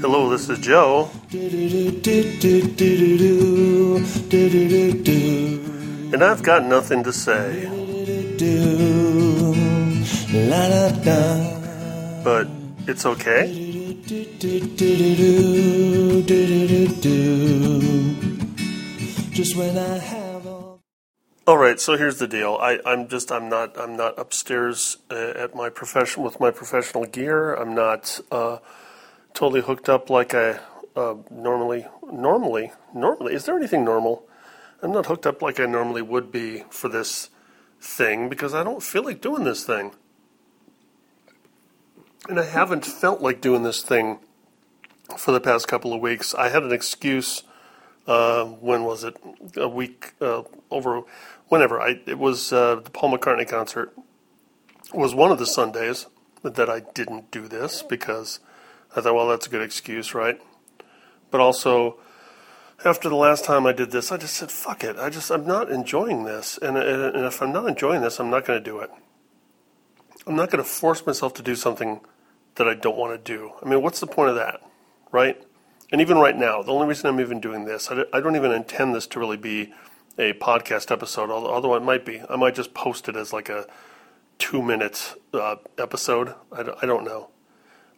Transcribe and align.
Hello, 0.00 0.28
this 0.28 0.48
is 0.48 0.58
Joe. 0.58 1.08
And 6.12 6.24
I've 6.24 6.42
got 6.42 6.64
nothing 6.64 7.04
to 7.04 7.12
say. 7.12 7.68
But 12.24 12.48
it's 12.88 13.06
okay. 13.06 13.46
Just 19.32 19.56
when 19.56 19.78
I 19.78 19.98
have. 19.98 20.29
All 21.50 21.58
right, 21.58 21.80
so 21.80 21.96
here's 21.96 22.20
the 22.20 22.28
deal. 22.28 22.58
I, 22.60 22.78
I'm 22.86 23.08
just 23.08 23.32
I'm 23.32 23.48
not 23.48 23.76
I'm 23.76 23.96
not 23.96 24.16
upstairs 24.16 24.98
uh, 25.10 25.32
at 25.34 25.52
my 25.52 25.68
profession 25.68 26.22
with 26.22 26.38
my 26.38 26.52
professional 26.52 27.06
gear. 27.06 27.54
I'm 27.54 27.74
not 27.74 28.20
uh, 28.30 28.58
totally 29.34 29.60
hooked 29.60 29.88
up 29.88 30.08
like 30.08 30.32
I 30.32 30.60
uh, 30.94 31.16
normally 31.28 31.88
normally 32.08 32.70
normally. 32.94 33.34
Is 33.34 33.46
there 33.46 33.56
anything 33.56 33.84
normal? 33.84 34.28
I'm 34.80 34.92
not 34.92 35.06
hooked 35.06 35.26
up 35.26 35.42
like 35.42 35.58
I 35.58 35.66
normally 35.66 36.02
would 36.02 36.30
be 36.30 36.62
for 36.70 36.88
this 36.88 37.30
thing 37.80 38.28
because 38.28 38.54
I 38.54 38.62
don't 38.62 38.80
feel 38.80 39.04
like 39.04 39.20
doing 39.20 39.42
this 39.42 39.64
thing, 39.64 39.90
and 42.28 42.38
I 42.38 42.44
haven't 42.44 42.86
felt 42.86 43.22
like 43.22 43.40
doing 43.40 43.64
this 43.64 43.82
thing 43.82 44.20
for 45.18 45.32
the 45.32 45.40
past 45.40 45.66
couple 45.66 45.92
of 45.92 46.00
weeks. 46.00 46.32
I 46.32 46.50
had 46.50 46.62
an 46.62 46.70
excuse. 46.70 47.42
Uh, 48.06 48.44
when 48.44 48.82
was 48.82 49.04
it? 49.04 49.14
A 49.56 49.68
week 49.68 50.14
uh, 50.20 50.42
over, 50.70 51.02
whenever. 51.50 51.78
I 51.78 52.00
it 52.06 52.18
was 52.18 52.50
uh, 52.54 52.76
the 52.76 52.90
Paul 52.90 53.16
McCartney 53.16 53.46
concert 53.46 53.92
was 54.94 55.14
one 55.14 55.30
of 55.30 55.38
the 55.38 55.46
Sundays 55.46 56.06
that 56.42 56.70
I 56.70 56.80
didn't 56.80 57.30
do 57.30 57.46
this 57.46 57.82
because 57.82 58.40
I 58.96 59.02
thought, 59.02 59.14
well, 59.14 59.28
that's 59.28 59.46
a 59.46 59.50
good 59.50 59.62
excuse, 59.62 60.14
right? 60.14 60.40
But 61.30 61.40
also, 61.40 61.98
after 62.84 63.08
the 63.08 63.16
last 63.16 63.44
time 63.44 63.66
I 63.66 63.72
did 63.72 63.90
this, 63.90 64.10
I 64.10 64.16
just 64.16 64.34
said, 64.34 64.50
fuck 64.50 64.82
it. 64.82 64.96
I 64.96 65.10
just 65.10 65.30
I'm 65.30 65.46
not 65.46 65.70
enjoying 65.70 66.24
this, 66.24 66.58
and 66.58 66.78
and, 66.78 67.16
and 67.16 67.26
if 67.26 67.42
I'm 67.42 67.52
not 67.52 67.68
enjoying 67.68 68.00
this, 68.00 68.18
I'm 68.18 68.30
not 68.30 68.46
going 68.46 68.58
to 68.58 68.64
do 68.64 68.78
it. 68.78 68.90
I'm 70.26 70.36
not 70.36 70.50
going 70.50 70.62
to 70.62 70.68
force 70.68 71.04
myself 71.04 71.34
to 71.34 71.42
do 71.42 71.54
something 71.54 72.00
that 72.56 72.68
I 72.68 72.74
don't 72.74 72.96
want 72.96 73.12
to 73.12 73.36
do. 73.36 73.52
I 73.62 73.68
mean, 73.68 73.82
what's 73.82 74.00
the 74.00 74.06
point 74.06 74.30
of 74.30 74.36
that, 74.36 74.60
right? 75.12 75.42
And 75.92 76.00
even 76.00 76.18
right 76.18 76.36
now, 76.36 76.62
the 76.62 76.72
only 76.72 76.86
reason 76.86 77.08
I'm 77.08 77.20
even 77.20 77.40
doing 77.40 77.64
this, 77.64 77.90
I 77.90 77.94
don't- 77.94 78.08
I 78.12 78.20
don't 78.20 78.36
even 78.36 78.52
intend 78.52 78.94
this 78.94 79.06
to 79.08 79.18
really 79.18 79.36
be 79.36 79.72
a 80.20 80.34
podcast 80.34 80.90
episode, 80.90 81.30
although, 81.30 81.74
it 81.74 81.82
might 81.82 82.04
be. 82.04 82.20
I 82.28 82.36
might 82.36 82.54
just 82.54 82.74
post 82.74 83.08
it 83.08 83.16
as 83.16 83.32
like 83.32 83.48
a 83.48 83.66
two 84.38 84.62
minute 84.62 85.14
uh, 85.32 85.56
episode. 85.78 86.34
I 86.52 86.62
don't 86.62 87.04
know. 87.04 87.30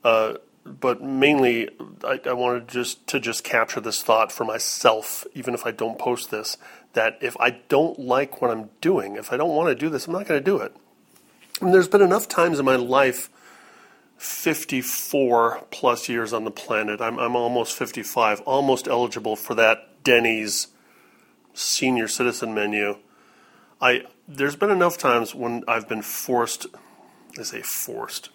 Uh, 0.05 0.35
but 0.65 1.03
mainly, 1.03 1.69
I, 2.05 2.21
I 2.25 2.33
wanted 2.33 2.69
just 2.69 3.07
to 3.09 3.19
just 3.19 3.43
capture 3.43 3.81
this 3.81 4.03
thought 4.03 4.31
for 4.31 4.45
myself, 4.45 5.27
even 5.35 5.55
if 5.55 5.67
I 5.67 5.73
don't 5.73 5.99
post 5.99 6.31
this, 6.31 6.57
that 6.93 7.19
if 7.21 7.37
I 7.41 7.51
don't 7.69 7.99
like 7.99 8.41
what 8.41 8.51
I'm 8.51 8.71
doing, 8.81 9.17
if 9.17 9.33
I 9.33 9.37
don't 9.37 9.55
want 9.55 9.69
to 9.71 9.75
do 9.75 9.91
this, 9.91 10.07
I'm 10.07 10.13
not 10.13 10.27
going 10.27 10.41
to 10.41 10.45
do 10.45 10.59
it. 10.59 10.77
And 11.61 11.75
there's 11.75 11.89
been 11.89 12.03
enough 12.03 12.29
times 12.29 12.61
in 12.61 12.65
my 12.65 12.77
life 12.77 13.29
54 14.19 15.65
plus 15.73 16.09
years 16.09 16.33
on 16.33 16.45
the 16.45 16.51
planet. 16.53 17.01
I'm, 17.01 17.19
I'm 17.19 17.35
almost 17.35 17.77
55, 17.77 18.41
almost 18.43 18.87
eligible 18.87 19.35
for 19.35 19.57
that 19.57 20.05
Denny's 20.05 20.69
senior 21.55 22.09
citizen 22.09 22.55
menu. 22.55 22.99
I 23.81 24.05
there's 24.29 24.57
been 24.57 24.71
enough 24.71 24.99
times 24.99 25.35
when 25.35 25.65
I've 25.67 25.89
been 25.89 26.03
forced. 26.03 26.67
I 27.39 27.43
say 27.43 27.63
forced. 27.63 28.31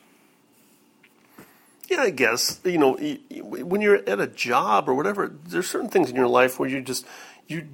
Yeah, 1.89 2.01
I 2.01 2.09
guess 2.09 2.59
you 2.65 2.77
know 2.77 2.97
when 3.41 3.81
you're 3.81 4.07
at 4.07 4.19
a 4.19 4.27
job 4.27 4.89
or 4.89 4.93
whatever. 4.93 5.33
There's 5.45 5.69
certain 5.69 5.89
things 5.89 6.09
in 6.09 6.15
your 6.15 6.27
life 6.27 6.59
where 6.59 6.69
you 6.69 6.81
just 6.81 7.05
you 7.47 7.67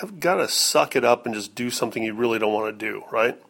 have 0.00 0.20
got 0.20 0.36
to 0.36 0.48
suck 0.48 0.96
it 0.96 1.04
up 1.04 1.24
and 1.24 1.34
just 1.34 1.54
do 1.54 1.70
something 1.70 2.02
you 2.02 2.14
really 2.14 2.38
don't 2.38 2.52
want 2.52 2.78
to 2.78 2.86
do, 2.86 3.04
right? 3.10 3.40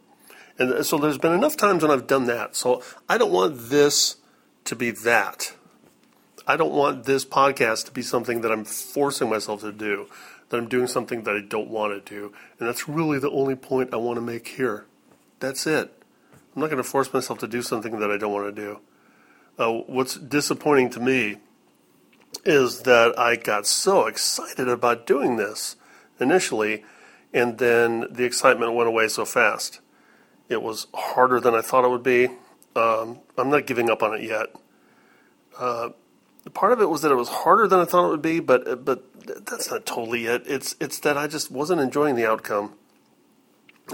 And 0.58 0.72
uh, 0.72 0.82
so 0.82 0.98
there's 0.98 1.18
been 1.18 1.32
enough 1.32 1.56
times 1.56 1.82
when 1.82 1.90
I've 1.90 2.06
done 2.06 2.26
that. 2.26 2.56
So 2.56 2.82
I 3.08 3.18
don't 3.18 3.32
want 3.32 3.70
this 3.70 4.16
to 4.64 4.76
be 4.76 4.90
that. 4.90 5.54
I 6.46 6.56
don't 6.56 6.72
want 6.72 7.04
this 7.04 7.24
podcast 7.24 7.86
to 7.86 7.92
be 7.92 8.02
something 8.02 8.40
that 8.40 8.50
I'm 8.50 8.64
forcing 8.64 9.28
myself 9.28 9.60
to 9.60 9.72
do, 9.72 10.08
that 10.48 10.56
I'm 10.56 10.68
doing 10.68 10.86
something 10.86 11.22
that 11.24 11.36
I 11.36 11.40
don't 11.40 11.68
want 11.68 12.04
to 12.04 12.14
do. 12.14 12.32
And 12.58 12.68
that's 12.68 12.88
really 12.88 13.18
the 13.18 13.30
only 13.30 13.54
point 13.54 13.92
I 13.92 13.96
want 13.96 14.16
to 14.16 14.22
make 14.22 14.48
here. 14.48 14.86
That's 15.40 15.66
it. 15.66 15.92
I'm 16.54 16.62
not 16.62 16.70
going 16.70 16.82
to 16.82 16.88
force 16.88 17.12
myself 17.12 17.38
to 17.40 17.48
do 17.48 17.62
something 17.62 18.00
that 18.00 18.10
I 18.10 18.16
don't 18.16 18.32
want 18.32 18.54
to 18.54 18.62
do. 18.62 18.80
Uh, 19.58 19.72
what's 19.86 20.14
disappointing 20.14 20.90
to 20.90 21.00
me 21.00 21.36
is 22.44 22.82
that 22.82 23.18
I 23.18 23.36
got 23.36 23.66
so 23.66 24.06
excited 24.06 24.68
about 24.68 25.06
doing 25.06 25.36
this 25.36 25.76
initially, 26.20 26.84
and 27.32 27.58
then 27.58 28.06
the 28.10 28.24
excitement 28.24 28.74
went 28.74 28.88
away 28.88 29.08
so 29.08 29.24
fast. 29.24 29.80
It 30.48 30.62
was 30.62 30.86
harder 30.94 31.40
than 31.40 31.54
I 31.54 31.60
thought 31.60 31.84
it 31.84 31.90
would 31.90 32.02
be. 32.02 32.28
Um, 32.74 33.20
I'm 33.36 33.50
not 33.50 33.66
giving 33.66 33.90
up 33.90 34.02
on 34.02 34.14
it 34.14 34.22
yet. 34.22 34.46
Uh, 35.58 35.90
part 36.54 36.72
of 36.72 36.80
it 36.80 36.88
was 36.88 37.02
that 37.02 37.12
it 37.12 37.16
was 37.16 37.28
harder 37.28 37.66
than 37.66 37.80
I 37.80 37.84
thought 37.84 38.06
it 38.06 38.10
would 38.10 38.22
be, 38.22 38.40
but 38.40 38.66
uh, 38.68 38.76
but 38.76 39.04
that's 39.46 39.70
not 39.70 39.86
totally 39.86 40.26
it. 40.26 40.42
It's 40.46 40.76
it's 40.80 40.98
that 41.00 41.16
I 41.16 41.26
just 41.26 41.50
wasn't 41.50 41.80
enjoying 41.80 42.16
the 42.16 42.26
outcome. 42.26 42.74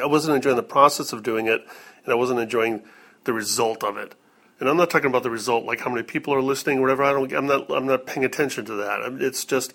I 0.02 0.06
wasn't 0.06 0.36
enjoying 0.36 0.56
the 0.56 0.62
process 0.62 1.12
of 1.12 1.22
doing 1.22 1.46
it, 1.46 1.66
and 2.04 2.12
I 2.12 2.16
wasn't 2.16 2.40
enjoying 2.40 2.82
the 3.24 3.32
result 3.32 3.84
of 3.84 3.96
it. 3.96 4.14
And 4.60 4.68
I'm 4.68 4.76
not 4.76 4.90
talking 4.90 5.08
about 5.08 5.22
the 5.22 5.30
result, 5.30 5.64
like 5.64 5.80
how 5.80 5.90
many 5.90 6.04
people 6.04 6.32
are 6.34 6.42
listening, 6.42 6.78
or 6.78 6.82
whatever. 6.82 7.04
I 7.04 7.12
don't. 7.12 7.32
I'm 7.32 7.46
not. 7.46 7.70
I'm 7.70 7.86
not 7.86 8.06
paying 8.06 8.24
attention 8.24 8.64
to 8.66 8.74
that. 8.74 9.16
It's 9.20 9.44
just, 9.44 9.74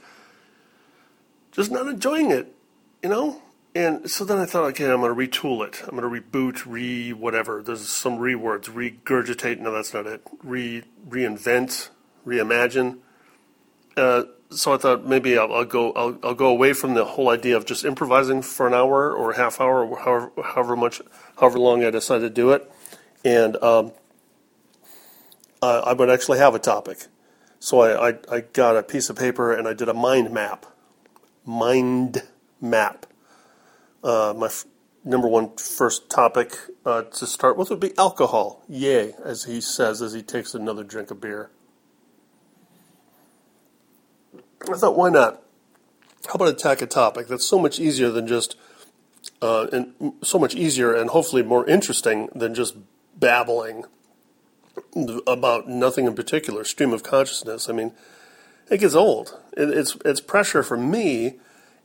just 1.52 1.72
not 1.72 1.88
enjoying 1.88 2.32
it, 2.32 2.56
you 3.04 3.10
know. 3.10 3.42
And 3.76 4.10
so 4.10 4.26
then 4.26 4.40
I 4.40 4.46
thought, 4.46 4.64
okay, 4.70 4.90
I'm 4.90 5.02
going 5.02 5.16
to 5.16 5.40
retool 5.40 5.66
it. 5.68 5.84
I'm 5.88 5.96
going 5.96 6.12
to 6.12 6.22
reboot, 6.22 6.64
re 6.66 7.14
whatever. 7.14 7.62
There's 7.62 7.88
some 7.88 8.18
re 8.18 8.34
words. 8.34 8.68
Regurgitate. 8.68 9.60
No, 9.60 9.72
that's 9.72 9.94
not 9.94 10.08
it. 10.08 10.22
Re 10.44 10.84
reinvent, 11.08 11.90
reimagine. 12.26 13.00
Uh, 13.98 14.24
so 14.50 14.74
I 14.74 14.78
thought 14.78 15.06
maybe 15.06 15.38
I'll, 15.38 15.54
I'll 15.54 15.66
go. 15.66 15.92
I'll, 15.94 16.18
I'll 16.24 16.34
go 16.36 16.48
away 16.48 16.74
from 16.74 16.94
the 16.94 17.06
whole 17.06 17.30
idea 17.30 17.56
of 17.56 17.66
just 17.66 17.86
improvising 17.86 18.42
for 18.42 18.68
an 18.68 18.74
hour 18.74 19.14
or 19.14 19.34
half 19.34 19.62
hour, 19.62 19.86
or 19.86 20.00
however, 20.00 20.32
however 20.44 20.76
much, 20.76 21.02
however 21.38 21.60
long 21.60 21.84
I 21.84 21.92
decide 21.92 22.20
to 22.20 22.30
do 22.30 22.52
it, 22.52 22.72
and 23.24 23.56
um, 23.64 23.92
uh, 25.62 25.82
I 25.86 25.94
would 25.94 26.10
actually 26.10 26.40
have 26.40 26.56
a 26.56 26.60
topic. 26.60 27.08
So 27.60 27.82
I, 27.82 28.10
I, 28.10 28.18
I 28.32 28.40
got 28.42 28.78
a 28.78 28.84
piece 28.84 29.10
of 29.10 29.18
paper 29.18 29.54
and 29.54 29.68
I 29.68 29.74
did 29.74 29.90
a 29.90 29.94
mind 29.94 30.32
map. 30.32 30.66
Mind 31.46 32.24
map. 32.62 33.06
Uh, 34.02 34.34
my 34.36 34.46
f- 34.46 34.66
number 35.04 35.28
one 35.28 35.56
first 35.58 36.10
topic 36.10 36.56
uh, 36.86 37.04
to 37.04 37.28
start 37.28 37.58
with 37.58 37.70
would 37.70 37.82
be 37.82 37.98
alcohol. 37.98 38.64
Yay, 38.70 39.14
as 39.24 39.44
he 39.44 39.60
says 39.60 40.02
as 40.02 40.14
he 40.14 40.22
takes 40.22 40.54
another 40.54 40.84
drink 40.84 41.12
of 41.12 41.20
beer. 41.20 41.52
I 44.74 44.78
thought, 44.78 44.98
why 44.98 45.10
not? 45.10 45.42
How 46.28 46.34
about 46.34 46.50
attack 46.50 46.82
a 46.82 46.86
topic 46.86 47.28
that's 47.28 47.46
so 47.46 47.58
much 47.58 47.80
easier 47.80 48.10
than 48.10 48.28
just, 48.28 48.58
uh, 49.42 49.68
and 49.72 50.14
so 50.22 50.38
much 50.38 50.56
easier 50.56 50.94
and 50.94 51.10
hopefully 51.10 51.44
more 51.44 51.66
interesting 51.68 52.30
than 52.36 52.54
just 52.54 52.76
babbling 53.18 53.86
about 55.28 55.68
nothing 55.68 56.06
in 56.06 56.16
particular, 56.16 56.64
stream 56.64 56.94
of 56.94 57.04
consciousness. 57.04 57.70
I 57.70 57.74
mean, 57.74 57.94
it 58.70 58.80
gets 58.80 58.96
old. 58.96 59.40
It, 59.58 59.70
it's 59.70 59.98
it's 60.06 60.22
pressure 60.22 60.64
for 60.64 60.78
me, 60.78 61.36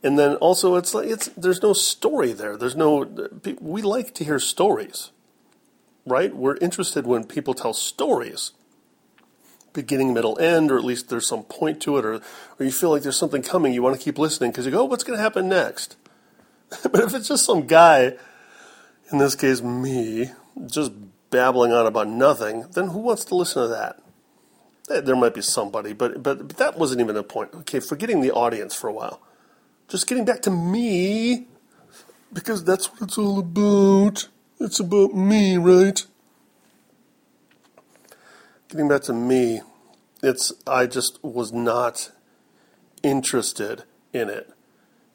and 0.03 0.17
then 0.17 0.35
also 0.35 0.75
it's 0.75 0.93
like 0.93 1.07
it's 1.07 1.27
there's 1.29 1.61
no 1.61 1.73
story 1.73 2.33
there. 2.33 2.57
There's 2.57 2.75
no 2.75 3.05
we 3.59 3.81
like 3.81 4.13
to 4.15 4.23
hear 4.23 4.39
stories, 4.39 5.11
right? 6.05 6.35
We're 6.35 6.57
interested 6.57 7.07
when 7.07 7.25
people 7.25 7.53
tell 7.53 7.73
stories, 7.73 8.51
beginning, 9.75 10.13
middle, 10.13 10.39
end, 10.39 10.71
or 10.71 10.77
at 10.77 10.83
least 10.83 11.09
there's 11.09 11.27
some 11.27 11.43
point 11.43 11.81
to 11.83 11.97
it, 11.97 12.05
or 12.05 12.15
or 12.59 12.65
you 12.65 12.71
feel 12.71 12.89
like 12.89 13.03
there's 13.03 13.17
something 13.17 13.43
coming. 13.43 13.73
You 13.73 13.83
want 13.83 13.95
to 13.95 14.03
keep 14.03 14.17
listening 14.17 14.51
because 14.51 14.65
you 14.65 14.71
go, 14.71 14.81
oh, 14.81 14.85
what's 14.85 15.03
going 15.03 15.17
to 15.17 15.21
happen 15.21 15.47
next? 15.47 15.97
but 16.91 17.01
if 17.01 17.13
it's 17.13 17.27
just 17.27 17.45
some 17.45 17.67
guy, 17.67 18.17
in 19.11 19.19
this 19.19 19.35
case 19.35 19.61
me, 19.61 20.31
just 20.65 20.91
babbling 21.29 21.71
on 21.71 21.85
about 21.85 22.07
nothing, 22.07 22.65
then 22.73 22.87
who 22.87 22.99
wants 22.99 23.25
to 23.25 23.35
listen 23.35 23.61
to 23.61 23.67
that? 23.67 24.01
There 25.05 25.15
might 25.15 25.33
be 25.33 25.41
somebody, 25.41 25.93
but, 25.93 26.21
but 26.21 26.47
but 26.47 26.57
that 26.57 26.77
wasn't 26.77 27.01
even 27.01 27.15
the 27.15 27.23
point. 27.23 27.53
Okay, 27.53 27.79
forgetting 27.79 28.21
the 28.21 28.31
audience 28.31 28.75
for 28.75 28.87
a 28.87 28.93
while, 28.93 29.19
just 29.87 30.07
getting 30.07 30.25
back 30.25 30.41
to 30.43 30.51
me, 30.51 31.47
because 32.31 32.63
that's 32.63 32.91
what 32.91 33.01
it's 33.01 33.17
all 33.17 33.39
about. 33.39 34.27
It's 34.59 34.79
about 34.79 35.13
me, 35.13 35.57
right? 35.57 36.05
Getting 38.75 38.89
back 38.89 39.03
to 39.03 39.13
me, 39.13 39.61
it's 40.21 40.51
I 40.67 40.85
just 40.85 41.23
was 41.23 41.53
not 41.53 42.11
interested 43.03 43.83
in 44.11 44.29
it, 44.29 44.49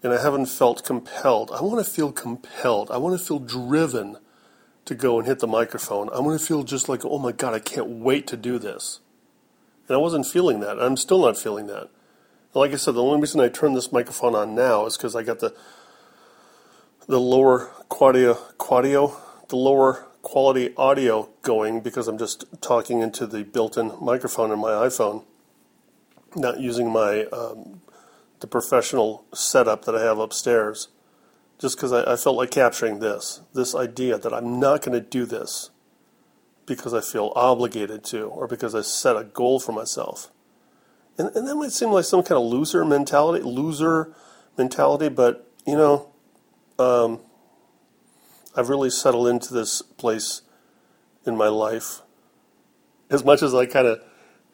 and 0.02 0.14
I 0.14 0.22
haven't 0.22 0.46
felt 0.46 0.82
compelled. 0.82 1.50
I 1.50 1.60
want 1.60 1.84
to 1.84 1.92
feel 1.92 2.10
compelled. 2.10 2.90
I 2.90 2.96
want 2.96 3.20
to 3.20 3.22
feel 3.22 3.38
driven 3.38 4.16
to 4.86 4.94
go 4.94 5.18
and 5.18 5.28
hit 5.28 5.40
the 5.40 5.46
microphone, 5.46 6.08
I 6.08 6.20
want 6.20 6.40
to 6.40 6.46
feel 6.46 6.62
just 6.62 6.88
like, 6.88 7.04
oh 7.04 7.18
my 7.18 7.32
God, 7.32 7.52
I 7.52 7.58
can't 7.58 7.86
wait 7.86 8.26
to 8.28 8.36
do 8.38 8.58
this. 8.58 9.00
And 9.88 9.94
I 9.94 9.98
wasn't 9.98 10.24
feeling 10.24 10.60
that. 10.60 10.80
I'm 10.80 10.96
still 10.96 11.20
not 11.20 11.36
feeling 11.36 11.66
that. 11.66 11.90
Like 12.54 12.72
I 12.72 12.76
said, 12.76 12.94
the 12.94 13.02
only 13.02 13.20
reason 13.20 13.42
I 13.42 13.50
turned 13.50 13.76
this 13.76 13.92
microphone 13.92 14.34
on 14.34 14.54
now 14.54 14.86
is 14.86 14.96
because 14.96 15.14
I 15.14 15.22
got 15.22 15.40
the 15.40 15.54
the 17.06 17.20
lower 17.20 17.70
quadio, 17.90 18.38
quadio, 18.56 19.14
the 19.48 19.56
lower 19.56 20.06
quality 20.22 20.74
audio 20.76 21.28
going 21.42 21.80
because 21.80 22.08
I'm 22.08 22.18
just 22.18 22.44
talking 22.60 23.00
into 23.00 23.26
the 23.26 23.44
built-in 23.44 23.92
microphone 24.00 24.52
in 24.52 24.58
my 24.58 24.70
iPhone, 24.70 25.24
not 26.34 26.60
using 26.60 26.90
my 26.90 27.24
um, 27.26 27.80
the 28.40 28.46
professional 28.46 29.24
setup 29.32 29.84
that 29.84 29.94
I 29.94 30.02
have 30.02 30.18
upstairs. 30.18 30.88
Just 31.58 31.76
because 31.76 31.92
I, 31.92 32.12
I 32.12 32.16
felt 32.16 32.36
like 32.36 32.50
capturing 32.50 33.00
this, 33.00 33.42
this 33.52 33.74
idea 33.74 34.16
that 34.16 34.32
I'm 34.32 34.58
not 34.58 34.82
going 34.82 34.98
to 34.98 35.06
do 35.06 35.26
this 35.26 35.70
because 36.64 36.94
I 36.94 37.00
feel 37.00 37.32
obligated 37.36 38.02
to, 38.04 38.22
or 38.22 38.46
because 38.46 38.74
I 38.74 38.80
set 38.80 39.16
a 39.16 39.24
goal 39.24 39.60
for 39.60 39.72
myself. 39.72 40.30
And, 41.18 41.34
and 41.36 41.46
that 41.46 41.56
might 41.56 41.72
seem 41.72 41.90
like 41.90 42.06
some 42.06 42.22
kind 42.22 42.40
of 42.40 42.44
loser 42.44 42.82
mentality, 42.84 43.44
loser 43.44 44.14
mentality, 44.56 45.10
but 45.10 45.46
you 45.66 45.76
know, 45.76 46.08
um, 46.78 47.20
I've 48.56 48.68
really 48.68 48.90
settled 48.90 49.28
into 49.28 49.54
this 49.54 49.82
place 49.82 50.42
in 51.24 51.36
my 51.36 51.48
life. 51.48 52.00
As 53.08 53.24
much 53.24 53.42
as 53.42 53.54
I 53.54 53.66
kind 53.66 53.86
of 53.86 54.02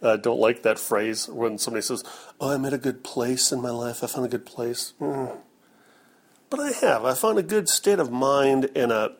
uh, 0.02 0.16
don't 0.16 0.40
like 0.40 0.62
that 0.62 0.78
phrase 0.78 1.28
when 1.28 1.58
somebody 1.58 1.82
says, 1.82 2.04
"Oh, 2.40 2.50
I'm 2.50 2.64
at 2.64 2.72
a 2.72 2.78
good 2.78 3.02
place 3.02 3.52
in 3.52 3.60
my 3.60 3.70
life. 3.70 4.02
I 4.04 4.06
found 4.06 4.26
a 4.26 4.30
good 4.30 4.46
place." 4.46 4.92
Mm. 5.00 5.38
But 6.50 6.60
I 6.60 6.72
have. 6.72 7.04
I 7.04 7.14
found 7.14 7.38
a 7.38 7.42
good 7.42 7.68
state 7.68 7.98
of 7.98 8.10
mind 8.10 8.70
and 8.74 8.92
a 8.92 9.12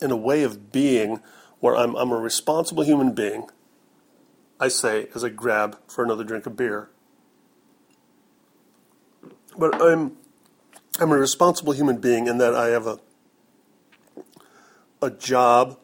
in 0.00 0.10
a 0.10 0.16
way 0.16 0.42
of 0.42 0.72
being 0.72 1.20
where 1.60 1.76
I'm 1.76 1.94
I'm 1.96 2.10
a 2.10 2.18
responsible 2.18 2.84
human 2.84 3.12
being. 3.12 3.48
I 4.58 4.68
say 4.68 5.08
as 5.14 5.24
I 5.24 5.28
grab 5.28 5.78
for 5.88 6.04
another 6.04 6.24
drink 6.24 6.46
of 6.46 6.56
beer. 6.56 6.88
But 9.56 9.80
I'm 9.82 10.16
I'm 11.00 11.10
a 11.10 11.18
responsible 11.18 11.72
human 11.72 11.98
being 11.98 12.26
in 12.26 12.38
that 12.38 12.54
I 12.54 12.68
have 12.68 12.86
a 12.86 12.98
a 15.02 15.10
job 15.10 15.78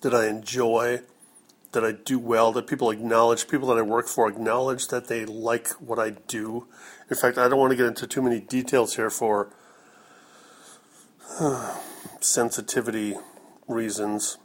that 0.00 0.14
I 0.14 0.28
enjoy, 0.28 1.02
that 1.72 1.84
I 1.84 1.92
do 1.92 2.18
well, 2.18 2.52
that 2.52 2.66
people 2.66 2.90
acknowledge, 2.90 3.46
people 3.46 3.68
that 3.68 3.76
I 3.76 3.82
work 3.82 4.08
for 4.08 4.28
acknowledge 4.28 4.88
that 4.88 5.08
they 5.08 5.26
like 5.26 5.68
what 5.72 5.98
I 5.98 6.10
do. 6.10 6.66
In 7.10 7.16
fact, 7.16 7.36
I 7.36 7.48
don't 7.48 7.58
want 7.58 7.72
to 7.72 7.76
get 7.76 7.86
into 7.86 8.06
too 8.06 8.22
many 8.22 8.40
details 8.40 8.96
here 8.96 9.10
for 9.10 9.50
uh, 11.38 11.78
sensitivity 12.20 13.14
reasons. 13.68 14.38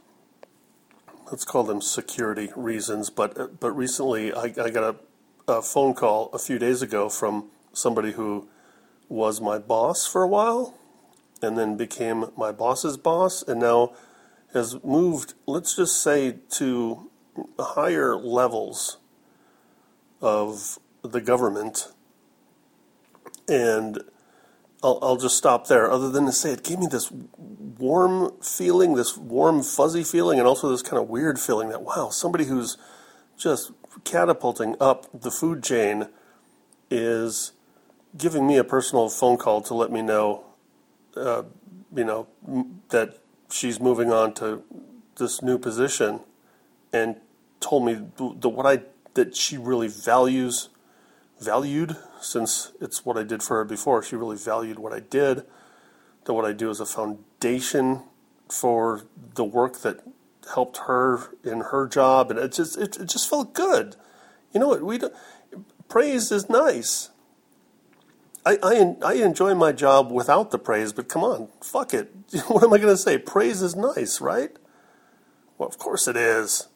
Let's 1.30 1.46
call 1.46 1.64
them 1.64 1.80
security 1.80 2.50
reasons. 2.54 3.08
But 3.08 3.58
but 3.58 3.72
recently, 3.72 4.32
I, 4.32 4.52
I 4.62 4.68
got 4.70 4.94
a, 5.48 5.52
a 5.52 5.62
phone 5.62 5.94
call 5.94 6.28
a 6.34 6.38
few 6.38 6.58
days 6.58 6.82
ago 6.82 7.08
from 7.08 7.50
somebody 7.72 8.12
who 8.12 8.46
was 9.08 9.40
my 9.40 9.58
boss 9.58 10.06
for 10.06 10.22
a 10.22 10.28
while 10.28 10.78
and 11.42 11.58
then 11.58 11.76
became 11.76 12.26
my 12.36 12.52
boss's 12.52 12.96
boss 12.96 13.42
and 13.42 13.60
now 13.60 13.92
has 14.52 14.82
moved, 14.84 15.34
let's 15.46 15.76
just 15.76 16.00
say, 16.00 16.36
to 16.48 17.10
higher 17.58 18.16
levels 18.16 18.98
of 20.20 20.78
the 21.02 21.20
government. 21.20 21.88
And 23.48 23.98
I'll, 24.82 24.98
I'll 25.02 25.16
just 25.16 25.36
stop 25.36 25.66
there, 25.66 25.90
other 25.90 26.10
than 26.10 26.26
to 26.26 26.32
say 26.32 26.52
it 26.52 26.62
gave 26.62 26.78
me 26.78 26.86
this 26.86 27.10
warm 27.78 28.32
feeling, 28.40 28.94
this 28.94 29.16
warm, 29.16 29.62
fuzzy 29.62 30.04
feeling, 30.04 30.38
and 30.38 30.46
also 30.46 30.70
this 30.70 30.82
kind 30.82 31.02
of 31.02 31.08
weird 31.08 31.40
feeling 31.40 31.70
that, 31.70 31.82
wow, 31.82 32.10
somebody 32.10 32.44
who's 32.44 32.76
just 33.36 33.72
catapulting 34.04 34.76
up 34.80 35.06
the 35.18 35.30
food 35.30 35.62
chain 35.62 36.08
is 36.90 37.52
giving 38.16 38.46
me 38.46 38.56
a 38.56 38.64
personal 38.64 39.08
phone 39.08 39.36
call 39.36 39.60
to 39.62 39.74
let 39.74 39.90
me 39.90 40.02
know, 40.02 40.44
uh, 41.16 41.44
you 41.94 42.04
know, 42.04 42.26
m- 42.46 42.82
that 42.90 43.18
she's 43.50 43.80
moving 43.80 44.12
on 44.12 44.34
to 44.34 44.62
this 45.16 45.42
new 45.42 45.58
position, 45.58 46.20
and 46.92 47.16
told 47.60 47.84
me 47.84 47.94
that 47.94 48.48
what 48.48 48.66
I 48.66 48.82
that 49.14 49.36
she 49.36 49.56
really 49.56 49.88
values, 49.88 50.68
valued 51.40 51.96
since 52.20 52.72
it's 52.80 53.04
what 53.04 53.16
I 53.16 53.22
did 53.22 53.42
for 53.42 53.58
her 53.58 53.64
before. 53.64 54.02
She 54.02 54.16
really 54.16 54.36
valued 54.36 54.78
what 54.78 54.92
I 54.92 55.00
did. 55.00 55.44
That 56.24 56.34
what 56.34 56.44
I 56.44 56.52
do 56.52 56.70
is 56.70 56.80
a 56.80 56.86
foundation 56.86 58.02
for 58.48 59.02
the 59.34 59.44
work 59.44 59.80
that 59.80 60.00
helped 60.54 60.78
her 60.86 61.30
in 61.42 61.60
her 61.60 61.86
job, 61.86 62.30
and 62.30 62.38
it 62.38 62.52
just 62.52 62.76
it, 62.76 62.96
it 62.96 63.08
just 63.08 63.28
felt 63.28 63.54
good. 63.54 63.96
You 64.52 64.60
know 64.60 64.68
what 64.68 64.82
we 64.82 64.98
do, 64.98 65.10
praise 65.88 66.30
is 66.30 66.48
nice 66.48 67.10
I, 68.46 68.58
I, 68.62 68.96
I 69.02 69.12
enjoy 69.14 69.54
my 69.54 69.72
job 69.72 70.10
without 70.10 70.50
the 70.50 70.58
praise, 70.58 70.92
but 70.92 71.08
come 71.08 71.22
on, 71.22 71.48
fuck 71.62 71.94
it. 71.94 72.12
what 72.48 72.62
am 72.62 72.72
I 72.72 72.78
going 72.78 72.92
to 72.92 72.96
say? 72.96 73.18
Praise 73.18 73.62
is 73.62 73.74
nice, 73.74 74.20
right? 74.20 74.50
Well, 75.56 75.68
of 75.68 75.78
course 75.78 76.06
it 76.06 76.16
is. 76.16 76.68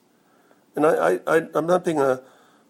And 0.75 0.87
I, 0.87 0.91
I, 0.91 1.21
I, 1.27 1.37
am 1.55 1.67
not 1.67 1.85
being 1.85 2.01
a, 2.01 2.23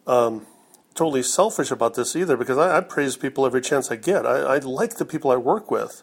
um, 0.06 0.46
totally 0.94 1.22
selfish 1.22 1.70
about 1.70 1.94
this 1.94 2.16
either 2.16 2.36
because 2.36 2.58
I, 2.58 2.78
I 2.78 2.80
praise 2.80 3.16
people 3.16 3.46
every 3.46 3.60
chance 3.60 3.90
I 3.90 3.96
get. 3.96 4.26
I, 4.26 4.40
I 4.40 4.58
like 4.58 4.96
the 4.96 5.04
people 5.04 5.30
I 5.30 5.36
work 5.36 5.70
with. 5.70 6.02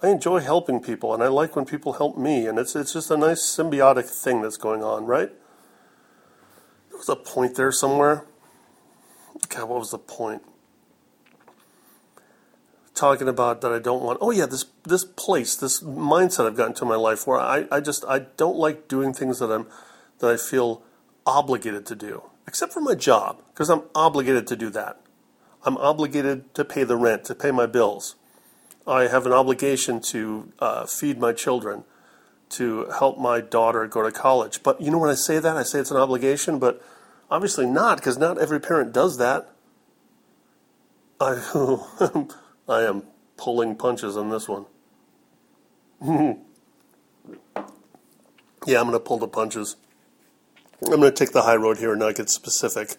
I 0.00 0.10
enjoy 0.10 0.38
helping 0.38 0.80
people, 0.80 1.12
and 1.12 1.24
I 1.24 1.26
like 1.26 1.56
when 1.56 1.64
people 1.64 1.94
help 1.94 2.16
me, 2.16 2.46
and 2.46 2.56
it's, 2.56 2.76
it's 2.76 2.92
just 2.92 3.10
a 3.10 3.16
nice 3.16 3.42
symbiotic 3.42 4.04
thing 4.04 4.42
that's 4.42 4.56
going 4.56 4.80
on, 4.80 5.06
right? 5.06 5.30
There 6.88 6.98
was 6.98 7.08
a 7.08 7.16
point 7.16 7.56
there 7.56 7.72
somewhere. 7.72 8.24
God, 9.48 9.68
what 9.68 9.80
was 9.80 9.90
the 9.90 9.98
point? 9.98 10.42
Talking 12.98 13.28
about 13.28 13.60
that 13.60 13.72
I 13.72 13.78
don't 13.78 14.02
want. 14.02 14.18
Oh 14.20 14.30
yeah, 14.30 14.46
this 14.46 14.66
this 14.84 15.04
place, 15.04 15.54
this 15.54 15.80
mindset 15.80 16.46
I've 16.46 16.56
gotten 16.56 16.74
to 16.74 16.84
my 16.84 16.96
life 16.96 17.26
where 17.26 17.38
I, 17.38 17.66
I 17.70 17.80
just 17.80 18.04
I 18.06 18.20
don't 18.36 18.56
like 18.56 18.88
doing 18.88 19.14
things 19.14 19.38
that 19.38 19.50
I'm 19.50 19.66
that 20.18 20.30
I 20.30 20.36
feel 20.36 20.82
obligated 21.24 21.86
to 21.86 21.94
do, 21.94 22.22
except 22.46 22.72
for 22.72 22.80
my 22.80 22.94
job 22.94 23.40
because 23.52 23.70
I'm 23.70 23.82
obligated 23.94 24.46
to 24.48 24.56
do 24.56 24.70
that. 24.70 25.00
I'm 25.64 25.76
obligated 25.76 26.54
to 26.54 26.64
pay 26.64 26.84
the 26.84 26.96
rent, 26.96 27.24
to 27.24 27.34
pay 27.34 27.50
my 27.50 27.66
bills. 27.66 28.16
I 28.86 29.08
have 29.08 29.26
an 29.26 29.32
obligation 29.32 30.00
to 30.00 30.52
uh, 30.58 30.86
feed 30.86 31.18
my 31.18 31.32
children, 31.32 31.84
to 32.50 32.86
help 32.98 33.18
my 33.18 33.40
daughter 33.40 33.86
go 33.86 34.02
to 34.02 34.10
college. 34.10 34.62
But 34.62 34.80
you 34.80 34.90
know 34.90 34.98
when 34.98 35.10
I 35.10 35.14
say 35.14 35.38
that, 35.38 35.56
I 35.56 35.62
say 35.62 35.78
it's 35.78 35.90
an 35.90 35.98
obligation, 35.98 36.58
but 36.58 36.82
obviously 37.30 37.66
not 37.66 37.98
because 37.98 38.18
not 38.18 38.38
every 38.38 38.60
parent 38.60 38.92
does 38.92 39.18
that. 39.18 39.50
I 41.20 41.34
I 42.68 42.82
am 42.82 43.04
pulling 43.36 43.76
punches 43.76 44.16
on 44.16 44.30
this 44.30 44.48
one. 44.48 44.66
yeah, 48.66 48.80
I'm 48.80 48.86
going 48.86 48.92
to 48.92 49.00
pull 49.00 49.18
the 49.18 49.28
punches. 49.28 49.76
I'm 50.84 51.00
going 51.00 51.02
to 51.02 51.10
take 51.10 51.32
the 51.32 51.42
high 51.42 51.56
road 51.56 51.78
here 51.78 51.92
and 51.92 52.00
not 52.00 52.14
get 52.14 52.28
specific. 52.28 52.96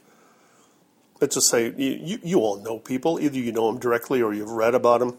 Let's 1.21 1.35
just 1.35 1.49
say 1.49 1.73
you, 1.77 1.99
you, 2.01 2.19
you 2.23 2.39
all 2.39 2.57
know 2.61 2.79
people. 2.79 3.19
Either 3.19 3.38
you 3.38 3.51
know 3.51 3.67
them 3.67 3.79
directly 3.79 4.21
or 4.21 4.33
you've 4.33 4.51
read 4.51 4.73
about 4.73 4.99
them. 4.99 5.17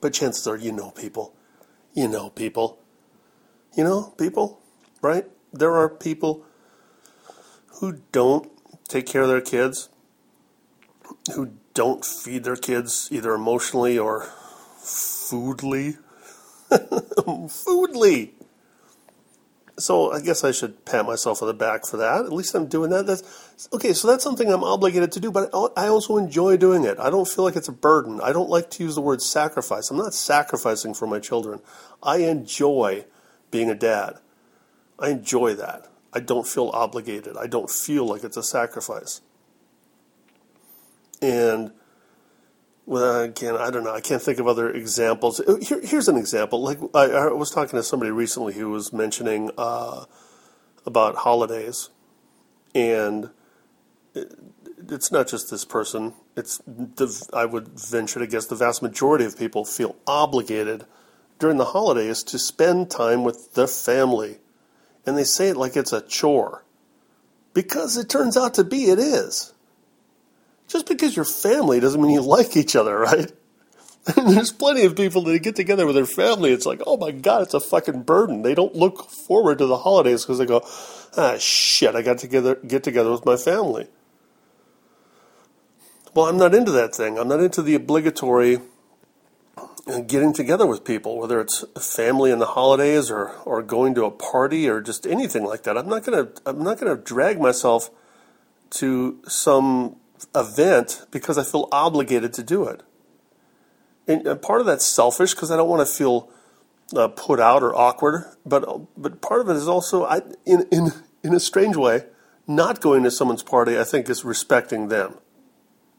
But 0.00 0.12
chances 0.12 0.46
are 0.46 0.56
you 0.56 0.72
know 0.72 0.90
people. 0.90 1.34
You 1.94 2.08
know 2.08 2.30
people. 2.30 2.78
You 3.74 3.84
know 3.84 4.14
people, 4.18 4.60
right? 5.00 5.24
There 5.52 5.74
are 5.74 5.88
people 5.88 6.44
who 7.80 8.00
don't 8.10 8.50
take 8.88 9.06
care 9.06 9.22
of 9.22 9.28
their 9.28 9.40
kids, 9.40 9.88
who 11.34 11.52
don't 11.74 12.04
feed 12.04 12.44
their 12.44 12.56
kids 12.56 13.08
either 13.10 13.34
emotionally 13.34 13.98
or 13.98 14.28
foodly. 14.78 15.98
foodly. 16.70 18.30
So 19.78 20.12
I 20.12 20.20
guess 20.20 20.44
I 20.44 20.52
should 20.52 20.84
pat 20.84 21.06
myself 21.06 21.40
on 21.42 21.48
the 21.48 21.54
back 21.54 21.86
for 21.86 21.96
that. 21.96 22.26
At 22.26 22.32
least 22.32 22.54
I'm 22.54 22.66
doing 22.66 22.90
that. 22.90 23.06
That's 23.06 23.66
okay. 23.72 23.94
So 23.94 24.06
that's 24.06 24.22
something 24.22 24.52
I'm 24.52 24.64
obligated 24.64 25.12
to 25.12 25.20
do, 25.20 25.30
but 25.30 25.50
I 25.76 25.86
also 25.88 26.18
enjoy 26.18 26.56
doing 26.56 26.84
it. 26.84 26.98
I 26.98 27.08
don't 27.08 27.26
feel 27.26 27.44
like 27.44 27.56
it's 27.56 27.68
a 27.68 27.72
burden. 27.72 28.20
I 28.20 28.32
don't 28.32 28.50
like 28.50 28.70
to 28.70 28.84
use 28.84 28.94
the 28.94 29.00
word 29.00 29.22
sacrifice. 29.22 29.90
I'm 29.90 29.96
not 29.96 30.14
sacrificing 30.14 30.92
for 30.94 31.06
my 31.06 31.20
children. 31.20 31.60
I 32.02 32.18
enjoy 32.18 33.06
being 33.50 33.70
a 33.70 33.74
dad. 33.74 34.18
I 34.98 35.08
enjoy 35.08 35.54
that. 35.54 35.86
I 36.12 36.20
don't 36.20 36.46
feel 36.46 36.70
obligated. 36.74 37.36
I 37.38 37.46
don't 37.46 37.70
feel 37.70 38.06
like 38.06 38.24
it's 38.24 38.36
a 38.36 38.42
sacrifice. 38.42 39.22
And 41.22 41.72
well, 42.84 43.22
again, 43.22 43.56
I 43.56 43.70
don't 43.70 43.84
know. 43.84 43.94
I 43.94 44.00
can't 44.00 44.20
think 44.20 44.38
of 44.38 44.48
other 44.48 44.70
examples. 44.70 45.40
Uh, 45.40 45.56
here, 45.62 45.80
here's 45.82 46.08
an 46.08 46.16
example. 46.16 46.60
Like 46.60 46.78
I, 46.94 47.04
I, 47.04 47.32
was 47.32 47.50
talking 47.50 47.78
to 47.78 47.82
somebody 47.82 48.10
recently 48.10 48.54
who 48.54 48.70
was 48.70 48.92
mentioning 48.92 49.50
uh, 49.56 50.04
about 50.84 51.14
holidays, 51.14 51.90
and 52.74 53.30
it, 54.14 54.34
it's 54.90 55.12
not 55.12 55.28
just 55.28 55.50
this 55.50 55.64
person. 55.64 56.14
It's 56.36 56.58
the 56.66 57.28
I 57.32 57.44
would 57.44 57.68
venture 57.68 58.18
to 58.18 58.26
guess 58.26 58.46
the 58.46 58.56
vast 58.56 58.82
majority 58.82 59.24
of 59.24 59.38
people 59.38 59.64
feel 59.64 59.94
obligated 60.06 60.84
during 61.38 61.58
the 61.58 61.66
holidays 61.66 62.22
to 62.24 62.38
spend 62.38 62.90
time 62.90 63.22
with 63.22 63.54
the 63.54 63.68
family. 63.68 64.38
And 65.04 65.16
they 65.16 65.24
say 65.24 65.48
it 65.48 65.56
like 65.56 65.76
it's 65.76 65.92
a 65.92 66.00
chore. 66.00 66.64
Because 67.54 67.96
it 67.96 68.08
turns 68.08 68.36
out 68.36 68.54
to 68.54 68.64
be, 68.64 68.84
it 68.84 68.98
is. 68.98 69.51
Just 70.72 70.88
because 70.88 71.14
you're 71.14 71.26
family 71.26 71.80
doesn't 71.80 72.00
mean 72.00 72.12
you 72.12 72.22
like 72.22 72.56
each 72.56 72.74
other, 72.74 72.98
right? 72.98 73.30
And 74.16 74.28
there's 74.34 74.50
plenty 74.50 74.84
of 74.84 74.96
people 74.96 75.20
that 75.24 75.38
get 75.40 75.54
together 75.54 75.84
with 75.84 75.94
their 75.94 76.06
family. 76.06 76.50
It's 76.50 76.64
like, 76.64 76.80
oh 76.86 76.96
my 76.96 77.10
God, 77.10 77.42
it's 77.42 77.52
a 77.52 77.60
fucking 77.60 78.04
burden. 78.04 78.40
They 78.40 78.54
don't 78.54 78.74
look 78.74 79.10
forward 79.10 79.58
to 79.58 79.66
the 79.66 79.76
holidays 79.76 80.24
because 80.24 80.38
they 80.38 80.46
go, 80.46 80.66
ah, 81.18 81.36
shit, 81.38 81.94
I 81.94 82.00
got 82.00 82.14
to 82.14 82.26
together, 82.26 82.54
get 82.54 82.82
together 82.82 83.10
with 83.10 83.26
my 83.26 83.36
family. 83.36 83.86
Well, 86.14 86.26
I'm 86.26 86.38
not 86.38 86.54
into 86.54 86.72
that 86.72 86.94
thing. 86.94 87.18
I'm 87.18 87.28
not 87.28 87.40
into 87.40 87.60
the 87.60 87.74
obligatory 87.74 88.60
getting 90.06 90.32
together 90.32 90.66
with 90.66 90.84
people, 90.84 91.18
whether 91.18 91.38
it's 91.38 91.64
family 91.78 92.30
in 92.30 92.38
the 92.38 92.46
holidays 92.46 93.10
or, 93.10 93.28
or 93.44 93.62
going 93.62 93.94
to 93.96 94.06
a 94.06 94.10
party 94.10 94.70
or 94.70 94.80
just 94.80 95.06
anything 95.06 95.44
like 95.44 95.64
that. 95.64 95.76
I'm 95.76 95.88
not 95.88 96.04
gonna 96.04 96.28
I'm 96.46 96.62
not 96.62 96.78
gonna 96.78 96.96
drag 96.96 97.38
myself 97.40 97.90
to 98.70 99.20
some 99.26 99.96
event 100.34 101.06
because 101.10 101.38
I 101.38 101.44
feel 101.44 101.68
obligated 101.72 102.32
to 102.34 102.42
do 102.42 102.64
it. 102.64 102.82
And, 104.06 104.26
and 104.26 104.42
part 104.42 104.60
of 104.60 104.66
that's 104.66 104.84
selfish 104.84 105.34
because 105.34 105.50
I 105.50 105.56
don't 105.56 105.68
want 105.68 105.86
to 105.86 105.92
feel 105.92 106.30
uh, 106.96 107.08
put 107.08 107.40
out 107.40 107.62
or 107.62 107.74
awkward. 107.74 108.24
But 108.44 108.64
but 109.00 109.20
part 109.20 109.40
of 109.40 109.48
it 109.48 109.56
is 109.56 109.68
also 109.68 110.04
I 110.04 110.22
in 110.44 110.66
in 110.70 110.92
in 111.22 111.34
a 111.34 111.40
strange 111.40 111.76
way, 111.76 112.06
not 112.46 112.80
going 112.80 113.02
to 113.04 113.10
someone's 113.10 113.42
party 113.42 113.78
I 113.78 113.84
think 113.84 114.08
is 114.10 114.24
respecting 114.24 114.88
them 114.88 115.18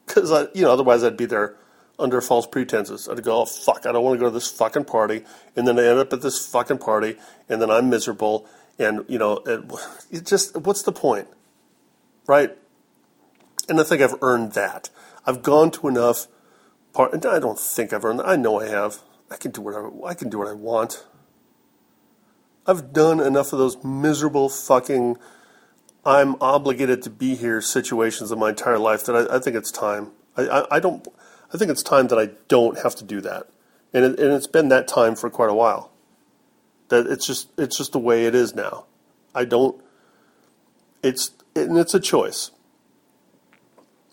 because 0.06 0.32
I 0.32 0.48
you 0.54 0.64
know 0.64 0.72
otherwise 0.72 1.04
I'd 1.04 1.18
be 1.18 1.26
there 1.26 1.56
under 2.00 2.22
false 2.22 2.48
pretenses. 2.48 3.08
I'd 3.08 3.24
go, 3.24 3.42
oh, 3.42 3.46
fuck, 3.46 3.86
I 3.86 3.92
don't 3.92 4.04
want 4.04 4.16
to 4.16 4.20
go 4.20 4.26
to 4.26 4.34
this 4.34 4.52
fucking 4.52 4.86
party. 4.86 5.24
And 5.56 5.68
then 5.68 5.78
I 5.80 5.86
end 5.86 6.00
up 6.00 6.12
at 6.14 6.22
this 6.22 6.46
fucking 6.46 6.80
party, 6.80 7.18
and 7.50 7.62
then 7.62 7.70
I'm 7.70 7.90
miserable. 7.90 8.48
And, 8.80 9.06
you 9.08 9.20
know, 9.20 9.38
it, 9.46 9.62
it 10.12 10.26
just, 10.26 10.58
what's 10.58 10.82
the 10.82 10.92
point? 10.92 11.28
Right? 12.28 12.58
And 13.70 13.80
I 13.80 13.84
think 13.84 14.02
I've 14.02 14.16
earned 14.22 14.54
that. 14.54 14.90
I've 15.26 15.42
gone 15.42 15.72
to 15.72 15.88
enough 15.88 16.28
part, 16.94 17.14
and 17.14 17.26
I 17.26 17.40
don't 17.40 17.60
think 17.60 17.94
I've 17.94 18.04
earned 18.04 18.20
that. 18.20 18.28
I 18.28 18.36
know 18.36 18.60
I 18.60 18.68
have. 18.68 19.00
I 19.32 19.36
can 19.36 19.52
do 19.52 19.62
whatever, 19.62 19.92
I 20.06 20.14
can 20.14 20.30
do 20.30 20.40
what 20.40 20.48
I 20.48 20.54
want. 20.54 21.06
I've 22.68 22.94
done 22.94 23.20
enough 23.20 23.52
of 23.52 23.60
those 23.60 23.84
miserable 23.84 24.48
fucking, 24.48 25.18
I'm 26.06 26.36
obligated 26.40 27.02
to 27.04 27.10
be 27.10 27.36
here 27.36 27.60
situations 27.60 28.32
in 28.32 28.40
my 28.40 28.50
entire 28.50 28.78
life 28.78 29.06
that 29.06 29.16
I, 29.16 29.38
I 29.38 29.40
think 29.40 29.56
it's 29.56 29.72
time. 29.72 30.12
I, 30.38 30.44
I, 30.44 30.76
I 30.76 30.80
don't, 30.80 31.06
I 31.54 31.58
think 31.58 31.72
it's 31.72 31.84
time 31.84 32.08
that 32.08 32.20
I 32.20 32.30
don't 32.48 32.78
have 32.80 32.96
to 32.96 33.04
do 33.04 33.22
that, 33.22 33.48
and 33.94 34.06
it, 34.06 34.20
and 34.20 34.34
it's 34.34 34.48
been 34.48 34.70
that 34.70 34.88
time 34.88 35.16
for 35.16 35.30
quite 35.30 35.50
a 35.50 35.54
while. 35.54 35.92
That 36.90 37.08
it's 37.08 37.26
just 37.26 37.50
it's 37.58 37.78
just 37.78 37.92
the 37.92 38.00
way 38.00 38.26
it 38.26 38.36
is 38.36 38.56
now. 38.56 38.86
I 39.36 39.46
don't. 39.46 39.82
It's 41.02 41.32
and 41.56 41.78
it's 41.78 41.94
a 41.94 42.00
choice. 42.00 42.52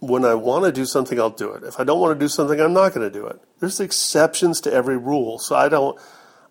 When 0.01 0.25
I 0.25 0.35
want 0.35 0.65
to 0.65 0.73
do 0.73 0.87
something, 0.87 1.21
I'll 1.21 1.31
do 1.31 1.53
it. 1.53 1.63
If 1.63 1.79
I 1.79 1.85
don't 1.85 2.01
want 2.01 2.19
to 2.19 2.25
do 2.25 2.29
something, 2.29 2.59
I'm 2.61 2.73
not 2.73 2.95
going 2.95 3.11
to 3.11 3.19
do 3.19 3.27
it. 3.27 3.41
There's 3.61 3.81
exceptions 3.81 4.61
to 4.63 4.73
every 4.73 4.97
rule, 4.97 5.39
so 5.39 5.55
I 5.55 5.69
don't. 5.69 5.99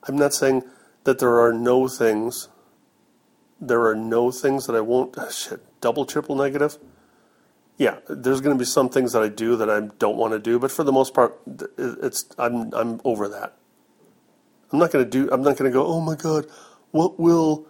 I'm 0.07 0.15
not 0.15 0.33
saying 0.33 0.63
that 1.03 1.19
there 1.19 1.39
are 1.39 1.51
no 1.51 1.87
things. 1.87 2.47
There 3.59 3.85
are 3.85 3.95
no 3.95 4.31
things 4.31 4.67
that 4.67 4.75
I 4.75 4.81
won't. 4.81 5.17
Shit, 5.31 5.61
double, 5.81 6.05
triple 6.05 6.35
negative 6.35 6.77
yeah, 7.79 7.99
there's 8.09 8.41
going 8.41 8.53
to 8.55 8.59
be 8.59 8.65
some 8.65 8.89
things 8.89 9.13
that 9.13 9.23
I 9.23 9.29
do 9.29 9.55
that 9.55 9.69
I 9.69 9.79
don't 9.79 10.17
want 10.17 10.33
to 10.33 10.39
do, 10.39 10.59
but 10.59 10.69
for 10.69 10.83
the 10.83 10.91
most 10.91 11.13
part, 11.13 11.39
it's 11.77 12.25
I'm 12.37 12.73
I'm 12.73 12.99
over 13.05 13.29
that. 13.29 13.55
I'm 14.71 14.79
not 14.79 14.91
going 14.91 15.05
to 15.05 15.09
do. 15.09 15.31
I'm 15.31 15.41
not 15.41 15.55
going 15.55 15.71
to 15.71 15.73
go. 15.73 15.87
Oh 15.87 16.01
my 16.01 16.15
God, 16.15 16.45
what 16.91 17.17
will 17.17 17.65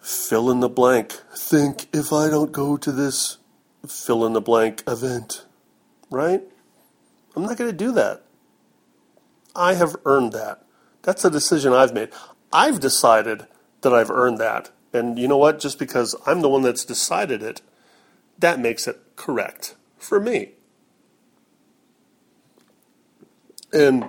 fill 0.00 0.50
in 0.50 0.60
the 0.60 0.68
blank 0.70 1.12
think 1.36 1.88
if 1.92 2.10
I 2.10 2.30
don't 2.30 2.52
go 2.52 2.78
to 2.78 2.90
this 2.90 3.36
fill 3.86 4.24
in 4.24 4.32
the 4.32 4.40
blank 4.40 4.82
event? 4.86 5.44
Right? 6.10 6.42
I'm 7.36 7.42
not 7.42 7.56
going 7.56 7.70
to 7.70 7.76
do 7.76 7.92
that. 7.92 8.22
I 9.54 9.74
have 9.74 9.96
earned 10.04 10.32
that. 10.32 10.64
That's 11.02 11.24
a 11.24 11.30
decision 11.30 11.72
I've 11.72 11.92
made. 11.92 12.10
I've 12.52 12.80
decided 12.80 13.46
that 13.82 13.92
I've 13.92 14.10
earned 14.10 14.38
that. 14.38 14.70
And 14.92 15.18
you 15.18 15.28
know 15.28 15.36
what? 15.36 15.58
Just 15.58 15.78
because 15.78 16.14
I'm 16.26 16.40
the 16.40 16.48
one 16.48 16.62
that's 16.62 16.84
decided 16.84 17.42
it 17.42 17.60
that 18.38 18.58
makes 18.58 18.86
it 18.86 19.00
correct 19.16 19.74
for 19.98 20.20
me. 20.20 20.52
And 23.72 24.06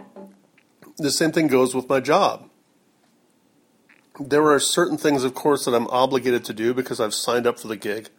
the 0.98 1.12
same 1.12 1.32
thing 1.32 1.48
goes 1.48 1.74
with 1.74 1.90
my 1.90 2.00
job. 2.00 2.50
There 4.20 4.48
are 4.50 4.60
certain 4.60 4.98
things, 4.98 5.24
of 5.24 5.34
course, 5.34 5.66
that 5.66 5.74
I'm 5.74 5.88
obligated 5.88 6.46
to 6.46 6.54
do 6.54 6.74
because 6.74 7.00
I've 7.00 7.14
signed 7.14 7.46
up 7.46 7.60
for 7.60 7.68
the 7.68 7.76
gig. 7.76 8.10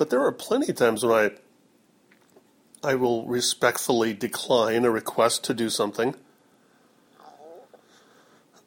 But 0.00 0.08
there 0.08 0.24
are 0.24 0.32
plenty 0.32 0.70
of 0.70 0.76
times 0.76 1.04
when 1.04 1.12
I 1.12 2.88
I 2.88 2.94
will 2.94 3.26
respectfully 3.26 4.14
decline 4.14 4.86
a 4.86 4.90
request 4.90 5.44
to 5.44 5.52
do 5.52 5.68
something. 5.68 6.14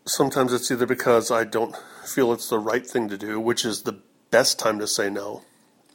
Sometimes 0.05 0.53
it's 0.53 0.69
either 0.69 0.85
because 0.85 1.31
I 1.31 1.43
don't 1.43 1.75
feel 2.05 2.33
it's 2.33 2.49
the 2.49 2.59
right 2.59 2.85
thing 2.85 3.09
to 3.09 3.17
do, 3.17 3.39
which 3.39 3.65
is 3.65 3.81
the 3.81 3.97
best 4.29 4.59
time 4.59 4.77
to 4.77 4.85
say 4.85 5.09
no 5.09 5.41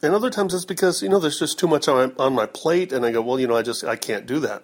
and 0.01 0.13
other 0.13 0.29
times 0.29 0.53
it's 0.53 0.65
because 0.65 1.01
you 1.01 1.07
know 1.07 1.19
there's 1.19 1.39
just 1.39 1.57
too 1.57 1.67
much 1.67 1.87
on 1.87 2.13
my, 2.17 2.25
on 2.25 2.33
my 2.33 2.45
plate, 2.45 2.91
and 2.91 3.05
I 3.05 3.11
go, 3.13 3.21
well, 3.21 3.39
you 3.39 3.47
know, 3.47 3.55
I 3.55 3.61
just 3.61 3.85
I 3.85 3.95
can't 3.95 4.25
do 4.25 4.39
that. 4.39 4.63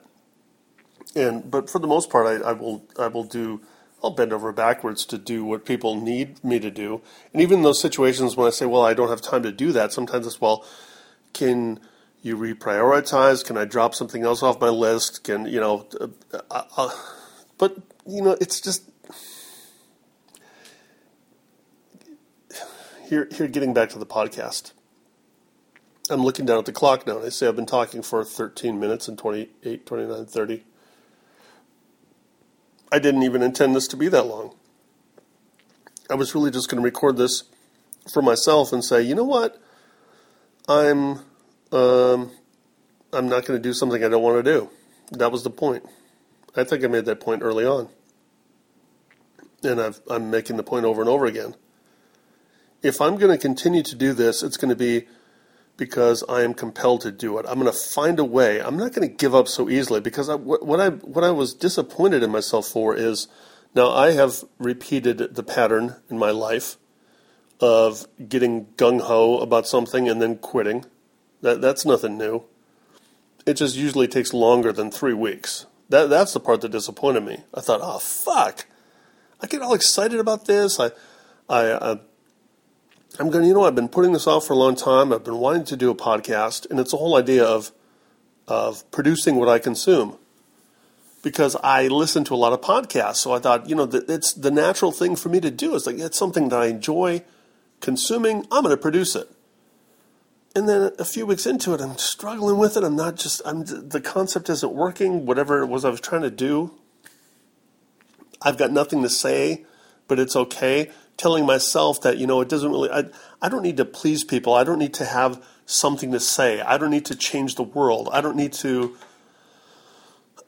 And 1.16 1.50
but 1.50 1.70
for 1.70 1.80
the 1.80 1.88
most 1.88 2.10
part, 2.10 2.26
I, 2.28 2.50
I 2.50 2.52
will 2.52 2.86
I 3.00 3.08
will 3.08 3.24
do. 3.24 3.62
I'll 4.06 4.12
bend 4.12 4.32
over 4.32 4.52
backwards 4.52 5.04
to 5.08 5.18
do 5.18 5.44
what 5.44 5.66
people 5.66 6.00
need 6.00 6.44
me 6.44 6.60
to 6.60 6.70
do. 6.70 7.02
And 7.34 7.42
even 7.42 7.64
those 7.64 7.82
situations 7.82 8.38
when 8.38 8.46
I 8.46 8.52
say, 8.52 8.68
well, 8.68 8.86
I 8.86 8.94
don't 8.94 9.10
have 9.10 9.22
time 9.22 9.42
to 9.44 9.52
do 9.52 9.72
that, 9.72 9.92
sometimes 9.92 10.28
it's, 10.28 10.40
well, 10.40 10.64
can 11.34 11.80
you 12.22 12.38
reprioritize? 12.38 13.44
Can 13.44 13.58
I 13.58 13.66
drop 13.66 13.96
something 13.96 14.24
else 14.24 14.44
off 14.44 14.62
my 14.62 14.70
list? 14.70 15.24
Can, 15.24 15.48
you 15.48 15.60
know, 15.60 15.88
uh, 16.00 16.08
uh, 16.52 16.64
uh 16.78 16.90
but, 17.58 17.78
you 18.06 18.22
know, 18.22 18.38
it's 18.40 18.62
just, 18.62 18.84
here, 23.10 23.28
here, 23.32 23.48
getting 23.48 23.74
back 23.74 23.90
to 23.90 24.00
the 24.00 24.06
podcast. 24.06 24.72
I'm 26.12 26.22
looking 26.22 26.46
down 26.46 26.60
at 26.60 26.66
the 26.66 26.72
clock 26.72 27.08
now 27.08 27.18
and 27.18 27.26
I 27.26 27.30
say 27.30 27.48
I've 27.48 27.56
been 27.56 27.66
talking 27.66 28.04
for 28.04 28.24
13 28.24 28.80
minutes 28.80 29.08
and 29.08 29.18
28, 29.18 29.86
29, 29.88 30.26
30. 30.28 30.64
I 32.96 33.00
didn't 33.00 33.24
even 33.24 33.42
intend 33.42 33.76
this 33.76 33.90
to 33.90 33.98
be 33.98 34.08
that 34.08 34.26
long. 34.26 34.56
I 36.10 36.16
was 36.16 36.34
really 36.34 36.50
just 36.50 36.70
going 36.70 36.82
to 36.82 36.86
record 36.86 37.18
this 37.18 37.44
for 38.10 38.22
myself 38.22 38.72
and 38.72 38.86
say, 38.86 39.02
you 39.02 39.14
know 39.14 39.26
what? 39.26 39.62
I'm 40.70 41.20
um, 41.74 42.32
I'm 43.12 43.28
not 43.28 43.46
going 43.46 43.60
to 43.60 43.60
do 43.60 43.74
something 43.74 44.02
I 44.02 44.08
don't 44.08 44.24
want 44.24 44.46
to 44.46 44.50
do. 44.50 44.70
That 45.12 45.30
was 45.30 45.44
the 45.44 45.50
point. 45.50 45.84
I 46.56 46.64
think 46.64 46.86
I 46.86 46.88
made 46.88 47.04
that 47.04 47.20
point 47.20 47.42
early 47.44 47.66
on. 47.66 47.90
And 49.62 49.82
i 49.82 49.92
am 50.10 50.32
making 50.32 50.56
the 50.56 50.64
point 50.64 50.86
over 50.86 51.02
and 51.02 51.10
over 51.10 51.26
again. 51.26 51.56
If 52.82 53.02
I'm 53.02 53.18
going 53.18 53.32
to 53.32 53.38
continue 53.38 53.84
to 53.84 53.96
do 53.96 54.14
this, 54.14 54.42
it's 54.42 54.56
going 54.56 54.70
to 54.70 54.76
be 54.76 55.06
because 55.78 56.24
I 56.30 56.44
am 56.44 56.54
compelled 56.54 57.02
to 57.02 57.12
do 57.12 57.38
it. 57.38 57.46
I'm 57.48 57.60
going 57.60 57.72
to 57.72 57.78
find 57.78 58.20
a 58.20 58.24
way. 58.24 58.62
I'm 58.62 58.78
not 58.78 58.94
going 58.94 59.08
to 59.08 59.14
give 59.14 59.36
up 59.36 59.48
so 59.48 59.70
easily 59.70 60.00
because 60.00 60.30
I, 60.30 60.36
what 60.36 60.80
I 60.80 60.90
what 60.90 61.24
I 61.24 61.32
was 61.32 61.54
disappointed 61.54 62.24
in 62.24 62.32
myself 62.32 62.68
for 62.68 62.96
is 62.96 63.28
now 63.74 63.90
I 63.90 64.12
have 64.12 64.44
repeated 64.58 65.36
the 65.36 65.44
pattern 65.44 65.96
in 66.10 66.18
my 66.18 66.32
life 66.32 66.78
of 67.60 68.08
getting 68.30 68.68
gung 68.78 69.02
ho 69.02 69.40
about 69.40 69.68
something 69.68 70.08
and 70.08 70.22
then 70.22 70.38
quitting. 70.38 70.86
That 71.42 71.62
that's 71.62 71.86
nothing 71.86 72.18
new. 72.18 72.44
It 73.46 73.56
just 73.56 73.76
usually 73.76 74.08
takes 74.08 74.34
longer 74.34 74.72
than 74.72 74.92
three 74.92 75.14
weeks. 75.14 75.66
That 75.90 76.10
that's 76.10 76.34
the 76.34 76.40
part 76.40 76.62
that 76.62 76.72
disappointed 76.72 77.24
me. 77.24 77.44
I 77.54 77.62
thought, 77.62 77.82
oh 77.84 78.00
fuck, 78.00 78.66
I 79.42 79.48
get 79.48 79.62
all 79.62 79.74
excited 79.74 80.20
about 80.20 80.46
this. 80.46 80.80
I 80.80 80.92
I. 81.50 81.92
I 81.92 82.00
I'm 83.20 83.30
going, 83.30 83.46
you 83.46 83.54
know, 83.54 83.64
I've 83.64 83.76
been 83.76 83.88
putting 83.88 84.14
this 84.14 84.28
off 84.28 84.48
for 84.48 84.54
a 84.54 84.58
long 84.58 84.76
time. 84.76 85.14
I've 85.14 85.24
been 85.24 85.38
wanting 85.38 85.66
to 85.66 85.78
do 85.78 85.90
a 85.90 85.96
podcast, 85.96 86.70
and 86.70 86.80
it's 86.80 86.94
a 86.94 86.98
whole 86.98 87.16
idea 87.16 87.46
of 87.46 87.72
of 88.48 88.90
producing 88.92 89.38
what 89.38 89.50
I 89.50 89.60
consume. 89.60 90.18
Because 91.24 91.56
I 91.64 91.88
listen 91.88 92.24
to 92.26 92.36
a 92.36 92.38
lot 92.38 92.54
of 92.54 92.62
podcasts, 92.62 93.18
so 93.18 93.34
I 93.34 93.40
thought, 93.40 93.68
you 93.68 93.76
know, 93.76 93.90
it's 93.92 94.34
the 94.34 94.52
natural 94.52 94.92
thing 94.92 95.16
for 95.16 95.30
me 95.30 95.40
to 95.40 95.50
do. 95.50 95.76
It's 95.76 95.88
like 95.88 95.98
it's 95.98 96.18
something 96.18 96.50
that 96.50 96.60
I 96.60 96.68
enjoy 96.68 97.24
consuming. 97.80 98.46
I'm 98.52 98.64
going 98.64 98.76
to 98.76 98.82
produce 98.82 99.16
it. 99.16 99.32
And 100.56 100.70
then 100.70 100.92
a 101.00 101.06
few 101.06 101.26
weeks 101.26 101.46
into 101.46 101.74
it, 101.74 101.82
I'm 101.82 101.98
struggling 101.98 102.58
with 102.58 102.78
it. 102.78 102.84
I'm 102.84 102.96
not 102.96 103.16
just. 103.16 103.42
I'm 103.46 103.66
the 103.66 104.02
concept 104.02 104.50
isn't 104.50 104.74
working. 104.74 105.26
Whatever 105.26 105.62
it 105.62 105.68
was 105.68 105.84
I 105.84 105.90
was 105.90 106.02
trying 106.02 106.22
to 106.22 106.32
do, 106.32 106.72
I've 108.42 108.58
got 108.58 108.72
nothing 108.72 109.02
to 109.02 109.10
say, 109.10 109.66
but 110.08 110.20
it's 110.20 110.36
okay 110.36 110.92
telling 111.18 111.46
myself 111.46 112.02
that 112.02 112.18
you 112.18 112.28
know 112.28 112.42
it 112.42 112.50
doesn't 112.50 112.70
really 112.70 112.90
I, 112.90 113.06
I 113.42 113.50
don't 113.50 113.64
need 113.64 113.78
to 113.78 113.86
please 113.86 114.24
people 114.24 114.54
i 114.54 114.64
don't 114.64 114.80
need 114.80 114.94
to 114.96 115.06
have 115.06 115.44
something 115.66 116.12
to 116.12 116.20
say 116.20 116.62
i 116.62 116.78
don't 116.78 116.92
need 116.92 117.06
to 117.06 117.16
change 117.16 117.56
the 117.56 117.64
world 117.64 118.10
i 118.12 118.22
don't 118.22 118.36
need 118.36 118.54
to 118.54 118.98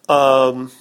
um, 0.10 0.72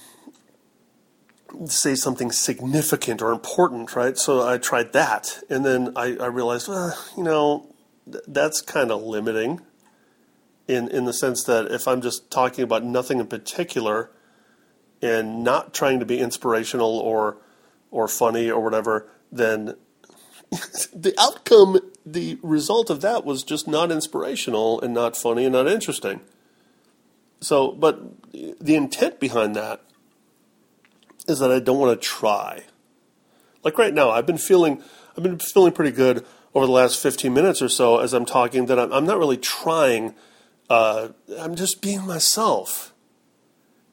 say 1.66 1.95
something 1.95 2.31
significant 2.31 3.23
or 3.23 3.33
important, 3.33 3.95
right? 3.97 4.16
So 4.16 4.47
I 4.47 4.59
tried 4.59 4.93
that, 4.93 5.43
and 5.49 5.64
then 5.64 5.93
I, 5.97 6.16
I 6.16 6.26
realized, 6.26 6.69
well, 6.69 6.97
you 7.16 7.23
know, 7.23 7.75
th- 8.11 8.25
that's 8.28 8.61
kind 8.61 8.90
of 8.90 9.02
limiting. 9.02 9.61
In 10.69 10.88
in 10.88 11.05
the 11.05 11.12
sense 11.12 11.45
that 11.45 11.71
if 11.71 11.87
I'm 11.87 12.00
just 12.00 12.28
talking 12.28 12.64
about 12.64 12.83
nothing 12.83 13.21
in 13.21 13.28
particular, 13.28 14.11
and 15.00 15.45
not 15.45 15.73
trying 15.73 16.00
to 16.00 16.07
be 16.07 16.19
inspirational 16.19 16.99
or 16.99 17.37
or 17.93 18.09
funny 18.09 18.50
or 18.50 18.61
whatever, 18.61 19.09
then 19.30 19.75
the 20.50 21.14
outcome, 21.18 21.80
the 22.04 22.38
result 22.42 22.90
of 22.90 23.00
that 23.00 23.25
was 23.25 23.42
just 23.42 23.66
not 23.66 23.90
inspirational 23.90 24.80
and 24.80 24.95
not 24.95 25.16
funny 25.16 25.45
and 25.45 25.52
not 25.52 25.66
interesting. 25.66 26.21
So, 27.40 27.73
but 27.73 28.00
the 28.33 28.75
intent 28.75 29.21
behind 29.21 29.54
that 29.56 29.83
is 31.28 31.38
that 31.40 31.50
I 31.50 31.59
don't 31.59 31.78
want 31.78 32.00
to 32.00 32.06
try. 32.06 32.64
Like 33.62 33.78
right 33.78 33.92
now, 33.92 34.11
I've 34.11 34.26
been 34.26 34.38
feeling, 34.38 34.83
I've 35.16 35.23
been 35.23 35.38
feeling 35.38 35.73
pretty 35.73 35.90
good 35.90 36.25
over 36.54 36.66
the 36.66 36.73
last 36.73 37.02
15 37.02 37.35
minutes 37.35 37.61
or 37.61 37.68
so 37.68 37.99
as 37.99 38.12
I'm 38.12 38.25
talking 38.25 38.66
that 38.66 38.78
I'm, 38.78 38.92
I'm 38.92 39.04
not 39.04 39.18
really 39.18 39.37
trying. 39.37 40.14
Uh, 40.71 41.09
I'm 41.38 41.54
just 41.54 41.83
being 41.83 42.06
myself. 42.06 42.95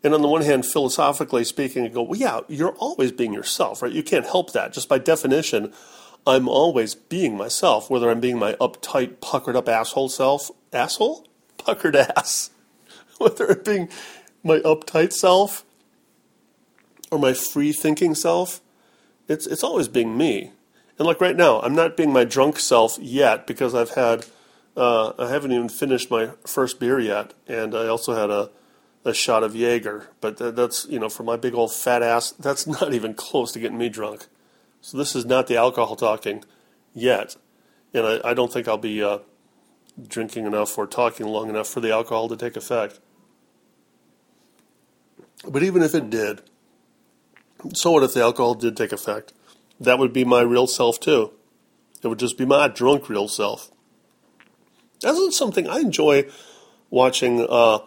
And 0.03 0.13
on 0.13 0.22
the 0.22 0.27
one 0.27 0.41
hand, 0.41 0.65
philosophically 0.65 1.45
speaking, 1.45 1.86
I 1.86 1.88
go, 1.88 2.03
well, 2.03 2.19
yeah, 2.19 2.41
you're 2.50 2.74
always 2.74 3.12
being 3.12 3.33
yourself, 3.33 3.81
right? 3.81 3.91
You 3.91 4.03
can't 4.03 4.25
help 4.25 4.51
that. 4.51 4.74
Just 4.74 4.89
by 4.89 4.98
definition, 4.98 5.74
I'm 6.27 6.50
always 6.50 6.93
being 6.93 7.38
myself, 7.38 7.89
whether 7.89 8.10
I'm 8.10 8.19
being 8.19 8.38
my 8.38 8.53
uptight, 8.53 9.22
puckered 9.22 9.55
up 9.55 9.69
asshole 9.69 10.10
self, 10.10 10.51
asshole? 10.74 11.25
Puckered 11.57 11.95
ass. 11.95 12.50
whether 13.17 13.50
I'm 13.50 13.63
being 13.63 13.89
my 14.43 14.60
uptight 14.60 15.13
self 15.13 15.63
or 17.10 17.17
my 17.17 17.33
free 17.33 17.72
thinking 17.72 18.13
self, 18.13 18.62
it's, 19.29 19.48
it's 19.48 19.63
always 19.63 19.88
being 19.88 20.17
me. 20.17 20.51
And 21.00 21.07
like 21.07 21.22
right 21.22 21.36
now, 21.36 21.62
I'm 21.62 21.75
not 21.75 21.95
being 21.95 22.12
my 22.12 22.25
drunk 22.25 22.60
self 22.60 22.98
yet 23.00 23.48
because 23.48 23.74
I've 23.74 23.91
had, 23.91 24.25
uh, 24.75 25.13
I 25.17 25.29
haven't 25.29 25.53
even 25.53 25.69
finished 25.69 26.12
my 26.12 26.31
first 26.45 26.79
beer 26.79 27.00
yet. 27.00 27.33
And 27.48 27.74
I 27.74 27.88
also 27.88 28.13
had 28.13 28.29
a, 28.29 28.50
a 29.05 29.13
shot 29.13 29.43
of 29.43 29.55
Jaeger. 29.55 30.10
But 30.22 30.38
that's, 30.55 30.86
you 30.89 31.00
know, 31.00 31.10
for 31.10 31.24
my 31.24 31.36
big 31.36 31.53
old 31.53 31.74
fat 31.74 32.03
ass, 32.03 32.31
that's 32.31 32.65
not 32.67 32.93
even 32.93 33.13
close 33.13 33.51
to 33.53 33.60
getting 33.60 33.77
me 33.77 33.89
drunk. 33.89 34.27
So 34.81 34.98
this 34.98 35.15
is 35.15 35.25
not 35.25 35.48
the 35.48 35.57
alcohol 35.57 35.95
talking 35.95 36.43
yet. 36.93 37.36
And 37.93 38.05
I, 38.05 38.31
I 38.31 38.33
don't 38.33 38.51
think 38.51 38.67
I'll 38.67 38.77
be 38.77 39.03
uh, 39.03 39.19
drinking 40.07 40.45
enough 40.45 40.77
or 40.77 40.88
talking 40.88 41.27
long 41.27 41.50
enough 41.50 41.67
for 41.67 41.79
the 41.79 41.91
alcohol 41.91 42.27
to 42.29 42.38
take 42.38 42.55
effect. 42.55 43.00
But 45.48 45.63
even 45.63 45.83
if 45.83 45.93
it 45.93 46.10
did, 46.10 46.41
so 47.74 47.91
what 47.91 48.03
if 48.03 48.13
the 48.13 48.22
alcohol 48.22 48.55
did 48.55 48.75
take 48.75 48.91
effect? 48.91 49.33
That 49.79 50.00
would 50.00 50.13
be 50.13 50.24
my 50.24 50.41
real 50.41 50.67
self 50.67 51.00
too. 51.00 51.31
It 52.01 52.07
would 52.07 52.19
just 52.19 52.38
be 52.38 52.45
my 52.45 52.67
drunk 52.67 53.10
real 53.10 53.27
self. 53.27 53.72
That's 55.01 55.38
something 55.38 55.67
I 55.67 55.79
enjoy 55.79 56.29
watching 56.89 57.45
uh, 57.50 57.79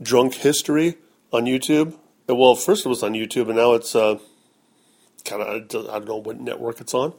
drunk 0.00 0.34
history 0.34 0.96
on 1.32 1.44
YouTube. 1.44 1.94
Well, 2.28 2.54
first 2.54 2.86
it 2.86 2.88
was 2.88 3.02
on 3.02 3.12
YouTube, 3.12 3.48
and 3.48 3.56
now 3.56 3.74
it's 3.74 3.94
uh, 3.94 4.18
kind 5.24 5.42
of 5.42 5.48
I 5.88 5.98
don't 5.98 6.08
know 6.08 6.16
what 6.16 6.40
network 6.40 6.80
it's 6.80 6.94
on. 6.94 7.14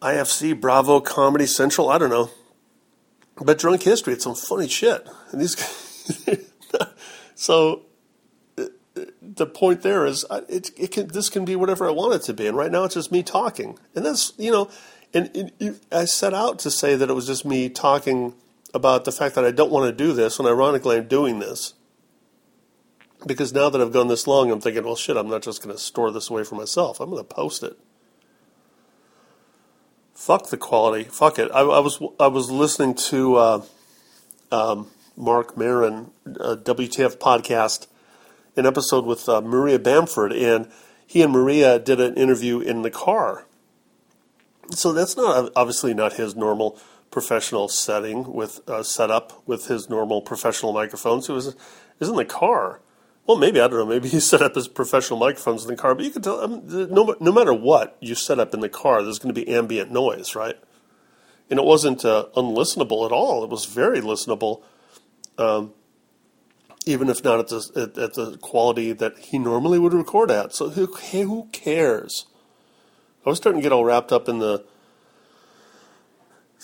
IFC, 0.00 0.58
Bravo, 0.60 1.00
Comedy 1.00 1.46
Central, 1.46 1.88
I 1.88 1.98
don't 1.98 2.10
know. 2.10 2.30
But 3.36 3.58
drunk 3.58 3.82
history, 3.82 4.12
it's 4.12 4.24
some 4.24 4.34
funny 4.34 4.68
shit. 4.68 5.06
And 5.32 5.40
these 5.40 5.56
so 7.34 7.82
the 9.22 9.46
point 9.46 9.82
there 9.82 10.06
is 10.06 10.24
it, 10.48 10.70
it 10.76 10.90
can, 10.92 11.08
this 11.08 11.28
can 11.28 11.44
be 11.44 11.56
whatever 11.56 11.88
I 11.88 11.90
want 11.90 12.14
it 12.14 12.22
to 12.22 12.34
be. 12.34 12.46
And 12.46 12.56
right 12.56 12.70
now 12.70 12.84
it's 12.84 12.94
just 12.94 13.10
me 13.10 13.22
talking. 13.22 13.78
And 13.94 14.06
that's, 14.06 14.32
you 14.38 14.50
know, 14.50 14.70
and 15.12 15.30
it, 15.34 15.54
it, 15.58 15.82
I 15.90 16.04
set 16.04 16.34
out 16.34 16.58
to 16.60 16.70
say 16.70 16.96
that 16.96 17.10
it 17.10 17.12
was 17.14 17.26
just 17.26 17.44
me 17.44 17.68
talking 17.68 18.34
about 18.74 19.04
the 19.04 19.12
fact 19.12 19.36
that 19.36 19.44
I 19.44 19.52
don't 19.52 19.70
want 19.70 19.86
to 19.86 20.04
do 20.04 20.12
this, 20.12 20.38
and 20.38 20.48
ironically 20.48 20.96
I'm 20.96 21.08
doing 21.08 21.38
this. 21.38 21.74
Because 23.24 23.54
now 23.54 23.70
that 23.70 23.80
I've 23.80 23.92
gone 23.92 24.08
this 24.08 24.26
long, 24.26 24.50
I'm 24.50 24.60
thinking, 24.60 24.84
well, 24.84 24.96
shit, 24.96 25.16
I'm 25.16 25.30
not 25.30 25.42
just 25.42 25.62
going 25.62 25.74
to 25.74 25.80
store 25.80 26.10
this 26.10 26.28
away 26.28 26.44
for 26.44 26.56
myself. 26.56 27.00
I'm 27.00 27.08
going 27.08 27.24
to 27.24 27.34
post 27.34 27.62
it. 27.62 27.78
Fuck 30.14 30.50
the 30.50 30.56
quality. 30.56 31.04
Fuck 31.04 31.38
it. 31.38 31.50
I, 31.52 31.60
I 31.60 31.78
was 31.80 32.00
I 32.20 32.28
was 32.28 32.50
listening 32.50 32.94
to 32.94 33.36
uh, 33.36 33.62
um, 34.52 34.88
Marc 35.16 35.56
Maron 35.56 36.10
uh, 36.26 36.56
WTF 36.56 37.16
podcast, 37.16 37.86
an 38.56 38.66
episode 38.66 39.06
with 39.06 39.28
uh, 39.28 39.40
Maria 39.40 39.78
Bamford, 39.78 40.32
and 40.32 40.70
he 41.06 41.22
and 41.22 41.32
Maria 41.32 41.78
did 41.78 42.00
an 42.00 42.14
interview 42.14 42.60
in 42.60 42.82
the 42.82 42.90
car. 42.90 43.46
So 44.70 44.92
that's 44.92 45.16
not 45.16 45.50
obviously 45.56 45.94
not 45.94 46.14
his 46.14 46.36
normal 46.36 46.78
professional 47.14 47.68
setting 47.68 48.32
with 48.32 48.60
uh, 48.68 48.82
setup 48.82 49.46
with 49.46 49.68
his 49.68 49.88
normal 49.88 50.20
professional 50.20 50.72
microphones. 50.72 51.28
It 51.28 51.32
was 51.32 51.54
is 52.00 52.08
in 52.08 52.16
the 52.16 52.24
car. 52.24 52.80
Well, 53.24 53.38
maybe 53.38 53.60
I 53.60 53.68
don't 53.68 53.78
know. 53.78 53.86
Maybe 53.86 54.08
he 54.16 54.18
set 54.18 54.42
up 54.42 54.56
his 54.56 54.66
professional 54.66 55.20
microphones 55.20 55.62
in 55.62 55.68
the 55.68 55.76
car, 55.76 55.94
but 55.94 56.04
you 56.04 56.10
can 56.10 56.22
tell. 56.22 56.46
Mean, 56.48 56.92
no, 56.92 57.14
no 57.20 57.30
matter 57.30 57.54
what 57.54 57.96
you 58.00 58.16
set 58.16 58.40
up 58.40 58.52
in 58.52 58.58
the 58.58 58.68
car, 58.68 59.00
there's 59.00 59.20
going 59.20 59.32
to 59.32 59.40
be 59.40 59.48
ambient 59.48 59.92
noise, 59.92 60.34
right? 60.34 60.56
And 61.48 61.60
it 61.60 61.64
wasn't 61.64 62.04
uh, 62.04 62.26
unlistenable 62.36 63.06
at 63.06 63.12
all. 63.12 63.44
It 63.44 63.50
was 63.50 63.66
very 63.66 64.00
listenable, 64.00 64.62
um, 65.38 65.72
even 66.84 67.08
if 67.08 67.22
not 67.22 67.38
at 67.38 67.48
the 67.48 67.70
at, 67.76 67.96
at, 67.96 68.14
the 68.14 68.38
quality 68.38 68.92
that 68.92 69.18
he 69.18 69.38
normally 69.38 69.78
would 69.78 69.94
record 69.94 70.32
at. 70.32 70.52
So 70.52 70.70
who 70.70 70.86
who 70.86 71.48
cares? 71.52 72.26
I 73.24 73.28
was 73.28 73.38
starting 73.38 73.60
to 73.60 73.62
get 73.62 73.72
all 73.72 73.84
wrapped 73.84 74.10
up 74.10 74.28
in 74.28 74.40
the 74.40 74.66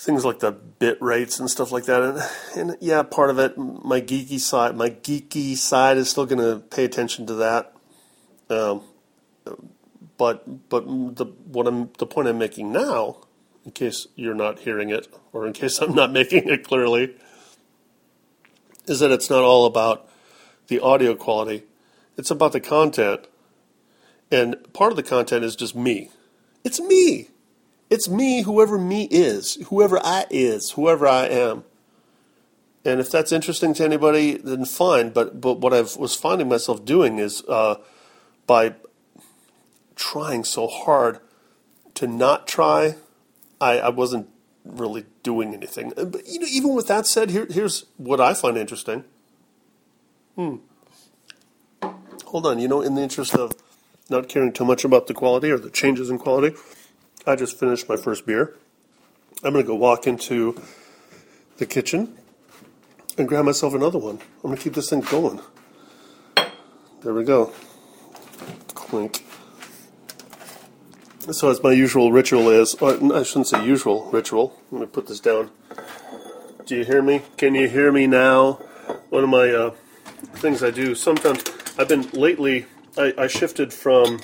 things 0.00 0.24
like 0.24 0.38
the 0.38 0.50
bit 0.50 1.00
rates 1.02 1.38
and 1.38 1.50
stuff 1.50 1.70
like 1.70 1.84
that. 1.84 2.02
And, 2.02 2.70
and 2.70 2.78
yeah, 2.80 3.02
part 3.02 3.28
of 3.28 3.38
it, 3.38 3.58
my 3.58 4.00
geeky 4.00 4.40
side, 4.40 4.74
my 4.74 4.88
geeky 4.88 5.56
side 5.56 5.98
is 5.98 6.08
still 6.08 6.24
going 6.24 6.40
to 6.40 6.60
pay 6.68 6.84
attention 6.84 7.26
to 7.26 7.34
that. 7.34 7.74
Um, 8.48 8.82
but 10.16 10.68
but 10.68 10.86
the 10.86 11.26
what 11.46 11.66
I'm 11.66 11.90
the 11.98 12.06
point 12.06 12.28
I'm 12.28 12.38
making 12.38 12.72
now, 12.72 13.18
in 13.64 13.72
case 13.72 14.06
you're 14.16 14.34
not 14.34 14.60
hearing 14.60 14.88
it, 14.88 15.06
or 15.32 15.46
in 15.46 15.52
case 15.52 15.78
I'm 15.78 15.94
not 15.94 16.12
making 16.20 16.48
it 16.48 16.66
clearly, 16.66 17.14
is 18.86 19.00
that 19.00 19.10
it's 19.10 19.28
not 19.28 19.42
all 19.42 19.66
about 19.66 20.08
the 20.68 20.80
audio 20.80 21.14
quality. 21.14 21.64
It's 22.16 22.30
about 22.30 22.52
the 22.52 22.60
content. 22.60 23.26
And 24.32 24.56
part 24.72 24.92
of 24.92 24.96
the 24.96 25.02
content 25.02 25.44
is 25.44 25.56
just 25.56 25.74
me. 25.74 26.10
It's 26.64 26.80
me. 26.80 27.28
It's 27.90 28.08
me, 28.08 28.42
whoever 28.42 28.78
me 28.78 29.08
is, 29.10 29.56
whoever 29.66 29.98
I 30.02 30.26
is, 30.30 30.70
whoever 30.72 31.06
I 31.06 31.26
am. 31.26 31.64
And 32.84 33.00
if 33.00 33.10
that's 33.10 33.32
interesting 33.32 33.74
to 33.74 33.84
anybody, 33.84 34.36
then 34.36 34.64
fine. 34.64 35.10
But 35.10 35.40
but 35.40 35.58
what 35.58 35.74
I 35.74 35.80
was 35.80 36.14
finding 36.14 36.48
myself 36.48 36.84
doing 36.84 37.18
is 37.18 37.42
uh, 37.48 37.74
by 38.46 38.76
trying 39.96 40.44
so 40.44 40.66
hard 40.66 41.18
to 41.94 42.06
not 42.06 42.46
try, 42.46 42.94
I, 43.60 43.78
I 43.80 43.88
wasn't 43.90 44.28
really 44.64 45.04
doing 45.22 45.52
anything. 45.52 45.92
But 45.96 46.26
you 46.26 46.40
know, 46.40 46.46
even 46.48 46.74
with 46.74 46.86
that 46.88 47.06
said, 47.06 47.30
here, 47.30 47.46
here's 47.50 47.84
what 47.96 48.20
I 48.20 48.32
find 48.34 48.56
interesting. 48.56 49.04
Hmm. 50.36 50.56
Hold 52.26 52.46
on. 52.46 52.60
You 52.60 52.68
know, 52.68 52.80
in 52.80 52.94
the 52.94 53.02
interest 53.02 53.34
of 53.34 53.52
not 54.08 54.28
caring 54.28 54.52
too 54.52 54.64
much 54.64 54.84
about 54.84 55.06
the 55.06 55.14
quality 55.14 55.50
or 55.50 55.58
the 55.58 55.70
changes 55.70 56.08
in 56.08 56.18
quality. 56.18 56.56
I 57.26 57.36
just 57.36 57.58
finished 57.58 57.88
my 57.88 57.96
first 57.96 58.26
beer. 58.26 58.56
I'm 59.42 59.52
going 59.52 59.64
to 59.64 59.66
go 59.66 59.74
walk 59.74 60.06
into 60.06 60.60
the 61.58 61.66
kitchen 61.66 62.16
and 63.18 63.28
grab 63.28 63.44
myself 63.44 63.74
another 63.74 63.98
one. 63.98 64.18
I'm 64.36 64.50
going 64.50 64.56
to 64.56 64.62
keep 64.62 64.74
this 64.74 64.90
thing 64.90 65.00
going. 65.00 65.40
There 67.02 67.14
we 67.14 67.24
go. 67.24 67.52
Clink. 68.74 69.24
So, 71.30 71.50
as 71.50 71.62
my 71.62 71.72
usual 71.72 72.12
ritual 72.12 72.48
is, 72.48 72.74
I 72.82 73.22
shouldn't 73.22 73.46
say 73.46 73.64
usual 73.64 74.10
ritual. 74.10 74.58
Let 74.70 74.80
me 74.80 74.86
put 74.86 75.06
this 75.06 75.20
down. 75.20 75.50
Do 76.64 76.76
you 76.76 76.84
hear 76.84 77.02
me? 77.02 77.22
Can 77.36 77.54
you 77.54 77.68
hear 77.68 77.92
me 77.92 78.06
now? 78.06 78.54
One 79.10 79.24
of 79.24 79.30
my 79.30 79.50
uh, 79.50 79.70
things 80.36 80.62
I 80.62 80.70
do 80.70 80.94
sometimes, 80.94 81.44
I've 81.78 81.88
been 81.88 82.08
lately, 82.10 82.66
I, 82.96 83.12
I 83.16 83.26
shifted 83.26 83.72
from 83.72 84.20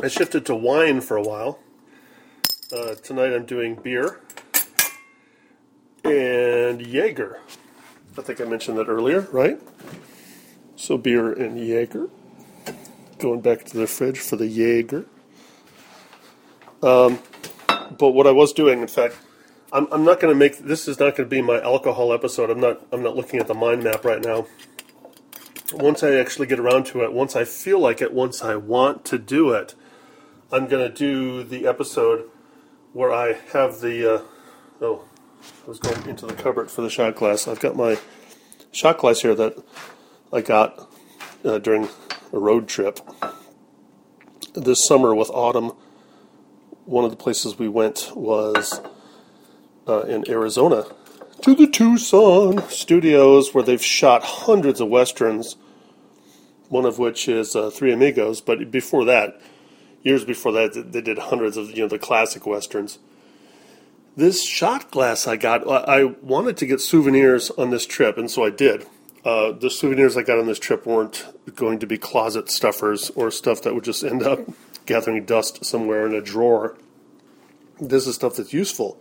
I 0.00 0.08
shifted 0.08 0.46
to 0.46 0.54
wine 0.54 1.02
for 1.02 1.16
a 1.16 1.22
while. 1.22 1.58
Uh, 2.72 2.94
tonight 2.94 3.34
I'm 3.34 3.44
doing 3.44 3.74
beer 3.74 4.20
and 6.02 6.80
Jaeger. 6.80 7.40
I 8.16 8.22
think 8.22 8.40
I 8.40 8.44
mentioned 8.44 8.78
that 8.78 8.88
earlier, 8.88 9.20
right? 9.32 9.60
So 10.76 10.96
beer 10.96 11.30
and 11.32 11.58
Jaeger. 11.58 12.08
Going 13.18 13.42
back 13.42 13.64
to 13.64 13.76
the 13.76 13.86
fridge 13.86 14.18
for 14.18 14.36
the 14.36 14.46
Jaeger. 14.46 15.04
Um, 16.82 17.18
but 17.98 18.12
what 18.12 18.26
I 18.26 18.32
was 18.32 18.52
doing, 18.54 18.80
in 18.80 18.88
fact, 18.88 19.16
I'm, 19.72 19.86
I'm 19.92 20.04
not 20.04 20.20
going 20.20 20.32
to 20.32 20.38
make 20.38 20.58
this 20.58 20.88
is 20.88 20.98
not 20.98 21.16
going 21.16 21.28
to 21.28 21.30
be 21.30 21.42
my 21.42 21.60
alcohol 21.60 22.12
episode. 22.12 22.48
I'm 22.50 22.60
not 22.60 22.80
I'm 22.92 23.02
not 23.02 23.14
looking 23.14 23.40
at 23.40 23.46
the 23.46 23.54
mind 23.54 23.84
map 23.84 24.04
right 24.04 24.22
now. 24.22 24.46
once 25.72 26.02
I 26.02 26.14
actually 26.14 26.46
get 26.46 26.58
around 26.58 26.86
to 26.86 27.02
it, 27.02 27.12
once 27.12 27.36
I 27.36 27.44
feel 27.44 27.78
like 27.78 28.00
it, 28.02 28.12
once 28.12 28.42
I 28.42 28.56
want 28.56 29.04
to 29.06 29.18
do 29.18 29.50
it, 29.52 29.74
I'm 30.54 30.66
going 30.66 30.86
to 30.86 30.94
do 30.94 31.42
the 31.44 31.66
episode 31.66 32.28
where 32.92 33.10
I 33.10 33.38
have 33.54 33.80
the. 33.80 34.16
Uh, 34.16 34.22
oh, 34.82 35.04
I 35.64 35.68
was 35.68 35.78
going 35.78 36.06
into 36.06 36.26
the 36.26 36.34
cupboard 36.34 36.70
for 36.70 36.82
the 36.82 36.90
shot 36.90 37.16
glass. 37.16 37.48
I've 37.48 37.58
got 37.58 37.74
my 37.74 37.98
shot 38.70 38.98
glass 38.98 39.20
here 39.20 39.34
that 39.34 39.56
I 40.30 40.42
got 40.42 40.92
uh, 41.42 41.58
during 41.58 41.88
a 42.34 42.38
road 42.38 42.68
trip 42.68 43.00
this 44.52 44.86
summer 44.86 45.14
with 45.14 45.30
Autumn. 45.30 45.72
One 46.84 47.06
of 47.06 47.10
the 47.10 47.16
places 47.16 47.58
we 47.58 47.68
went 47.68 48.10
was 48.14 48.78
uh, 49.88 50.02
in 50.02 50.28
Arizona 50.28 50.84
to 51.40 51.54
the 51.54 51.66
Tucson 51.66 52.68
studios 52.68 53.54
where 53.54 53.64
they've 53.64 53.82
shot 53.82 54.22
hundreds 54.22 54.82
of 54.82 54.88
westerns. 54.88 55.56
One 56.68 56.84
of 56.84 56.98
which 56.98 57.26
is 57.26 57.56
uh, 57.56 57.70
Three 57.70 57.92
Amigos, 57.92 58.42
but 58.42 58.70
before 58.70 59.06
that, 59.06 59.40
years 60.02 60.24
before 60.24 60.52
that, 60.52 60.92
they 60.92 61.00
did 61.00 61.18
hundreds 61.18 61.56
of 61.56 61.70
you 61.70 61.82
know 61.82 61.88
the 61.88 61.98
classic 61.98 62.46
westerns. 62.46 62.98
This 64.16 64.44
shot 64.44 64.90
glass 64.90 65.26
I 65.26 65.36
got, 65.36 65.66
I 65.66 66.04
wanted 66.04 66.58
to 66.58 66.66
get 66.66 66.82
souvenirs 66.82 67.50
on 67.52 67.70
this 67.70 67.86
trip, 67.86 68.18
and 68.18 68.30
so 68.30 68.44
I 68.44 68.50
did. 68.50 68.86
Uh, 69.24 69.52
the 69.52 69.70
souvenirs 69.70 70.16
I 70.16 70.22
got 70.22 70.38
on 70.38 70.46
this 70.46 70.58
trip 70.58 70.84
weren't 70.84 71.24
going 71.54 71.78
to 71.78 71.86
be 71.86 71.96
closet 71.96 72.50
stuffers 72.50 73.10
or 73.10 73.30
stuff 73.30 73.62
that 73.62 73.74
would 73.74 73.84
just 73.84 74.04
end 74.04 74.22
up 74.22 74.40
gathering 74.86 75.24
dust 75.24 75.64
somewhere 75.64 76.06
in 76.06 76.14
a 76.14 76.20
drawer. 76.20 76.76
This 77.80 78.06
is 78.06 78.16
stuff 78.16 78.36
that's 78.36 78.52
useful. 78.52 79.00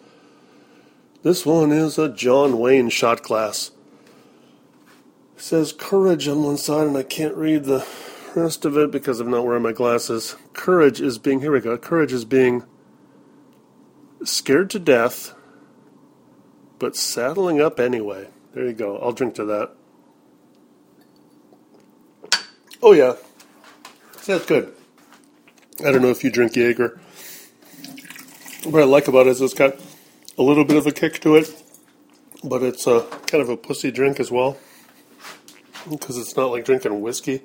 This 1.24 1.46
one 1.46 1.72
is 1.72 1.98
a 1.98 2.08
John 2.08 2.58
Wayne 2.58 2.90
shot 2.90 3.22
glass. 3.22 3.72
It 5.36 5.42
says 5.42 5.74
courage 5.74 6.28
on 6.28 6.44
one 6.44 6.58
side, 6.58 6.88
and 6.88 6.98
I 6.98 7.04
can't 7.04 7.36
read 7.36 7.66
the 7.66 7.86
rest 8.36 8.66
of 8.66 8.78
it 8.78 8.92
because 8.92 9.20
I'm 9.20 9.32
not 9.32 9.46
wearing 9.46 9.64
my 9.64 9.72
glasses. 9.72 10.36
Courage 10.54 11.02
is 11.02 11.18
being, 11.18 11.42
here 11.42 11.52
we 11.52 11.60
go, 11.60 11.78
courage 11.78 12.14
is 12.14 12.26
being 12.26 12.64
scared 14.24 14.70
to 14.72 14.80
death, 14.80 15.34
but 16.80 16.96
saddling 16.96 17.62
up 17.62 17.80
anyway. 17.80 18.28
There 18.54 18.66
you 18.66 18.74
go. 18.74 18.98
I'll 18.98 19.14
drink 19.14 19.36
to 19.36 19.46
that. 19.46 19.72
Oh, 22.84 22.92
yeah. 22.94 23.16
That's 24.26 24.46
good. 24.46 24.74
I 25.86 25.92
don't 25.92 26.02
know 26.02 26.10
if 26.10 26.24
you 26.24 26.32
drink 26.32 26.56
Jaeger. 26.56 27.00
What 28.64 28.82
I 28.82 28.86
like 28.86 29.08
about 29.08 29.28
it 29.28 29.32
is 29.32 29.42
it's 29.42 29.54
got 29.54 29.76
a 30.38 30.44
little 30.44 30.66
bit 30.66 30.78
of 30.78 30.86
a 30.86 30.92
kick 30.92 31.20
to 31.22 31.36
it, 31.36 31.64
but 32.44 32.62
it's 32.62 32.86
a 32.88 33.08
kind 33.28 33.42
of 33.42 33.50
a 33.50 33.58
pussy 33.58 33.92
drink 33.92 34.20
as 34.20 34.30
well 34.30 34.58
because 35.90 36.18
it's 36.18 36.36
not 36.36 36.52
like 36.52 36.66
drinking 36.66 37.02
whiskey. 37.02 37.42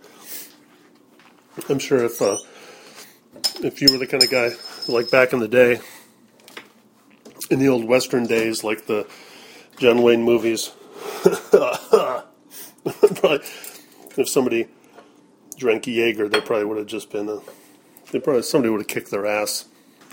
I'm 1.69 1.79
sure 1.79 2.05
if 2.05 2.21
uh, 2.21 2.37
if 3.62 3.81
you 3.81 3.88
were 3.90 3.99
the 3.99 4.07
kind 4.07 4.23
of 4.23 4.31
guy 4.31 4.51
like 4.88 5.11
back 5.11 5.33
in 5.33 5.40
the 5.40 5.49
day, 5.49 5.81
in 7.51 7.59
the 7.59 7.69
old 7.69 7.85
Western 7.85 8.27
days, 8.27 8.62
like 8.62 8.87
the 8.87 9.07
John 9.79 10.03
Wayne 10.03 10.23
movies, 10.23 10.73
probably, 11.51 13.40
if 14.16 14.29
somebody 14.29 14.69
drank 15.57 15.87
Jaeger, 15.87 16.29
they 16.29 16.40
probably 16.40 16.66
would 16.66 16.77
have 16.79 16.87
just 16.87 17.11
been 17.11 17.29
a, 17.29 17.40
they 18.12 18.21
probably 18.21 18.42
somebody 18.42 18.71
would 18.71 18.83
have 18.83 18.88
kicked 18.88 19.11
their 19.11 19.27
ass. 19.27 19.64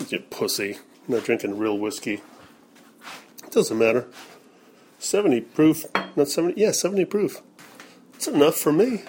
You 0.08 0.20
pussy, 0.20 0.78
not 1.06 1.24
drinking 1.24 1.58
real 1.58 1.78
whiskey. 1.78 2.22
It 3.44 3.50
doesn't 3.50 3.78
matter. 3.78 4.08
Seventy 4.98 5.42
proof, 5.42 5.84
not 6.16 6.28
seventy. 6.28 6.60
Yeah, 6.60 6.72
seventy 6.72 7.04
proof. 7.04 7.42
It's 8.14 8.26
enough 8.26 8.56
for 8.56 8.72
me. 8.72 9.02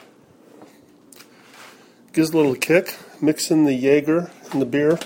Gives 2.16 2.30
a 2.30 2.38
little 2.38 2.56
kick. 2.56 2.98
Mix 3.22 3.52
in 3.52 3.66
the 3.66 3.74
Jaeger 3.74 4.32
and 4.54 4.62
the 4.62 4.66
beer. 4.66 4.98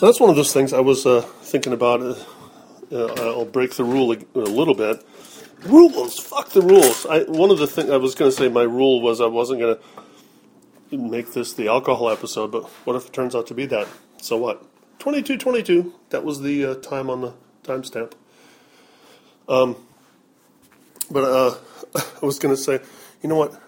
That's 0.00 0.18
one 0.18 0.28
of 0.28 0.34
those 0.34 0.52
things 0.52 0.72
I 0.72 0.80
was 0.80 1.06
uh, 1.06 1.20
thinking 1.20 1.72
about. 1.72 2.00
Uh, 2.00 2.16
uh, 2.90 3.14
I'll 3.18 3.44
break 3.44 3.76
the 3.76 3.84
rule 3.84 4.10
a, 4.10 4.16
a, 4.34 4.40
little 4.40 4.74
bit. 4.74 5.06
Rules, 5.66 6.18
fuck 6.18 6.48
the 6.48 6.62
rules. 6.62 7.06
I, 7.06 7.20
one 7.22 7.52
of 7.52 7.60
the 7.60 7.68
things 7.68 7.90
I 7.90 7.96
was 7.96 8.16
going 8.16 8.32
to 8.32 8.36
say, 8.36 8.48
my 8.48 8.64
rule 8.64 9.00
was 9.00 9.20
I 9.20 9.26
wasn't 9.26 9.60
going 9.60 9.78
to 10.90 10.98
make 10.98 11.32
this 11.32 11.52
the 11.52 11.68
alcohol 11.68 12.10
episode, 12.10 12.50
but 12.50 12.64
what 12.84 12.96
if 12.96 13.06
it 13.06 13.12
turns 13.12 13.36
out 13.36 13.46
to 13.46 13.54
be 13.54 13.66
that? 13.66 13.86
So 14.20 14.36
what? 14.36 14.66
22 14.98 15.38
22. 15.38 15.94
That 16.10 16.24
was 16.24 16.40
the 16.40 16.64
uh, 16.64 16.74
time 16.74 17.08
on 17.08 17.20
the 17.20 17.34
timestamp. 17.62 18.14
Um, 19.48 19.76
but 21.08 21.22
uh, 21.22 21.54
I 22.20 22.26
was 22.26 22.40
going 22.40 22.52
to 22.52 22.60
say, 22.60 22.80
you 23.22 23.28
know 23.28 23.36
what? 23.36 23.62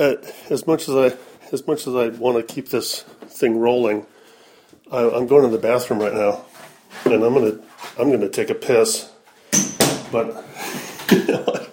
Uh, 0.00 0.16
as 0.50 0.66
much 0.66 0.88
as 0.88 0.94
I 0.94 1.16
as 1.52 1.66
much 1.66 1.86
as 1.86 1.94
I 1.94 2.08
want 2.08 2.36
to 2.36 2.54
keep 2.54 2.70
this 2.70 3.02
thing 3.02 3.58
rolling, 3.58 4.06
I, 4.90 5.02
I'm 5.02 5.26
going 5.26 5.42
to 5.42 5.48
the 5.48 5.58
bathroom 5.58 6.00
right 6.00 6.14
now, 6.14 6.44
and 7.04 7.22
I'm 7.22 7.34
gonna 7.34 7.58
I'm 7.98 8.10
gonna 8.10 8.28
take 8.28 8.50
a 8.50 8.54
piss. 8.54 9.10
But 10.10 10.44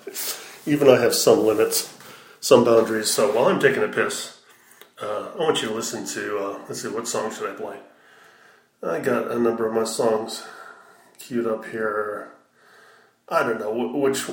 even 0.66 0.90
I 0.90 1.00
have 1.00 1.14
some 1.14 1.40
limits, 1.40 1.96
some 2.40 2.64
boundaries. 2.64 3.10
So 3.10 3.34
while 3.34 3.46
I'm 3.46 3.60
taking 3.60 3.84
a 3.84 3.88
piss, 3.88 4.42
uh, 5.02 5.32
I 5.34 5.38
want 5.38 5.62
you 5.62 5.70
to 5.70 5.74
listen 5.74 6.06
to. 6.08 6.38
Uh, 6.40 6.60
let's 6.68 6.82
see, 6.82 6.90
what 6.90 7.08
song 7.08 7.34
should 7.34 7.50
I 7.50 7.54
play? 7.56 7.78
I 8.82 9.00
got 9.00 9.32
a 9.32 9.40
number 9.40 9.68
of 9.68 9.74
my 9.74 9.84
songs 9.84 10.44
queued 11.18 11.48
up 11.48 11.66
here. 11.66 12.32
I 13.28 13.44
don't 13.44 13.60
know 13.60 13.72
which. 14.00 14.26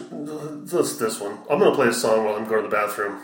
This 0.71 0.97
this 0.99 1.21
one. 1.21 1.39
I'm 1.51 1.59
gonna 1.59 1.75
play 1.75 1.89
a 1.89 1.93
song 1.93 2.25
while 2.25 2.37
I'm 2.37 2.49
going 2.49 2.65
to 2.65 2.69
the 2.69 2.75
bathroom. 2.75 3.21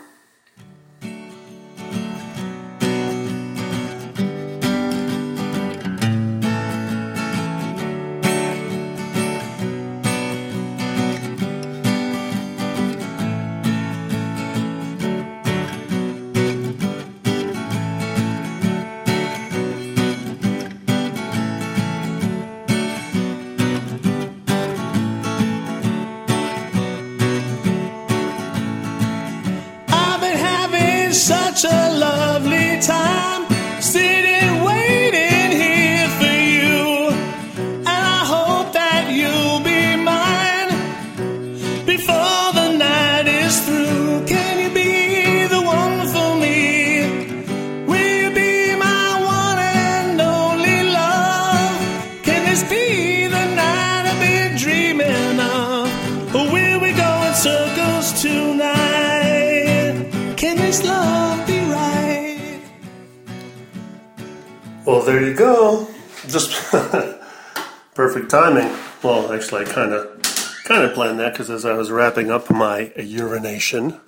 Well, 65.03 65.11
there 65.11 65.27
you 65.27 65.33
go. 65.33 65.85
Just 66.29 66.71
perfect 67.93 68.31
timing. 68.31 68.73
Well, 69.03 69.33
actually, 69.33 69.65
I 69.65 69.65
kind 69.65 69.91
of 69.91 70.61
kind 70.63 70.85
of 70.85 70.93
planned 70.93 71.19
that 71.19 71.33
because 71.33 71.49
as 71.49 71.65
I 71.65 71.73
was 71.73 71.91
wrapping 71.91 72.31
up 72.31 72.49
my 72.49 72.93
urination, 72.95 73.99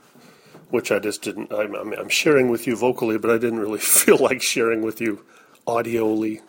which 0.70 0.94
I 0.94 1.00
just 1.00 1.22
didn't. 1.22 1.52
I'm, 1.52 1.76
I'm, 1.76 2.08
sharing 2.08 2.48
with 2.48 2.66
you 2.66 2.78
vocally, 2.78 3.18
but 3.18 3.30
I 3.30 3.38
didn't 3.38 3.60
really 3.60 3.80
feel 3.82 4.18
like 4.18 4.42
sharing 4.42 4.84
with 4.84 5.02
you 5.02 5.26
audioly. 5.68 6.40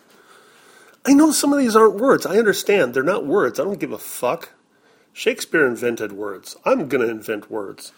I 1.05 1.11
know 1.11 1.33
some 1.33 1.51
of 1.51 1.59
these 1.59 1.75
aren't 1.75 1.95
words. 1.95 2.25
I 2.25 2.37
understand 2.37 2.93
they're 2.93 3.03
not 3.03 3.25
words. 3.25 3.59
I 3.59 3.65
don't 3.65 3.81
give 3.81 3.91
a 3.91 3.97
fuck. 3.97 4.53
Shakespeare 5.11 5.67
invented 5.67 6.13
words. 6.13 6.55
I'm 6.63 6.87
gonna 6.87 7.07
invent 7.07 7.51
words. 7.51 7.91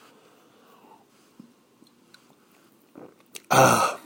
Ah, 3.51 3.99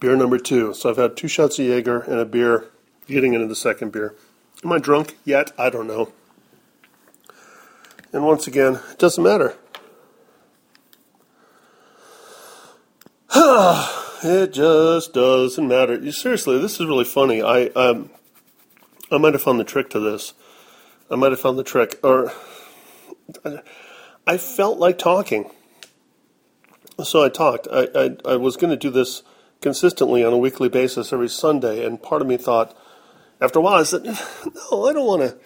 beer 0.00 0.16
number 0.16 0.38
two. 0.38 0.74
So 0.74 0.90
I've 0.90 0.96
had 0.96 1.16
two 1.16 1.28
shots 1.28 1.58
of 1.58 1.66
Jaeger 1.66 2.00
and 2.00 2.18
a 2.18 2.24
beer, 2.24 2.66
getting 3.06 3.34
into 3.34 3.46
the 3.46 3.56
second 3.56 3.92
beer. 3.92 4.14
Am 4.64 4.72
I 4.72 4.78
drunk 4.78 5.16
yet? 5.24 5.52
I 5.58 5.70
don't 5.70 5.86
know. 5.86 6.12
And 8.12 8.24
once 8.24 8.46
again, 8.46 8.80
it 8.90 8.98
doesn't 8.98 9.22
matter. 9.22 9.56
it 14.24 14.52
just 14.52 15.12
doesn't 15.12 15.68
matter. 15.68 16.10
Seriously, 16.10 16.58
this 16.58 16.80
is 16.80 16.86
really 16.86 17.04
funny. 17.04 17.42
I 17.42 17.66
um, 17.66 18.10
I 19.12 19.18
might 19.18 19.34
have 19.34 19.42
found 19.42 19.60
the 19.60 19.64
trick 19.64 19.90
to 19.90 20.00
this. 20.00 20.32
I 21.10 21.16
might 21.16 21.32
have 21.32 21.40
found 21.40 21.58
the 21.58 21.64
trick, 21.64 21.98
or 22.02 22.32
I 24.26 24.38
felt 24.38 24.78
like 24.78 24.98
talking. 24.98 25.50
So 27.04 27.22
I 27.22 27.28
talked. 27.28 27.68
I, 27.70 27.88
I, 27.94 28.16
I 28.32 28.36
was 28.36 28.56
going 28.56 28.70
to 28.70 28.76
do 28.76 28.90
this 28.90 29.22
consistently 29.60 30.24
on 30.24 30.32
a 30.32 30.38
weekly 30.38 30.68
basis 30.68 31.12
every 31.12 31.28
Sunday, 31.28 31.84
and 31.84 32.02
part 32.02 32.22
of 32.22 32.28
me 32.28 32.36
thought, 32.36 32.76
after 33.40 33.58
a 33.58 33.62
while, 33.62 33.80
I 33.80 33.82
said, 33.84 34.04
no, 34.70 34.86
I 34.86 34.92
don't 34.92 35.06
want 35.06 35.22
to. 35.22 35.36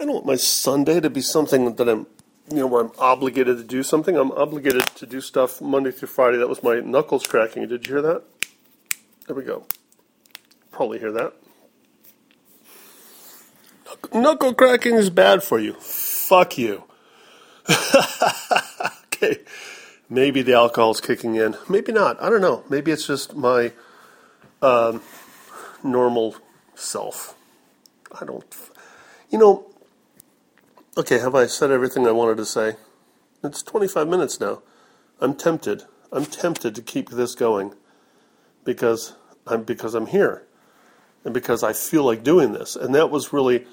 I 0.00 0.04
don't 0.04 0.14
want 0.14 0.26
my 0.26 0.36
Sunday 0.36 1.00
to 1.00 1.10
be 1.10 1.20
something 1.20 1.74
that 1.74 1.88
I'm, 1.88 2.06
you 2.50 2.58
know, 2.58 2.66
where 2.68 2.84
I'm 2.84 2.92
obligated 2.98 3.58
to 3.58 3.64
do 3.64 3.82
something. 3.82 4.16
I'm 4.16 4.30
obligated 4.30 4.86
to 4.86 5.06
do 5.06 5.20
stuff 5.20 5.60
Monday 5.60 5.90
through 5.90 6.08
Friday. 6.08 6.38
That 6.38 6.48
was 6.48 6.62
my 6.62 6.78
knuckles 6.80 7.26
cracking. 7.26 7.66
Did 7.66 7.86
you 7.86 7.94
hear 7.94 8.02
that? 8.02 8.22
There 9.26 9.34
we 9.34 9.42
go. 9.42 9.66
Probably 10.70 11.00
hear 11.00 11.10
that. 11.12 11.34
Knuckle 14.12 14.54
cracking 14.54 14.94
is 14.94 15.10
bad 15.10 15.42
for 15.42 15.58
you. 15.58 15.72
Fuck 15.74 16.58
you. 16.58 16.84
okay. 19.06 19.40
Maybe 20.10 20.42
the 20.42 20.54
alcohol's 20.54 21.00
kicking 21.00 21.34
in. 21.34 21.56
Maybe 21.68 21.92
not. 21.92 22.20
I 22.22 22.30
don't 22.30 22.40
know. 22.40 22.64
Maybe 22.68 22.90
it's 22.90 23.06
just 23.06 23.36
my 23.36 23.72
um, 24.62 25.02
normal 25.82 26.36
self. 26.74 27.34
I 28.18 28.24
don't. 28.24 28.44
You 29.30 29.38
know. 29.38 29.66
Okay, 30.96 31.18
have 31.18 31.34
I 31.34 31.46
said 31.46 31.70
everything 31.70 32.06
I 32.06 32.10
wanted 32.10 32.38
to 32.38 32.46
say? 32.46 32.76
It's 33.44 33.62
25 33.62 34.08
minutes 34.08 34.40
now. 34.40 34.62
I'm 35.20 35.34
tempted. 35.34 35.84
I'm 36.10 36.24
tempted 36.24 36.74
to 36.74 36.82
keep 36.82 37.10
this 37.10 37.34
going 37.34 37.74
because 38.64 39.14
I'm 39.46 39.62
because 39.62 39.94
I'm 39.94 40.06
here 40.06 40.42
and 41.24 41.34
because 41.34 41.62
I 41.62 41.72
feel 41.72 42.04
like 42.04 42.22
doing 42.22 42.52
this. 42.52 42.76
And 42.76 42.94
that 42.94 43.10
was 43.10 43.32
really 43.32 43.66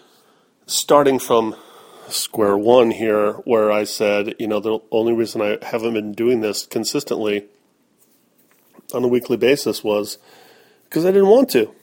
starting 0.68 1.20
from 1.20 1.56
square 2.10 2.58
one 2.58 2.92
here, 2.92 3.34
where 3.46 3.72
I 3.72 3.84
said, 3.84 4.36
you 4.40 4.48
know, 4.48 4.60
the 4.60 4.80
only 4.92 5.14
reason 5.14 5.42
I 5.42 5.58
haven't 5.66 5.94
been 5.94 6.14
doing 6.14 6.42
this 6.42 6.66
consistently 6.66 7.46
on 8.94 9.04
a 9.04 9.08
weekly 9.08 9.38
basis 9.38 9.84
was 9.84 10.18
because 10.84 11.06
I 11.06 11.12
didn't 11.12 11.30
want 11.30 11.50
to. 11.52 11.74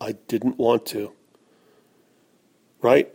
I 0.00 0.12
didn't 0.28 0.58
want 0.58 0.86
to. 0.86 1.12
Right? 2.80 3.14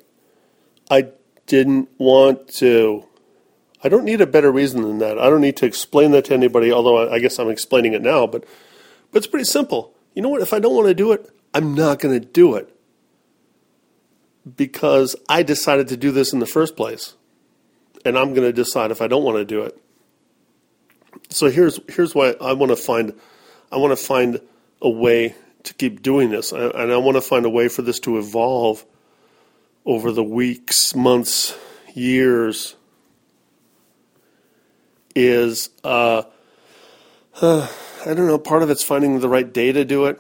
I 0.92 1.10
didn't 1.48 1.90
want 1.98 2.48
to. 2.56 3.06
I 3.84 3.90
don't 3.90 4.06
need 4.06 4.22
a 4.22 4.28
better 4.28 4.52
reason 4.52 4.82
than 4.82 5.00
that. 5.00 5.18
I 5.18 5.30
don't 5.30 5.42
need 5.42 5.58
to 5.58 5.66
explain 5.66 6.12
that 6.12 6.26
to 6.26 6.34
anybody, 6.34 6.72
although 6.72 7.12
I 7.12 7.20
guess 7.20 7.40
I'm 7.40 7.50
explaining 7.50 7.94
it 7.94 8.02
now, 8.02 8.28
but, 8.28 8.46
but 9.12 9.18
it's 9.18 9.28
pretty 9.28 9.46
simple. 9.46 9.94
You 10.14 10.22
know 10.22 10.30
what? 10.30 10.42
If 10.42 10.54
I 10.54 10.60
don't 10.60 10.76
want 10.76 10.88
to 10.88 10.94
do 10.94 11.12
it, 11.12 11.30
I'm 11.54 11.74
not 11.74 12.00
going 12.00 12.20
to 12.20 12.26
do 12.26 12.56
it 12.56 12.73
because 14.56 15.16
I 15.30 15.44
decided 15.44 15.88
to 15.90 15.98
do 15.98 16.12
this 16.12 16.34
in 16.34 16.40
the 16.40 16.46
first 16.46 16.76
place. 16.76 17.16
And 18.06 18.18
I'm 18.18 18.34
going 18.34 18.48
to 18.48 18.54
decide 18.54 18.92
if 18.92 19.02
I 19.02 19.08
don't 19.08 19.24
want 19.24 19.38
to 19.38 19.46
do 19.46 19.62
it. 19.62 19.80
So 21.30 21.50
here's 21.50 21.80
here's 21.90 22.14
why 22.14 22.36
I 22.42 22.54
want 22.54 22.72
to 22.72 22.76
find 22.76 23.14
I 23.72 23.78
want 23.78 23.98
to 23.98 24.04
find 24.04 24.40
a 24.82 24.90
way 24.90 25.36
to 25.64 25.74
keep 25.74 26.02
doing 26.02 26.30
this 26.30 26.52
and 26.52 26.92
I 26.92 26.98
want 26.98 27.16
to 27.16 27.22
find 27.22 27.46
a 27.46 27.50
way 27.50 27.70
for 27.70 27.82
this 27.82 28.00
to 28.02 28.18
evolve 28.18 28.86
over 29.86 30.12
the 30.12 30.24
weeks, 30.24 30.96
months, 30.96 31.58
years 31.94 32.76
is 35.16 35.70
uh, 35.84 36.24
uh 37.42 37.68
I 38.06 38.14
don't 38.14 38.28
know, 38.28 38.38
part 38.38 38.64
of 38.64 38.70
it's 38.70 38.84
finding 38.84 39.22
the 39.22 39.30
right 39.30 39.52
day 39.52 39.72
to 39.72 39.86
do 39.86 40.06
it. 40.06 40.20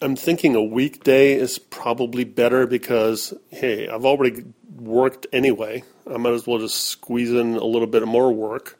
I'm 0.00 0.14
thinking 0.14 0.54
a 0.54 0.62
weekday 0.62 1.32
is 1.32 1.58
probably 1.58 2.24
better 2.24 2.66
because, 2.66 3.34
hey, 3.50 3.88
I've 3.88 4.04
already 4.04 4.44
worked 4.76 5.26
anyway. 5.32 5.82
I 6.08 6.18
might 6.18 6.34
as 6.34 6.46
well 6.46 6.58
just 6.58 6.86
squeeze 6.86 7.32
in 7.32 7.56
a 7.56 7.64
little 7.64 7.88
bit 7.88 8.06
more 8.06 8.32
work. 8.32 8.78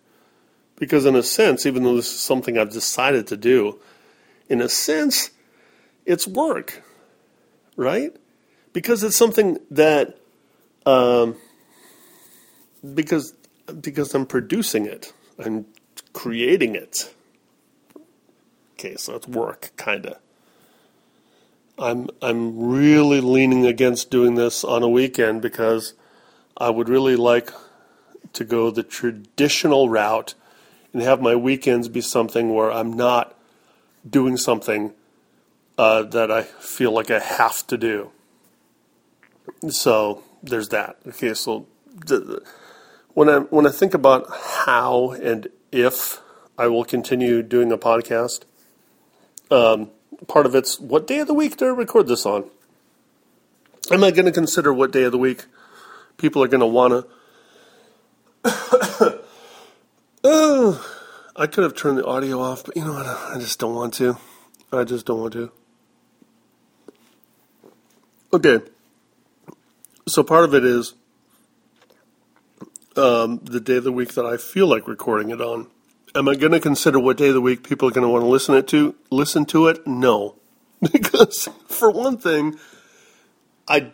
Because, 0.77 1.07
in 1.07 1.17
a 1.17 1.25
sense, 1.25 1.67
even 1.67 1.83
though 1.83 1.97
this 1.97 2.13
is 2.13 2.21
something 2.21 2.57
I've 2.57 2.71
decided 2.71 3.27
to 3.29 3.37
do, 3.37 3.81
in 4.49 4.61
a 4.61 4.69
sense, 4.69 5.31
it's 6.07 6.27
work, 6.27 6.83
right? 7.75 8.15
Because 8.73 9.03
it's 9.03 9.17
something 9.17 9.59
that, 9.73 10.19
um, 10.87 11.35
because 12.95 13.35
because 13.81 14.15
I'm 14.15 14.25
producing 14.25 14.87
it, 14.87 15.13
I'm 15.39 15.67
creating 16.13 16.77
it. 16.77 17.13
Okay, 18.75 18.95
so 18.95 19.17
it's 19.17 19.27
work, 19.27 19.73
kind 19.77 20.07
of. 20.07 20.19
I'm 21.79 22.09
I'm 22.21 22.59
really 22.59 23.21
leaning 23.21 23.67
against 23.67 24.11
doing 24.11 24.35
this 24.35 24.65
on 24.65 24.83
a 24.83 24.89
weekend 24.89 25.43
because 25.43 25.95
I 26.57 26.71
would 26.71 26.89
really 26.89 27.17
like 27.17 27.53
to 28.33 28.45
go 28.45 28.71
the 28.71 28.83
traditional 28.83 29.89
route 29.89 30.35
and 30.93 31.03
have 31.03 31.21
my 31.21 31.37
weekends 31.37 31.89
be 31.89 32.01
something 32.01 32.55
where 32.55 32.71
I'm 32.73 32.93
not 32.93 33.37
doing 34.09 34.37
something 34.37 34.93
uh, 35.77 36.03
that 36.03 36.31
I 36.31 36.43
feel 36.43 36.91
like 36.93 37.11
I 37.11 37.21
have 37.21 37.67
to 37.69 37.79
do. 37.79 38.11
So 39.69 40.25
there's 40.43 40.71
that. 40.71 40.97
Okay, 41.07 41.35
so 41.35 41.67
the, 42.07 42.43
when 43.15 43.29
I 43.29 43.39
when 43.39 43.67
I 43.67 43.71
think 43.71 43.95
about 43.95 44.27
how 44.67 45.13
and 45.13 45.49
if 45.71 46.21
I 46.59 46.67
will 46.67 46.85
continue 46.85 47.43
doing 47.43 47.71
a 47.71 47.79
podcast. 47.79 48.41
Um, 49.51 49.91
part 50.27 50.47
of 50.47 50.55
it's 50.55 50.81
what 50.81 51.07
day 51.07 51.21
of 51.21 51.27
the 51.27 51.35
week 51.35 51.57
do 51.57 51.67
I 51.67 51.69
record 51.71 52.09
this 52.09 52.27
on? 52.27 52.51
Am 53.91 54.05
I 54.05 54.11
going 54.11 54.27
to 54.27 54.33
consider 54.33 54.73
what 54.73 54.91
day 54.91 55.05
of 55.05 55.13
the 55.13 55.19
week 55.19 55.45
people 56.17 56.43
are 56.43 56.49
going 56.49 56.61
to 56.61 56.67
want 56.67 57.07
to? 58.45 59.21
oh, 60.25 60.95
I 61.37 61.47
could 61.47 61.65
have 61.65 61.75
turned 61.75 61.99
the 61.99 62.05
audio 62.05 62.41
off, 62.41 62.65
but 62.65 62.77
you 62.77 62.85
know 62.85 62.93
what? 62.93 63.07
I 63.07 63.37
just 63.39 63.59
don't 63.59 63.75
want 63.75 63.95
to. 63.95 64.19
I 64.73 64.85
just 64.85 65.07
don't 65.07 65.21
want 65.21 65.33
to. 65.35 65.51
Okay. 68.33 68.61
So 70.07 70.23
part 70.23 70.45
of 70.45 70.55
it 70.55 70.65
is 70.65 70.95
um, 72.97 73.41
the 73.43 73.61
day 73.61 73.77
of 73.77 73.85
the 73.85 73.93
week 73.93 74.15
that 74.15 74.27
I 74.27 74.37
feel 74.37 74.67
like 74.67 74.89
recording 74.89 75.31
it 75.31 75.41
on. 75.41 75.69
Am 76.19 76.29
I 76.29 76.35
going 76.35 76.51
to 76.51 76.59
consider 76.59 76.99
what 76.99 77.17
day 77.17 77.29
of 77.29 77.35
the 77.35 77.41
week 77.41 77.63
people 77.63 77.87
are 77.87 77.93
going 77.93 78.03
to 78.03 78.09
want 78.09 78.25
to 78.25 78.29
listen 78.29 78.57
it 78.57 78.67
to? 78.69 78.97
Listen 79.09 79.45
to 79.47 79.69
it? 79.69 79.87
No, 79.87 80.35
because 80.93 81.49
for 81.69 81.93
one 81.93 82.19
thing, 82.19 82.59
I 83.69 83.93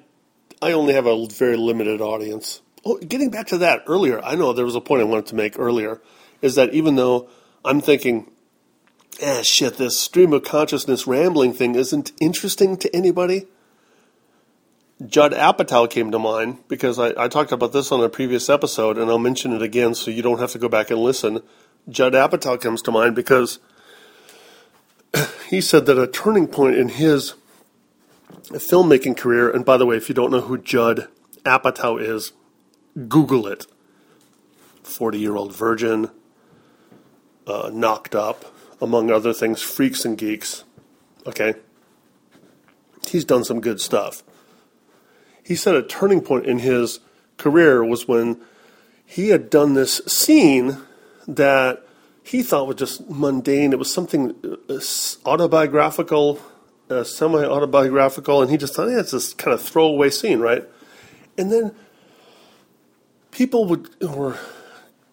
I 0.63 0.73
only 0.73 0.95
have 0.95 1.05
a 1.05 1.27
very 1.27 1.59
limited 1.59 2.01
audience. 2.01 2.63
Oh, 2.83 2.97
getting 2.97 3.31
back 3.31 3.49
to 3.49 3.59
that 3.59 3.83
earlier, 3.87 4.25
I 4.25 4.37
know 4.37 4.55
there 4.55 4.65
was 4.65 4.75
a 4.75 4.81
point 4.81 5.03
I 5.03 5.05
wanted 5.05 5.27
to 5.27 5.35
make 5.35 5.59
earlier, 5.59 6.01
is 6.41 6.55
that 6.55 6.73
even 6.73 6.97
though 6.97 7.29
I'm 7.63 7.83
thinking, 7.83 8.31
ah, 9.23 9.43
shit, 9.43 9.77
this 9.77 9.99
stream 9.99 10.33
of 10.33 10.45
consciousness 10.45 11.07
rambling 11.07 11.53
thing 11.53 11.75
isn't 11.75 12.13
interesting 12.23 12.79
to 12.79 12.97
anybody. 12.97 13.49
Judd 15.07 15.33
Apatow 15.33 15.91
came 15.91 16.11
to 16.11 16.19
mind 16.19 16.67
because 16.69 16.99
I, 16.99 17.13
I 17.23 17.29
talked 17.29 17.53
about 17.53 17.73
this 17.75 17.93
on 17.93 18.03
a 18.03 18.09
previous 18.09 18.49
episode, 18.49 18.97
and 18.97 19.11
I'll 19.11 19.19
mention 19.19 19.53
it 19.53 19.61
again 19.61 19.95
so 19.95 20.11
you 20.11 20.23
don't 20.23 20.39
have 20.39 20.53
to 20.53 20.59
go 20.59 20.71
back 20.71 20.91
and 20.91 21.01
listen. 21.01 21.43
Judd 21.89 22.15
Apatow 22.15 22.61
comes 22.61 22.83
to 22.83 22.91
mind 22.91 23.15
because 23.15 23.59
he 25.49 25.61
said 25.61 25.87
that 25.87 26.01
a 26.01 26.07
turning 26.07 26.47
point 26.47 26.77
in 26.77 26.89
his 26.89 27.35
filmmaking 28.51 29.17
career, 29.17 29.51
and 29.51 29.65
by 29.65 29.77
the 29.77 29.87
way, 29.87 29.97
if 29.97 30.09
you 30.09 30.15
don't 30.15 30.31
know 30.31 30.41
who 30.41 30.59
Judd 30.59 31.09
Apatow 31.45 32.01
is, 32.01 32.33
Google 33.09 33.47
it. 33.47 33.67
40 34.83 35.19
year 35.19 35.37
old 35.37 35.55
virgin, 35.55 36.11
uh, 37.47 37.71
knocked 37.73 38.15
up, 38.15 38.45
among 38.81 39.11
other 39.11 39.33
things, 39.33 39.63
freaks 39.63 40.05
and 40.05 40.17
geeks. 40.17 40.65
Okay? 41.27 41.55
He's 43.09 43.25
done 43.25 43.45
some 43.45 43.61
good 43.61 43.81
stuff. 43.81 44.23
He 45.43 45.55
said 45.55 45.75
a 45.75 45.83
turning 45.83 46.21
point 46.21 46.47
in 46.47 46.61
his 46.61 47.01
career 47.37 47.85
was 47.85 48.09
when 48.09 48.41
he 49.05 49.29
had 49.29 49.51
done 49.51 49.75
this 49.75 50.01
scene 50.07 50.79
that 51.27 51.87
he 52.23 52.43
thought 52.43 52.67
was 52.67 52.77
just 52.77 53.09
mundane. 53.09 53.73
It 53.73 53.79
was 53.79 53.93
something 53.93 54.35
uh, 54.69 54.81
autobiographical, 55.27 56.41
uh, 56.89 57.05
semi 57.05 57.45
autobiographical, 57.45 58.43
and 58.43 58.51
he 58.51 58.57
just 58.57 58.75
thought, 58.75 58.89
yeah, 58.89 59.01
it's 59.01 59.13
this 59.13 59.35
kind 59.35 59.55
of 59.55 59.63
throwaway 59.63 60.11
scene, 60.11 60.41
right? 60.41 60.65
And 61.37 61.53
then 61.53 61.75
people 63.31 63.67
would 63.67 63.89
were 64.01 64.39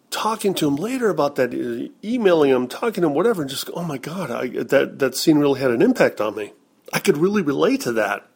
talking 0.09 0.53
to 0.53 0.67
him 0.67 0.75
later 0.75 1.09
about 1.09 1.35
that, 1.35 1.53
uh, 1.53 1.91
emailing 2.03 2.51
him, 2.51 2.67
talking 2.67 3.01
to 3.01 3.07
him, 3.07 3.13
whatever, 3.13 3.41
and 3.41 3.49
just 3.49 3.69
oh 3.73 3.83
my 3.83 3.97
god, 3.97 4.31
I, 4.31 4.47
that 4.47 4.99
that 4.99 5.15
scene 5.15 5.37
really 5.37 5.59
had 5.59 5.71
an 5.71 5.81
impact 5.81 6.21
on 6.21 6.35
me. 6.35 6.53
I 6.93 6.99
could 6.99 7.17
really 7.17 7.41
relate 7.41 7.81
to 7.81 7.91
that. 7.93 8.27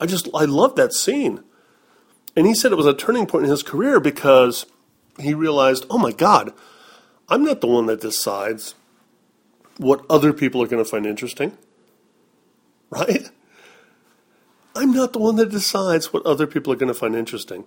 I 0.00 0.06
just 0.06 0.28
I 0.34 0.44
love 0.44 0.76
that 0.76 0.92
scene. 0.92 1.42
And 2.36 2.46
he 2.46 2.54
said 2.54 2.72
it 2.72 2.76
was 2.76 2.86
a 2.86 2.94
turning 2.94 3.26
point 3.26 3.44
in 3.44 3.50
his 3.50 3.62
career 3.62 3.98
because 3.98 4.64
he 5.18 5.34
realized, 5.34 5.84
oh 5.90 5.98
my 5.98 6.12
god, 6.12 6.52
I'm 7.30 7.44
not 7.44 7.60
the 7.60 7.68
one 7.68 7.86
that 7.86 8.00
decides 8.00 8.74
what 9.78 10.04
other 10.10 10.32
people 10.32 10.62
are 10.62 10.66
going 10.66 10.84
to 10.84 10.90
find 10.90 11.06
interesting, 11.06 11.56
right? 12.90 13.30
I'm 14.74 14.92
not 14.92 15.12
the 15.12 15.20
one 15.20 15.36
that 15.36 15.50
decides 15.50 16.12
what 16.12 16.26
other 16.26 16.46
people 16.46 16.72
are 16.72 16.76
going 16.76 16.92
to 16.92 16.98
find 16.98 17.14
interesting. 17.14 17.64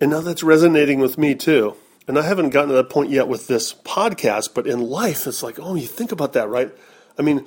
And 0.00 0.10
now 0.10 0.20
that's 0.20 0.42
resonating 0.42 0.98
with 0.98 1.18
me 1.18 1.34
too. 1.34 1.76
And 2.08 2.18
I 2.18 2.22
haven't 2.22 2.50
gotten 2.50 2.70
to 2.70 2.74
that 2.76 2.90
point 2.90 3.10
yet 3.10 3.28
with 3.28 3.46
this 3.46 3.72
podcast, 3.72 4.54
but 4.54 4.66
in 4.66 4.80
life, 4.80 5.26
it's 5.26 5.42
like, 5.42 5.58
oh, 5.60 5.76
you 5.76 5.86
think 5.86 6.10
about 6.10 6.32
that, 6.32 6.48
right? 6.48 6.72
I 7.18 7.22
mean, 7.22 7.46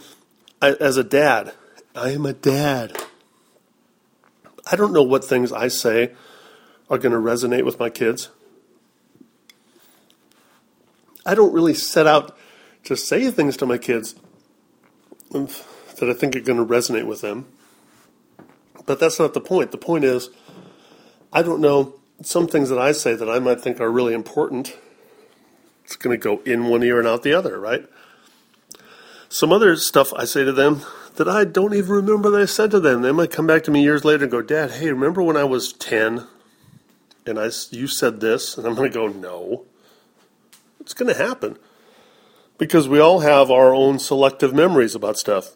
I, 0.62 0.74
as 0.74 0.96
a 0.98 1.04
dad, 1.04 1.54
I 1.94 2.12
am 2.12 2.26
a 2.26 2.34
dad. 2.34 2.98
I 4.72 4.76
don't 4.76 4.94
know 4.94 5.04
what 5.04 5.26
things 5.26 5.52
I 5.52 5.68
say 5.68 6.14
are 6.90 6.98
going 6.98 7.12
to 7.12 7.18
resonate 7.18 7.66
with 7.66 7.80
my 7.80 7.90
kids. 7.90 8.30
I 11.26 11.36
don't 11.36 11.54
really 11.54 11.74
set 11.74 12.08
out 12.08 12.38
to 12.84 12.96
say 12.96 13.32
things 13.32 13.58
to 13.58 13.66
my 13.66 13.78
kids 13.78 14.16
that 15.32 16.10
I 16.10 16.14
think 16.14 16.36
are 16.36 16.42
going 16.42 16.60
to 16.60 16.66
resonate 16.66 17.08
with 17.08 17.22
them. 17.22 17.48
But 18.86 19.00
that's 19.00 19.20
not 19.20 19.34
the 19.34 19.42
point. 19.42 19.72
The 19.72 19.78
point 19.78 20.04
is, 20.04 20.30
I 21.34 21.42
don't 21.42 21.62
know 21.62 21.96
some 22.22 22.48
things 22.48 22.70
that 22.70 22.80
I 22.80 22.92
say 22.92 23.16
that 23.16 23.30
I 23.30 23.40
might 23.40 23.60
think 23.60 23.82
are 23.82 23.92
really 23.92 24.14
important. 24.14 24.78
It's 25.84 25.96
going 25.96 26.18
to 26.18 26.24
go 26.24 26.42
in 26.44 26.68
one 26.68 26.84
ear 26.84 27.00
and 27.00 27.08
out 27.08 27.24
the 27.24 27.34
other, 27.34 27.60
right? 27.60 27.86
Some 29.30 29.52
other 29.52 29.76
stuff 29.76 30.14
I 30.14 30.26
say 30.26 30.44
to 30.44 30.54
them 30.54 30.82
that 31.16 31.28
I 31.28 31.44
don't 31.44 31.74
even 31.74 31.92
remember 31.92 32.30
that 32.32 32.42
I 32.42 32.46
said 32.46 32.72
to 32.72 32.80
them. 32.80 33.02
They 33.02 33.12
might 33.12 33.32
come 33.32 33.48
back 33.48 33.64
to 33.64 33.72
me 33.72 33.84
years 33.84 34.06
later 34.06 34.24
and 34.24 34.32
go, 34.32 34.42
Dad, 34.42 34.72
hey, 34.72 34.92
remember 34.92 35.22
when 35.22 35.38
I 35.38 35.44
was 35.44 35.74
10 35.74 36.28
and 37.26 37.40
I, 37.40 37.50
you 37.72 37.88
said 37.88 38.20
this? 38.20 38.58
And 38.58 38.68
I'm 38.68 38.76
going 38.76 38.92
to 38.92 38.94
go, 38.94 39.08
no. 39.08 39.66
It's 40.86 40.94
going 40.94 41.12
to 41.12 41.20
happen 41.20 41.58
because 42.60 42.88
we 42.88 43.00
all 43.00 43.22
have 43.22 43.50
our 43.50 43.74
own 43.74 43.98
selective 43.98 44.54
memories 44.54 44.94
about 44.94 45.18
stuff. 45.18 45.56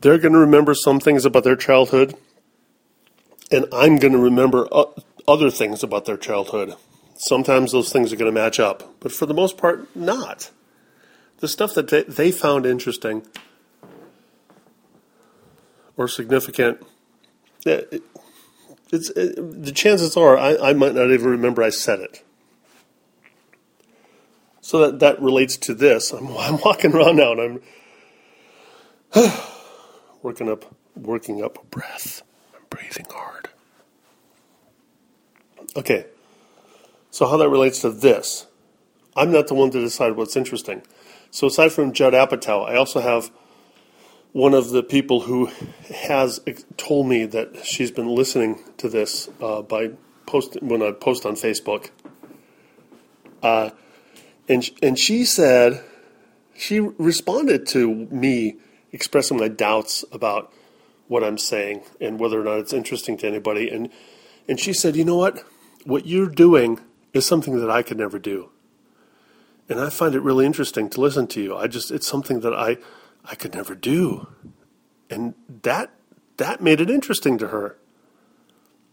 They're 0.00 0.18
going 0.18 0.32
to 0.32 0.40
remember 0.40 0.74
some 0.74 0.98
things 0.98 1.24
about 1.24 1.44
their 1.44 1.54
childhood, 1.54 2.16
and 3.52 3.66
I'm 3.72 3.98
going 3.98 4.12
to 4.14 4.18
remember 4.18 4.68
other 5.28 5.48
things 5.48 5.84
about 5.84 6.06
their 6.06 6.16
childhood. 6.16 6.74
Sometimes 7.14 7.70
those 7.70 7.92
things 7.92 8.12
are 8.12 8.16
going 8.16 8.34
to 8.34 8.40
match 8.40 8.58
up, 8.58 8.96
but 8.98 9.12
for 9.12 9.26
the 9.26 9.34
most 9.34 9.56
part, 9.56 9.94
not. 9.94 10.50
The 11.38 11.46
stuff 11.46 11.72
that 11.74 11.86
they, 12.08 12.32
found 12.32 12.66
interesting 12.66 13.24
or 15.96 16.08
significant, 16.08 16.84
it's, 18.92 19.10
it, 19.10 19.64
the 19.64 19.72
chances 19.72 20.16
are 20.16 20.36
I, 20.36 20.56
I 20.56 20.72
might 20.74 20.94
not 20.94 21.10
even 21.10 21.28
remember 21.28 21.62
I 21.62 21.70
said 21.70 22.00
it. 22.00 22.22
So 24.60 24.78
that, 24.78 25.00
that 25.00 25.20
relates 25.20 25.56
to 25.56 25.74
this. 25.74 26.12
I'm, 26.12 26.28
I'm 26.38 26.58
walking 26.64 26.94
around 26.94 27.16
now 27.16 27.32
and 27.32 27.60
I'm 29.14 29.32
working 30.22 30.48
up, 30.48 30.74
working 30.94 31.42
up 31.42 31.58
a 31.58 31.64
breath. 31.66 32.22
I'm 32.54 32.62
breathing 32.70 33.06
hard. 33.10 33.48
Okay, 35.74 36.04
so 37.10 37.26
how 37.26 37.38
that 37.38 37.48
relates 37.48 37.80
to 37.80 37.90
this. 37.90 38.46
I'm 39.16 39.32
not 39.32 39.46
the 39.46 39.54
one 39.54 39.70
to 39.70 39.80
decide 39.80 40.16
what's 40.16 40.36
interesting. 40.36 40.82
So 41.30 41.46
aside 41.46 41.72
from 41.72 41.92
Judd 41.92 42.12
Apatow, 42.12 42.68
I 42.68 42.76
also 42.76 43.00
have 43.00 43.30
one 44.32 44.54
of 44.54 44.70
the 44.70 44.82
people 44.82 45.20
who 45.20 45.50
has 45.94 46.40
told 46.76 47.06
me 47.06 47.26
that 47.26 47.64
she's 47.64 47.90
been 47.90 48.08
listening 48.08 48.62
to 48.78 48.88
this 48.88 49.28
uh, 49.40 49.62
by 49.62 49.90
post 50.26 50.56
when 50.62 50.82
I 50.82 50.92
post 50.92 51.26
on 51.26 51.34
Facebook. 51.34 51.90
Uh, 53.42 53.70
and 54.48 54.68
and 54.82 54.98
she 54.98 55.24
said 55.24 55.84
she 56.54 56.80
responded 56.80 57.66
to 57.68 57.94
me 58.10 58.56
expressing 58.90 59.38
my 59.38 59.48
doubts 59.48 60.04
about 60.12 60.52
what 61.08 61.22
I'm 61.22 61.38
saying 61.38 61.82
and 62.00 62.18
whether 62.18 62.40
or 62.40 62.44
not 62.44 62.58
it's 62.58 62.72
interesting 62.72 63.16
to 63.18 63.26
anybody 63.26 63.68
and 63.68 63.90
and 64.48 64.58
she 64.58 64.72
said, 64.72 64.96
"You 64.96 65.04
know 65.04 65.16
what? 65.16 65.44
What 65.84 66.06
you're 66.06 66.28
doing 66.28 66.80
is 67.12 67.26
something 67.26 67.60
that 67.60 67.70
I 67.70 67.82
could 67.82 67.98
never 67.98 68.18
do." 68.18 68.50
And 69.68 69.78
I 69.78 69.90
find 69.90 70.14
it 70.14 70.20
really 70.20 70.46
interesting 70.46 70.88
to 70.90 71.00
listen 71.00 71.26
to 71.28 71.42
you. 71.42 71.56
I 71.56 71.66
just 71.66 71.90
it's 71.90 72.06
something 72.06 72.40
that 72.40 72.54
I 72.54 72.78
I 73.24 73.34
could 73.34 73.54
never 73.54 73.74
do. 73.74 74.28
And 75.10 75.34
that 75.62 75.90
that 76.38 76.60
made 76.60 76.80
it 76.80 76.90
interesting 76.90 77.38
to 77.38 77.48
her. 77.48 77.76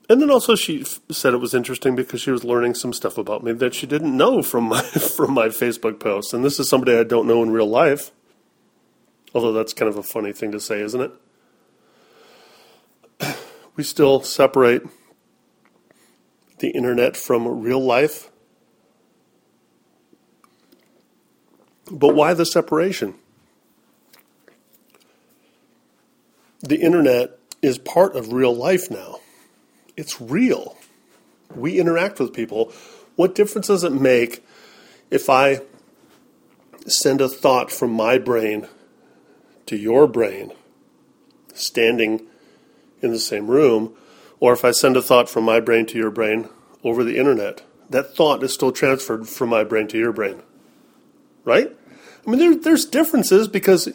And 0.09 0.21
then 0.21 0.31
also 0.31 0.55
she 0.55 0.81
f- 0.81 0.99
said 1.11 1.33
it 1.33 1.37
was 1.37 1.53
interesting 1.53 1.95
because 1.95 2.21
she 2.21 2.31
was 2.31 2.43
learning 2.43 2.73
some 2.73 2.93
stuff 2.93 3.17
about 3.17 3.43
me 3.43 3.51
that 3.53 3.75
she 3.75 3.85
didn't 3.85 4.15
know 4.15 4.41
from 4.41 4.65
my 4.65 4.81
from 5.17 5.33
my 5.33 5.47
Facebook 5.47 5.99
posts. 5.99 6.33
And 6.33 6.43
this 6.43 6.59
is 6.59 6.67
somebody 6.67 6.97
I 6.97 7.03
don't 7.03 7.27
know 7.27 7.43
in 7.43 7.51
real 7.51 7.69
life. 7.69 8.11
Although 9.33 9.53
that's 9.53 9.73
kind 9.73 9.89
of 9.89 9.97
a 9.97 10.03
funny 10.03 10.33
thing 10.33 10.51
to 10.51 10.59
say, 10.59 10.81
isn't 10.81 11.01
it? 11.01 11.11
We 13.75 13.83
still 13.83 14.21
separate 14.21 14.85
the 16.57 16.71
internet 16.71 17.15
from 17.15 17.61
real 17.61 17.79
life. 17.79 18.29
But 21.89 22.13
why 22.13 22.33
the 22.33 22.45
separation? 22.45 23.15
The 26.61 26.81
internet 26.81 27.37
is 27.61 27.77
part 27.77 28.15
of 28.15 28.33
real 28.33 28.55
life 28.55 28.89
now 28.89 29.19
it's 29.99 30.21
real. 30.21 30.77
We 31.53 31.77
interact 31.77 32.21
with 32.21 32.33
people. 32.33 32.71
What 33.17 33.35
difference 33.35 33.67
does 33.67 33.83
it 33.83 33.91
make 33.91 34.45
if 35.11 35.29
I 35.29 35.59
send 36.87 37.19
a 37.19 37.27
thought 37.27 37.69
from 37.69 37.91
my 37.91 38.17
brain 38.17 38.67
to 39.65 39.75
your 39.75 40.07
brain, 40.07 40.53
standing 41.53 42.21
in 43.01 43.11
the 43.11 43.19
same 43.19 43.47
room, 43.47 43.93
or 44.39 44.53
if 44.53 44.63
I 44.63 44.71
send 44.71 44.95
a 44.95 45.01
thought 45.01 45.29
from 45.29 45.43
my 45.43 45.59
brain 45.59 45.85
to 45.87 45.97
your 45.97 46.11
brain 46.11 46.47
over 46.81 47.03
the 47.03 47.17
internet? 47.17 47.61
That 47.89 48.15
thought 48.15 48.41
is 48.41 48.53
still 48.53 48.71
transferred 48.71 49.27
from 49.27 49.49
my 49.49 49.65
brain 49.65 49.89
to 49.89 49.97
your 49.97 50.13
brain. 50.13 50.41
Right? 51.43 51.75
I 52.25 52.29
mean, 52.29 52.39
there, 52.39 52.55
there's 52.55 52.85
differences 52.85 53.49
because 53.49 53.89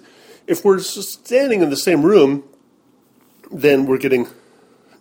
if 0.47 0.67
we're 0.67 0.81
standing 0.81 1.63
in 1.63 1.71
the 1.71 1.79
same 1.79 2.03
room, 2.03 2.45
then 3.55 3.87
we're 3.87 3.99
getting 3.99 4.27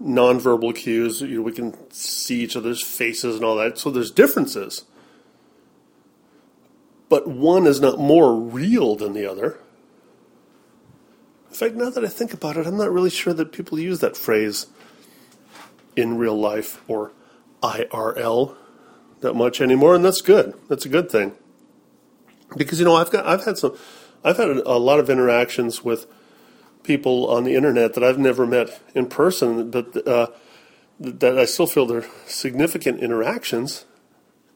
nonverbal 0.01 0.75
cues. 0.75 1.21
You 1.21 1.37
know, 1.37 1.41
we 1.41 1.51
can 1.51 1.75
see 1.91 2.41
each 2.41 2.55
other's 2.55 2.83
faces 2.83 3.35
and 3.35 3.43
all 3.43 3.55
that. 3.55 3.77
So 3.77 3.89
there's 3.89 4.11
differences. 4.11 4.85
But 7.09 7.27
one 7.27 7.65
is 7.65 7.81
not 7.81 7.99
more 7.99 8.35
real 8.35 8.95
than 8.95 9.13
the 9.13 9.29
other. 9.29 9.59
In 11.49 11.55
fact, 11.55 11.75
now 11.75 11.89
that 11.89 12.03
I 12.03 12.07
think 12.07 12.33
about 12.33 12.57
it, 12.57 12.65
I'm 12.65 12.77
not 12.77 12.91
really 12.91 13.09
sure 13.09 13.33
that 13.33 13.51
people 13.51 13.79
use 13.79 13.99
that 13.99 14.17
phrase 14.17 14.67
in 15.95 16.17
real 16.17 16.39
life 16.39 16.81
or 16.87 17.11
IRL 17.61 18.55
that 19.21 19.33
much 19.35 19.61
anymore, 19.61 19.95
and 19.95 20.03
that's 20.03 20.21
good. 20.21 20.53
That's 20.67 20.85
a 20.85 20.89
good 20.89 21.09
thing. 21.09 21.33
Because 22.57 22.79
you 22.79 22.85
know, 22.85 22.95
I've 22.95 23.11
got 23.11 23.25
I've 23.25 23.45
had 23.45 23.57
some 23.57 23.77
I've 24.23 24.37
had 24.37 24.49
a, 24.49 24.71
a 24.71 24.77
lot 24.77 24.99
of 24.99 25.09
interactions 25.09 25.83
with 25.83 26.07
people 26.83 27.27
on 27.29 27.43
the 27.43 27.55
internet 27.55 27.93
that 27.93 28.03
I've 28.03 28.19
never 28.19 28.45
met 28.45 28.81
in 28.93 29.07
person, 29.07 29.71
but 29.71 30.07
uh, 30.07 30.27
that 30.99 31.37
I 31.37 31.45
still 31.45 31.67
feel 31.67 31.85
they're 31.85 32.05
significant 32.27 32.99
interactions. 32.99 33.85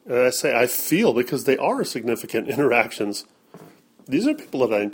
And 0.06 0.18
I 0.18 0.30
say 0.30 0.56
I 0.56 0.66
feel 0.66 1.12
because 1.12 1.44
they 1.44 1.56
are 1.56 1.84
significant 1.84 2.48
interactions. 2.48 3.24
These 4.06 4.26
are 4.26 4.34
people 4.34 4.66
that 4.66 4.74
I 4.74 4.90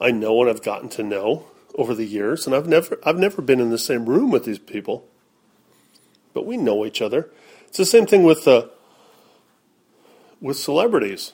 I 0.00 0.10
know 0.10 0.40
and 0.40 0.50
I've 0.50 0.62
gotten 0.62 0.88
to 0.90 1.02
know 1.02 1.46
over 1.76 1.94
the 1.94 2.04
years, 2.04 2.46
and 2.46 2.54
I've 2.54 2.68
never 2.68 2.98
I've 3.04 3.18
never 3.18 3.42
been 3.42 3.60
in 3.60 3.70
the 3.70 3.78
same 3.78 4.06
room 4.06 4.30
with 4.30 4.44
these 4.44 4.58
people, 4.58 5.08
but 6.32 6.46
we 6.46 6.56
know 6.56 6.84
each 6.84 7.02
other. 7.02 7.30
It's 7.66 7.78
the 7.78 7.86
same 7.86 8.06
thing 8.06 8.22
with 8.22 8.46
uh, 8.46 8.68
with 10.40 10.56
celebrities. 10.56 11.32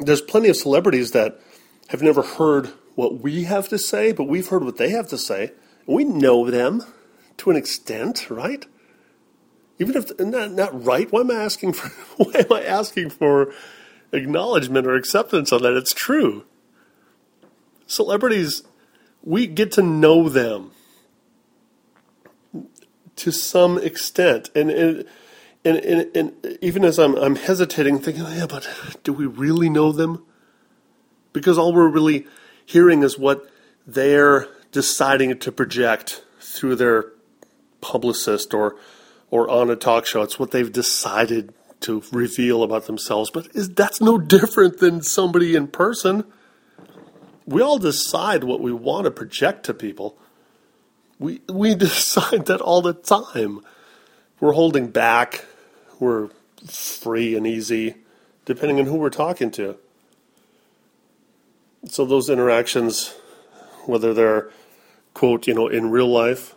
There's 0.00 0.22
plenty 0.22 0.48
of 0.48 0.56
celebrities 0.56 1.10
that 1.12 1.40
have 1.88 2.02
never 2.02 2.22
heard 2.22 2.72
what 2.98 3.20
we 3.20 3.44
have 3.44 3.68
to 3.68 3.78
say, 3.78 4.10
but 4.10 4.24
we've 4.24 4.48
heard 4.48 4.64
what 4.64 4.76
they 4.76 4.90
have 4.90 5.06
to 5.06 5.16
say. 5.16 5.52
We 5.86 6.02
know 6.02 6.50
them 6.50 6.82
to 7.36 7.48
an 7.48 7.54
extent, 7.54 8.28
right? 8.28 8.66
Even 9.78 9.94
if 9.94 10.18
not, 10.18 10.50
not 10.50 10.84
right, 10.84 11.06
why 11.12 11.20
am 11.20 11.30
I 11.30 11.34
asking 11.34 11.74
for 11.74 11.88
why 12.16 12.40
am 12.40 12.52
I 12.52 12.64
asking 12.64 13.10
for 13.10 13.54
acknowledgement 14.10 14.84
or 14.84 14.96
acceptance 14.96 15.52
on 15.52 15.62
that? 15.62 15.74
It's 15.74 15.94
true. 15.94 16.44
Celebrities, 17.86 18.64
we 19.22 19.46
get 19.46 19.70
to 19.72 19.82
know 19.82 20.28
them 20.28 20.72
to 23.14 23.30
some 23.30 23.78
extent, 23.78 24.50
and 24.56 24.72
and 24.72 25.04
and, 25.64 25.76
and, 25.76 26.16
and 26.16 26.58
even 26.60 26.84
as 26.84 26.98
I'm 26.98 27.14
I'm 27.14 27.36
hesitating, 27.36 28.00
thinking, 28.00 28.24
yeah, 28.24 28.46
but 28.48 28.68
do 29.04 29.12
we 29.12 29.26
really 29.26 29.70
know 29.70 29.92
them? 29.92 30.24
Because 31.32 31.58
all 31.58 31.72
we're 31.72 31.86
really 31.86 32.26
hearing 32.68 33.02
is 33.02 33.18
what 33.18 33.50
they're 33.86 34.46
deciding 34.72 35.38
to 35.38 35.50
project 35.50 36.22
through 36.38 36.76
their 36.76 37.12
publicist 37.80 38.52
or 38.52 38.76
or 39.30 39.48
on 39.48 39.70
a 39.70 39.76
talk 39.76 40.06
show. 40.06 40.22
It's 40.22 40.38
what 40.38 40.50
they've 40.50 40.72
decided 40.72 41.52
to 41.80 42.02
reveal 42.12 42.62
about 42.62 42.86
themselves. 42.86 43.30
But 43.30 43.48
is 43.54 43.70
that's 43.70 44.00
no 44.00 44.18
different 44.18 44.78
than 44.78 45.02
somebody 45.02 45.56
in 45.56 45.68
person. 45.68 46.24
We 47.46 47.62
all 47.62 47.78
decide 47.78 48.44
what 48.44 48.60
we 48.60 48.72
want 48.72 49.04
to 49.06 49.10
project 49.10 49.64
to 49.66 49.74
people. 49.74 50.18
We 51.18 51.40
we 51.48 51.74
decide 51.88 52.46
that 52.46 52.60
all 52.60 52.82
the 52.82 52.92
time. 52.92 53.60
We're 54.40 54.52
holding 54.52 54.88
back. 54.88 55.46
We're 55.98 56.28
free 56.66 57.34
and 57.34 57.46
easy, 57.46 57.94
depending 58.44 58.78
on 58.78 58.86
who 58.86 58.96
we're 58.96 59.10
talking 59.10 59.50
to. 59.52 59.78
So 61.86 62.04
those 62.04 62.28
interactions, 62.28 63.14
whether 63.86 64.12
they're 64.12 64.50
quote 65.14 65.46
you 65.46 65.54
know 65.54 65.68
in 65.68 65.90
real 65.90 66.08
life 66.08 66.54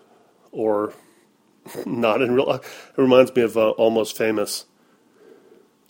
or 0.52 0.94
not 1.86 2.22
in 2.22 2.34
real 2.34 2.48
life, 2.48 2.92
it 2.98 3.02
reminds 3.02 3.34
me 3.36 3.42
of 3.44 3.58
uh, 3.58 3.70
Almost 3.72 4.18
Famous. 4.18 4.66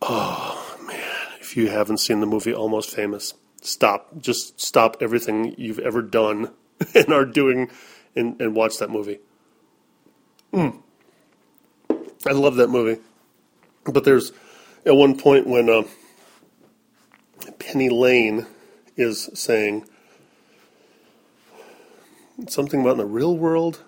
Oh 0.01 0.77
man, 0.85 1.27
if 1.39 1.55
you 1.55 1.69
haven't 1.69 1.97
seen 1.97 2.19
the 2.19 2.25
movie 2.25 2.53
Almost 2.53 2.93
Famous, 2.93 3.33
stop. 3.61 4.19
Just 4.19 4.59
stop 4.59 4.97
everything 5.01 5.55
you've 5.57 5.79
ever 5.79 6.01
done 6.01 6.51
and 6.95 7.13
are 7.13 7.25
doing 7.25 7.69
and, 8.15 8.39
and 8.41 8.55
watch 8.55 8.77
that 8.77 8.89
movie. 8.89 9.19
Mm. 10.53 10.81
I 12.25 12.31
love 12.31 12.55
that 12.57 12.69
movie. 12.69 13.01
But 13.85 14.03
there's 14.03 14.31
at 14.85 14.95
one 14.95 15.17
point 15.17 15.47
when 15.47 15.69
uh, 15.69 15.83
Penny 17.59 17.89
Lane 17.89 18.45
is 18.97 19.29
saying 19.33 19.85
something 22.47 22.81
about 22.81 22.93
in 22.93 22.97
the 22.97 23.05
real 23.05 23.37
world. 23.37 23.81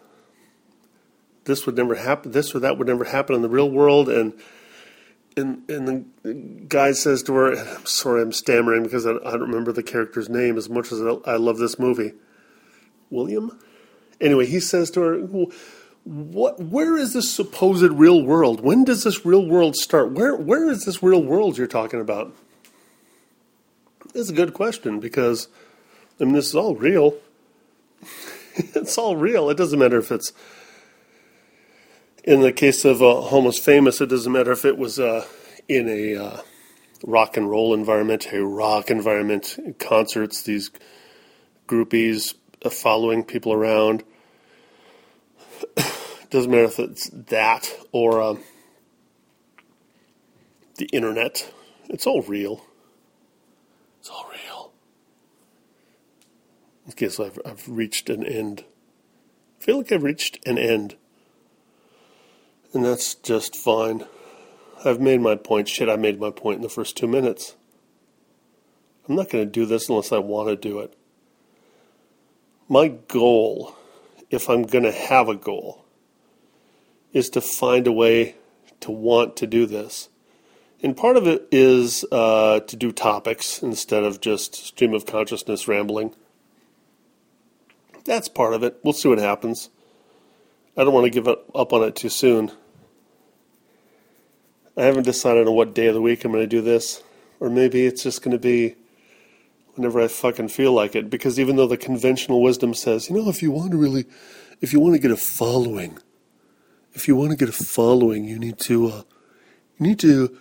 This 1.46 1.66
would 1.66 1.76
never 1.76 1.96
happen. 1.96 2.32
This 2.32 2.56
or 2.56 2.60
that 2.60 2.78
would 2.78 2.88
never 2.88 3.04
happen 3.04 3.36
in 3.36 3.42
the 3.42 3.50
real 3.50 3.70
world, 3.70 4.08
and 4.10 4.34
and 5.36 5.70
and 5.70 5.88
the 6.24 6.34
guy 6.68 6.94
says 6.94 7.24
to 7.24 7.34
her, 7.34 7.54
"I'm 7.54 7.86
sorry, 7.86 8.22
I'm 8.22 8.32
stammering 8.32 8.84
because 8.84 9.06
I, 9.06 9.12
I 9.12 9.32
don't 9.32 9.42
remember 9.42 9.72
the 9.72 9.84
character's 9.84 10.30
name 10.30 10.58
as 10.58 10.70
much 10.70 10.92
as 10.92 11.02
I 11.26 11.36
love 11.36 11.58
this 11.58 11.78
movie." 11.78 12.14
William. 13.10 13.60
Anyway, 14.22 14.46
he 14.46 14.60
says 14.60 14.90
to 14.92 15.02
her, 15.02 15.18
"What? 16.06 16.62
Where 16.62 16.98
is 16.98 17.14
this 17.14 17.30
supposed 17.30 17.92
real 17.92 18.24
world? 18.24 18.62
When 18.62 18.86
does 18.86 19.04
this 19.04 19.26
real 19.26 19.46
world 19.46 19.76
start? 19.76 20.12
Where? 20.12 20.36
Where 20.36 20.70
is 20.70 20.86
this 20.86 21.04
real 21.04 21.24
world 21.24 21.58
you're 21.58 21.68
talking 21.68 22.00
about?" 22.00 22.34
It's 24.14 24.30
a 24.30 24.34
good 24.34 24.54
question 24.54 25.00
because, 25.00 25.48
I 26.20 26.26
mean, 26.26 26.34
this 26.34 26.50
is 26.50 26.56
all 26.56 26.76
real. 26.76 27.18
it's 28.56 28.98
all 28.98 29.16
real. 29.16 29.50
It 29.50 29.58
doesn't 29.58 29.80
matter 29.80 29.98
if 29.98 30.12
it's 30.12 30.32
in 32.24 32.42
the 32.42 32.54
case 32.54 32.86
of 32.86 33.02
uh, 33.02 33.06
Almost 33.06 33.64
Famous. 33.64 34.02
It 34.02 34.10
doesn't 34.10 34.32
matter 34.32 34.52
if 34.52 34.66
it 34.66 34.78
was 34.78 35.00
uh, 35.00 35.26
in 35.68 35.90
a 35.90 36.16
uh, 36.16 36.42
rock 37.04 37.38
and 37.38 37.50
roll 37.50 37.74
environment, 37.74 38.28
a 38.32 38.46
rock 38.46 38.92
environment, 38.92 39.58
concerts, 39.80 40.44
these 40.44 40.70
groupies 41.68 42.36
uh, 42.64 42.70
following 42.70 43.24
people 43.24 43.52
around. 43.52 44.04
doesn't 46.30 46.52
matter 46.52 46.64
if 46.66 46.80
it's 46.80 47.10
that 47.10 47.72
or 47.92 48.22
uh, 48.22 48.36
the 50.78 50.86
internet. 50.88 51.52
It's 51.90 52.06
all 52.08 52.22
real. 52.22 52.66
It's 54.00 54.10
all 54.10 54.30
real. 54.30 54.72
Okay, 56.90 57.10
so 57.10 57.26
I've, 57.26 57.40
I've 57.46 57.70
reached 57.70 58.10
an 58.10 58.26
end. 58.26 58.66
I 59.60 59.64
feel 59.64 59.78
like 59.78 59.92
I've 59.92 60.04
reached 60.04 60.46
an 60.46 60.58
end. 60.58 60.96
And 62.74 62.84
that's 62.84 63.16
just 63.16 63.56
fine. 63.56 64.06
I've 64.84 65.00
made 65.00 65.22
my 65.22 65.36
point. 65.36 65.70
Shit, 65.70 65.90
I 65.90 65.96
made 65.96 66.20
my 66.20 66.32
point 66.32 66.58
in 66.58 66.62
the 66.62 66.70
first 66.70 66.98
two 66.98 67.08
minutes. 67.08 67.56
I'm 69.08 69.16
not 69.16 69.30
going 69.30 69.46
to 69.46 69.50
do 69.50 69.66
this 69.66 69.90
unless 69.90 70.12
I 70.12 70.18
want 70.18 70.50
to 70.50 70.56
do 70.56 70.80
it. 70.80 70.94
My 72.68 72.88
goal, 72.88 73.76
if 74.30 74.50
I'm 74.50 74.64
going 74.64 74.86
to 74.86 74.92
have 74.92 75.30
a 75.30 75.36
goal, 75.36 75.86
is 77.14 77.30
to 77.32 77.42
find 77.42 77.86
a 77.88 77.92
way 77.92 78.36
to 78.82 78.92
want 78.92 79.38
to 79.38 79.48
do 79.48 79.66
this. 79.66 80.10
And 80.82 80.98
part 80.98 81.16
of 81.16 81.28
it 81.28 81.48
is 81.52 82.04
uh, 82.12 82.60
to 82.62 82.76
do 82.76 82.92
topics 82.92 83.62
instead 83.64 84.04
of 84.04 84.20
just 84.20 84.56
stream 84.56 84.94
of 84.94 85.06
consciousness 85.06 85.68
rambling. 85.68 86.14
That's 88.06 88.28
part 88.28 88.54
of 88.54 88.64
it. 88.64 88.80
We'll 88.84 88.94
see 88.94 89.10
what 89.10 89.20
happens. 89.20 89.70
I 90.76 90.84
don't 90.84 90.94
want 90.94 91.06
to 91.06 91.10
give 91.10 91.28
up 91.28 91.74
on 91.74 91.84
it 91.84 91.96
too 91.96 92.10
soon. 92.10 92.52
I 94.76 94.84
haven't 94.84 95.04
decided 95.04 95.48
on 95.48 95.54
what 95.54 95.76
day 95.76 95.88
of 95.88 95.94
the 95.94 96.02
week 96.02 96.26
I'm 96.26 96.32
going 96.32 96.44
to 96.44 96.48
do 96.48 96.62
this. 96.62 97.04
Or 97.40 97.50
maybe 97.50 97.86
it's 97.86 98.04
just 98.04 98.22
going 98.22 98.32
to 98.32 98.40
be 98.40 98.76
whenever 99.76 100.02
I 100.02 100.08
fucking 100.08 100.48
feel 100.50 100.74
like 100.74 100.96
it. 100.96 101.10
Because 101.10 101.40
even 101.40 101.56
though 101.56 101.68
the 101.68 101.78
conventional 101.78 102.42
wisdom 102.42 102.74
says, 102.74 103.10
you 103.10 103.16
know, 103.16 103.30
if 103.30 103.42
you 103.42 103.52
want 103.52 103.72
to 103.72 103.78
really, 103.78 104.06
if 104.62 104.74
you 104.74 104.80
want 104.80 104.96
to 104.96 105.00
get 105.00 105.12
a 105.12 105.18
following, 105.18 106.00
if 106.94 107.08
you 107.08 107.16
want 107.16 107.32
to 107.32 107.38
get 107.38 107.50
a 107.50 107.52
following, 107.52 108.26
you 108.26 108.40
need 108.40 108.60
to, 108.60 108.88
uh, 108.88 109.02
you 109.78 109.88
need 109.88 110.00
to 110.00 110.38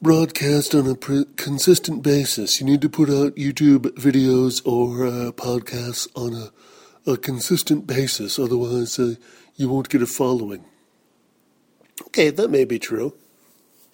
broadcast 0.00 0.74
on 0.74 0.86
a 0.86 0.94
pre- 0.94 1.26
consistent 1.36 2.02
basis. 2.02 2.60
You 2.60 2.66
need 2.66 2.80
to 2.82 2.88
put 2.88 3.08
out 3.08 3.34
YouTube 3.34 3.86
videos 3.96 4.64
or 4.64 5.06
uh, 5.06 5.32
podcasts 5.32 6.08
on 6.14 6.34
a, 6.34 7.10
a 7.10 7.16
consistent 7.16 7.86
basis, 7.86 8.38
otherwise, 8.38 8.98
uh, 8.98 9.14
you 9.56 9.68
won't 9.68 9.88
get 9.88 10.02
a 10.02 10.06
following. 10.06 10.64
Okay, 12.06 12.30
that 12.30 12.50
may 12.50 12.64
be 12.64 12.78
true, 12.78 13.14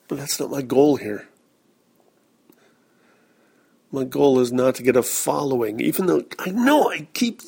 but 0.09 0.19
that's 0.19 0.39
not 0.39 0.51
my 0.51 0.63
goal 0.63 0.97
here. 0.97 1.29
My 3.91 4.05
goal 4.05 4.41
is 4.41 4.53
not 4.53 4.75
to 4.75 4.83
get 4.83 4.97
a 4.97 5.03
following, 5.03 5.81
even 5.81 6.07
though 6.07 6.25
I 6.39 6.51
know 6.51 6.91
I 6.91 7.09
keep 7.15 7.41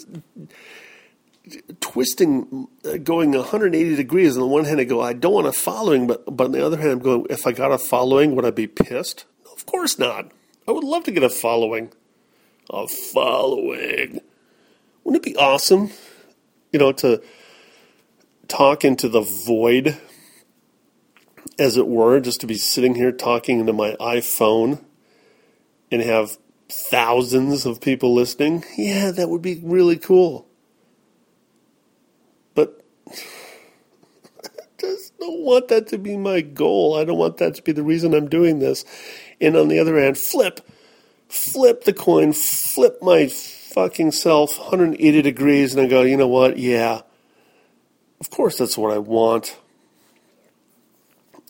twisting, 1.80 2.68
uh, 2.84 2.96
going 2.98 3.32
180 3.32 3.96
degrees. 3.96 4.36
On 4.36 4.40
the 4.40 4.46
one 4.46 4.64
hand, 4.64 4.80
I 4.80 4.84
go, 4.84 5.00
I 5.00 5.12
don't 5.12 5.32
want 5.32 5.46
a 5.46 5.52
following, 5.52 6.06
but, 6.06 6.24
but 6.36 6.44
on 6.46 6.52
the 6.52 6.64
other 6.64 6.76
hand, 6.76 6.90
I'm 6.90 6.98
going, 6.98 7.26
if 7.30 7.46
I 7.46 7.52
got 7.52 7.72
a 7.72 7.78
following, 7.78 8.34
would 8.34 8.44
I 8.44 8.50
be 8.50 8.66
pissed? 8.66 9.24
Of 9.52 9.66
course 9.66 9.98
not. 9.98 10.32
I 10.66 10.72
would 10.72 10.84
love 10.84 11.04
to 11.04 11.12
get 11.12 11.22
a 11.22 11.30
following. 11.30 11.92
A 12.70 12.88
following. 12.88 14.20
Wouldn't 15.04 15.24
it 15.24 15.32
be 15.32 15.36
awesome, 15.36 15.90
you 16.72 16.80
know, 16.80 16.92
to 16.92 17.22
talk 18.48 18.84
into 18.84 19.08
the 19.08 19.20
void, 19.20 19.96
as 21.58 21.76
it 21.76 21.86
were, 21.86 22.20
just 22.20 22.40
to 22.40 22.46
be 22.46 22.56
sitting 22.56 22.96
here 22.96 23.12
talking 23.12 23.60
into 23.60 23.72
my 23.72 23.92
iPhone 24.00 24.82
and 25.90 26.02
have 26.02 26.38
thousands 26.68 27.64
of 27.64 27.80
people 27.80 28.12
listening? 28.12 28.64
Yeah, 28.76 29.12
that 29.12 29.30
would 29.30 29.42
be 29.42 29.60
really 29.62 29.96
cool. 29.96 30.45
just 34.78 35.18
don't 35.18 35.40
want 35.40 35.68
that 35.68 35.88
to 35.88 35.98
be 35.98 36.16
my 36.16 36.40
goal. 36.40 36.96
I 36.96 37.04
don't 37.04 37.18
want 37.18 37.38
that 37.38 37.54
to 37.56 37.62
be 37.62 37.72
the 37.72 37.82
reason 37.82 38.14
I'm 38.14 38.28
doing 38.28 38.58
this. 38.58 38.84
And 39.40 39.56
on 39.56 39.68
the 39.68 39.78
other 39.78 40.00
hand, 40.00 40.18
flip, 40.18 40.60
flip 41.28 41.84
the 41.84 41.92
coin, 41.92 42.32
flip 42.32 42.98
my 43.02 43.28
fucking 43.28 44.12
self 44.12 44.58
180 44.58 45.22
degrees, 45.22 45.74
and 45.74 45.82
I 45.82 45.86
go, 45.86 46.02
you 46.02 46.16
know 46.16 46.28
what? 46.28 46.58
Yeah, 46.58 47.02
of 48.20 48.30
course 48.30 48.58
that's 48.58 48.78
what 48.78 48.92
I 48.92 48.98
want. 48.98 49.58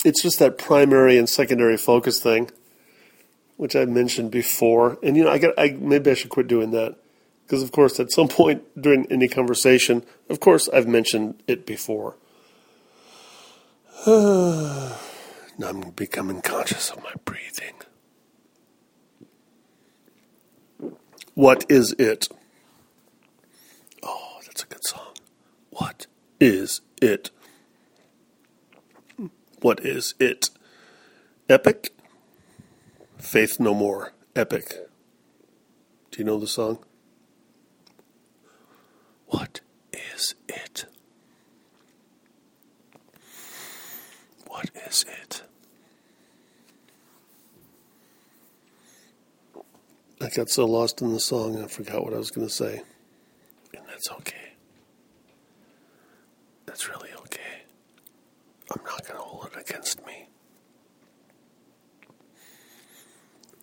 It's 0.05 0.23
just 0.23 0.39
that 0.39 0.59
primary 0.59 1.19
and 1.19 1.29
secondary 1.29 1.77
focus 1.77 2.21
thing, 2.21 2.51
which 3.57 3.75
I 3.75 3.85
mentioned 3.85 4.31
before. 4.31 4.99
And 5.03 5.17
you 5.17 5.25
know, 5.25 5.31
I 5.31 5.39
got, 5.39 5.55
I 5.59 5.77
maybe 5.79 6.11
I 6.11 6.15
should 6.15 6.31
quit 6.31 6.49
doing 6.49 6.73
that 6.73 6.97
because, 7.47 7.63
of 7.63 7.71
course, 7.71 8.01
at 8.01 8.11
some 8.11 8.27
point 8.27 8.65
during 8.81 9.07
any 9.07 9.29
conversation, 9.29 10.05
of 10.29 10.41
course, 10.41 10.69
I've 10.69 10.89
mentioned 10.89 11.41
it 11.47 11.65
before. 11.65 12.17
now 14.07 14.97
I'm 15.61 15.91
becoming 15.91 16.41
conscious 16.43 16.91
of 16.91 17.05
my 17.05 17.13
breathing. 17.25 17.75
What 21.35 21.65
is 21.69 21.93
it? 22.01 22.29
Oh, 24.03 24.39
that's 24.45 24.65
a 24.65 24.67
good 24.67 24.85
song. 24.85 25.15
What 25.71 26.09
is 26.41 26.81
it? 27.01 27.31
What 29.61 29.81
is 29.87 30.15
it? 30.19 30.51
Epic? 31.49 31.91
Faith 33.19 33.61
No 33.61 33.73
More. 33.73 34.13
Epic. 34.35 34.89
Do 36.11 36.19
you 36.19 36.25
know 36.25 36.41
the 36.41 36.49
song? 36.49 36.81
What 39.27 39.61
is 39.93 40.35
it? 40.49 40.87
What 44.47 44.71
is 44.87 45.05
it? 45.09 45.43
I 50.21 50.29
got 50.31 50.49
so 50.49 50.65
lost 50.65 51.03
in 51.03 51.13
the 51.13 51.21
song 51.21 51.57
and 51.57 51.65
I 51.65 51.69
forgot 51.69 52.03
what 52.05 52.15
I 52.15 52.19
was 52.19 52.31
going 52.31 52.47
to 52.47 52.53
say. 52.53 52.83
And 53.75 53.85
that's 53.87 54.11
okay. 54.13 54.53
That's 56.65 56.89
really 56.89 57.11
okay. 57.21 57.63
I'm 58.75 58.83
not 58.85 59.07
going 59.07 59.19
to 59.19 59.25
hold 59.25 59.51
it 59.53 59.61
against 59.69 60.05
me. 60.07 60.29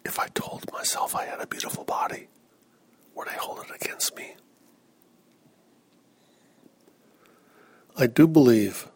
If 0.05 0.19
I 0.19 0.27
told 0.27 0.71
myself 0.71 1.15
I 1.15 1.25
had 1.25 1.41
a 1.41 1.47
beautiful 1.47 1.83
body, 1.85 2.27
would 3.15 3.27
I 3.27 3.33
hold 3.33 3.59
it 3.59 3.75
against 3.75 4.15
me? 4.15 4.35
I 8.03 8.07
do 8.07 8.27
believe, 8.27 8.89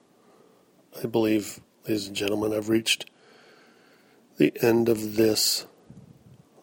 I 1.01 1.07
believe, 1.07 1.61
ladies 1.85 2.07
and 2.07 2.15
gentlemen, 2.17 2.51
I've 2.53 2.67
reached 2.67 3.09
the 4.35 4.51
end 4.61 4.89
of 4.89 5.15
this, 5.15 5.65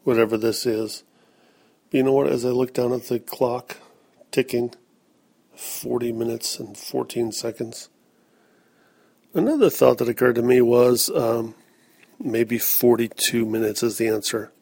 whatever 0.02 0.36
this 0.36 0.66
is. 0.66 1.04
But 1.90 1.96
you 1.96 2.02
know 2.02 2.12
what? 2.12 2.26
As 2.26 2.44
I 2.44 2.50
look 2.50 2.74
down 2.74 2.92
at 2.92 3.04
the 3.04 3.18
clock 3.18 3.78
ticking, 4.30 4.74
40 5.56 6.12
minutes 6.12 6.60
and 6.60 6.76
14 6.76 7.32
seconds, 7.32 7.88
another 9.32 9.70
thought 9.70 9.96
that 9.96 10.10
occurred 10.10 10.34
to 10.34 10.42
me 10.42 10.60
was 10.60 11.08
um, 11.16 11.54
maybe 12.20 12.58
42 12.58 13.46
minutes 13.46 13.82
is 13.82 13.96
the 13.96 14.08
answer. 14.08 14.52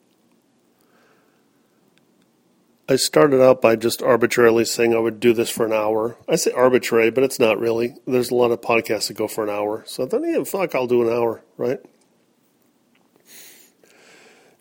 I 2.88 2.96
started 2.96 3.40
out 3.40 3.62
by 3.62 3.76
just 3.76 4.02
arbitrarily 4.02 4.64
saying 4.64 4.94
I 4.94 4.98
would 4.98 5.20
do 5.20 5.32
this 5.32 5.50
for 5.50 5.64
an 5.64 5.72
hour. 5.72 6.16
I 6.28 6.36
say 6.36 6.50
arbitrary, 6.50 7.10
but 7.10 7.22
it's 7.22 7.38
not 7.38 7.58
really. 7.58 7.94
There's 8.06 8.30
a 8.30 8.34
lot 8.34 8.50
of 8.50 8.60
podcasts 8.60 9.08
that 9.08 9.16
go 9.16 9.28
for 9.28 9.44
an 9.44 9.50
hour. 9.50 9.84
So 9.86 10.04
I 10.04 10.08
thought, 10.08 10.22
yeah, 10.24 10.42
fuck, 10.42 10.74
I'll 10.74 10.88
do 10.88 11.06
an 11.06 11.14
hour, 11.14 11.42
right? 11.56 11.80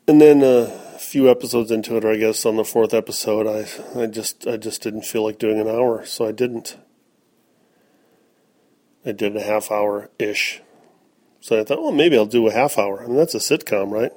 And 0.08 0.22
then 0.22 0.44
uh, 0.44 0.80
a 0.96 1.00
few 1.00 1.30
episodes 1.30 1.72
into 1.72 1.98
it, 1.98 2.06
or 2.06 2.12
I 2.12 2.18
guess 2.18 2.46
on 2.46 2.58
the 2.58 2.64
fourth 2.64 2.94
episode, 2.94 3.48
I, 3.48 4.00
I 4.00 4.06
just 4.06 4.46
I 4.46 4.58
just 4.58 4.84
didn't 4.84 5.06
feel 5.06 5.24
like 5.24 5.40
doing 5.40 5.60
an 5.60 5.68
hour, 5.68 6.06
so 6.06 6.28
I 6.28 6.32
didn't. 6.32 6.78
I 9.06 9.14
did 9.14 9.36
a 9.36 9.42
half 9.42 9.72
hour 9.72 10.10
ish. 10.20 10.62
So 11.42 11.60
I 11.60 11.64
thought, 11.64 11.82
well, 11.82 11.92
maybe 11.92 12.16
I'll 12.16 12.28
do 12.28 12.48
a 12.48 12.54
half 12.54 12.78
hour. 12.78 13.04
I 13.04 13.08
mean, 13.08 13.18
that's 13.18 13.34
a 13.34 13.40
sitcom, 13.40 13.92
right? 13.92 14.12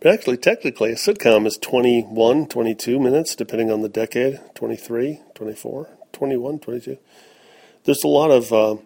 But 0.00 0.12
actually, 0.12 0.38
technically, 0.38 0.90
a 0.90 0.96
sitcom 0.96 1.46
is 1.46 1.56
21, 1.56 2.48
22 2.48 2.98
minutes, 2.98 3.36
depending 3.36 3.70
on 3.70 3.80
the 3.80 3.88
decade 3.88 4.40
23, 4.56 5.20
24, 5.34 5.88
21, 6.12 6.58
22. 6.58 6.98
There's 7.84 8.02
a 8.02 8.08
lot 8.08 8.32
of 8.32 8.52
uh, 8.52 8.76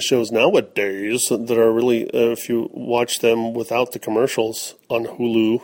shows 0.00 0.32
nowadays 0.32 1.28
that 1.28 1.56
are 1.56 1.72
really, 1.72 2.06
uh, 2.12 2.32
if 2.32 2.48
you 2.48 2.68
watch 2.72 3.20
them 3.20 3.54
without 3.54 3.92
the 3.92 4.00
commercials 4.00 4.74
on 4.90 5.06
Hulu 5.06 5.62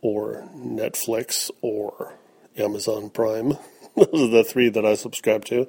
or 0.00 0.48
Netflix 0.54 1.50
or 1.60 2.14
Amazon 2.56 3.10
Prime, 3.10 3.58
those 3.96 4.22
are 4.22 4.28
the 4.28 4.44
three 4.44 4.68
that 4.68 4.86
I 4.86 4.94
subscribe 4.94 5.44
to, 5.46 5.66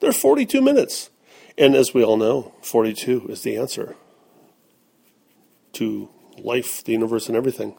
they're 0.00 0.12
42 0.12 0.62
minutes. 0.62 1.10
And 1.58 1.74
as 1.74 1.92
we 1.92 2.04
all 2.04 2.16
know, 2.16 2.54
42 2.62 3.26
is 3.28 3.42
the 3.42 3.56
answer 3.56 3.96
to 5.72 6.08
life, 6.38 6.84
the 6.84 6.92
universe, 6.92 7.26
and 7.26 7.36
everything. 7.36 7.76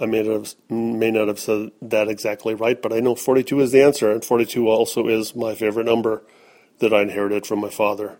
I 0.00 0.06
may 0.06 0.22
not, 0.22 0.32
have, 0.32 0.54
may 0.70 1.10
not 1.10 1.28
have 1.28 1.38
said 1.38 1.72
that 1.82 2.08
exactly 2.08 2.54
right, 2.54 2.80
but 2.80 2.92
I 2.92 3.00
know 3.00 3.14
42 3.14 3.60
is 3.60 3.72
the 3.72 3.82
answer, 3.82 4.10
and 4.10 4.24
42 4.24 4.68
also 4.68 5.06
is 5.06 5.36
my 5.36 5.54
favorite 5.54 5.84
number 5.84 6.22
that 6.78 6.94
I 6.94 7.02
inherited 7.02 7.46
from 7.46 7.60
my 7.60 7.68
father. 7.68 8.18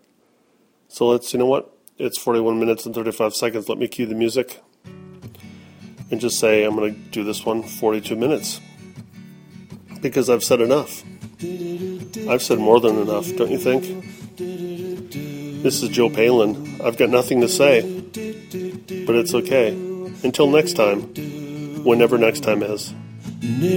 So 0.88 1.08
let's, 1.08 1.32
you 1.32 1.38
know 1.38 1.46
what? 1.46 1.72
It's 1.96 2.18
41 2.18 2.58
minutes 2.58 2.84
and 2.84 2.94
35 2.94 3.34
seconds. 3.34 3.68
Let 3.68 3.78
me 3.78 3.88
cue 3.88 4.06
the 4.06 4.14
music 4.14 4.60
and 6.10 6.20
just 6.20 6.38
say 6.38 6.64
I'm 6.64 6.76
going 6.76 6.94
to 6.94 7.00
do 7.10 7.24
this 7.24 7.44
one 7.44 7.62
42 7.62 8.16
minutes 8.16 8.60
because 10.00 10.28
I've 10.28 10.44
said 10.44 10.60
enough. 10.60 11.04
I've 12.28 12.42
said 12.42 12.58
more 12.58 12.80
than 12.80 12.98
enough, 12.98 13.34
don't 13.36 13.50
you 13.50 13.58
think? 13.58 14.17
This 14.38 15.82
is 15.82 15.88
Joe 15.88 16.08
Palin. 16.08 16.80
I've 16.80 16.96
got 16.96 17.10
nothing 17.10 17.40
to 17.40 17.48
say, 17.48 17.82
but 19.04 19.16
it's 19.16 19.34
okay. 19.34 19.70
Until 20.22 20.48
next 20.48 20.74
time, 20.74 21.02
whenever 21.82 22.16
next 22.18 22.44
time 22.44 22.62
is. 22.62 22.94
do 23.40 23.74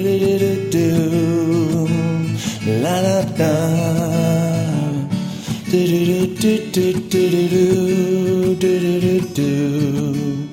do 5.72 6.28
do 6.28 6.57
do 6.70 6.93
do 6.93 6.93
do 7.09 8.55
do 8.55 8.55
do 8.55 9.20
do 9.34 10.51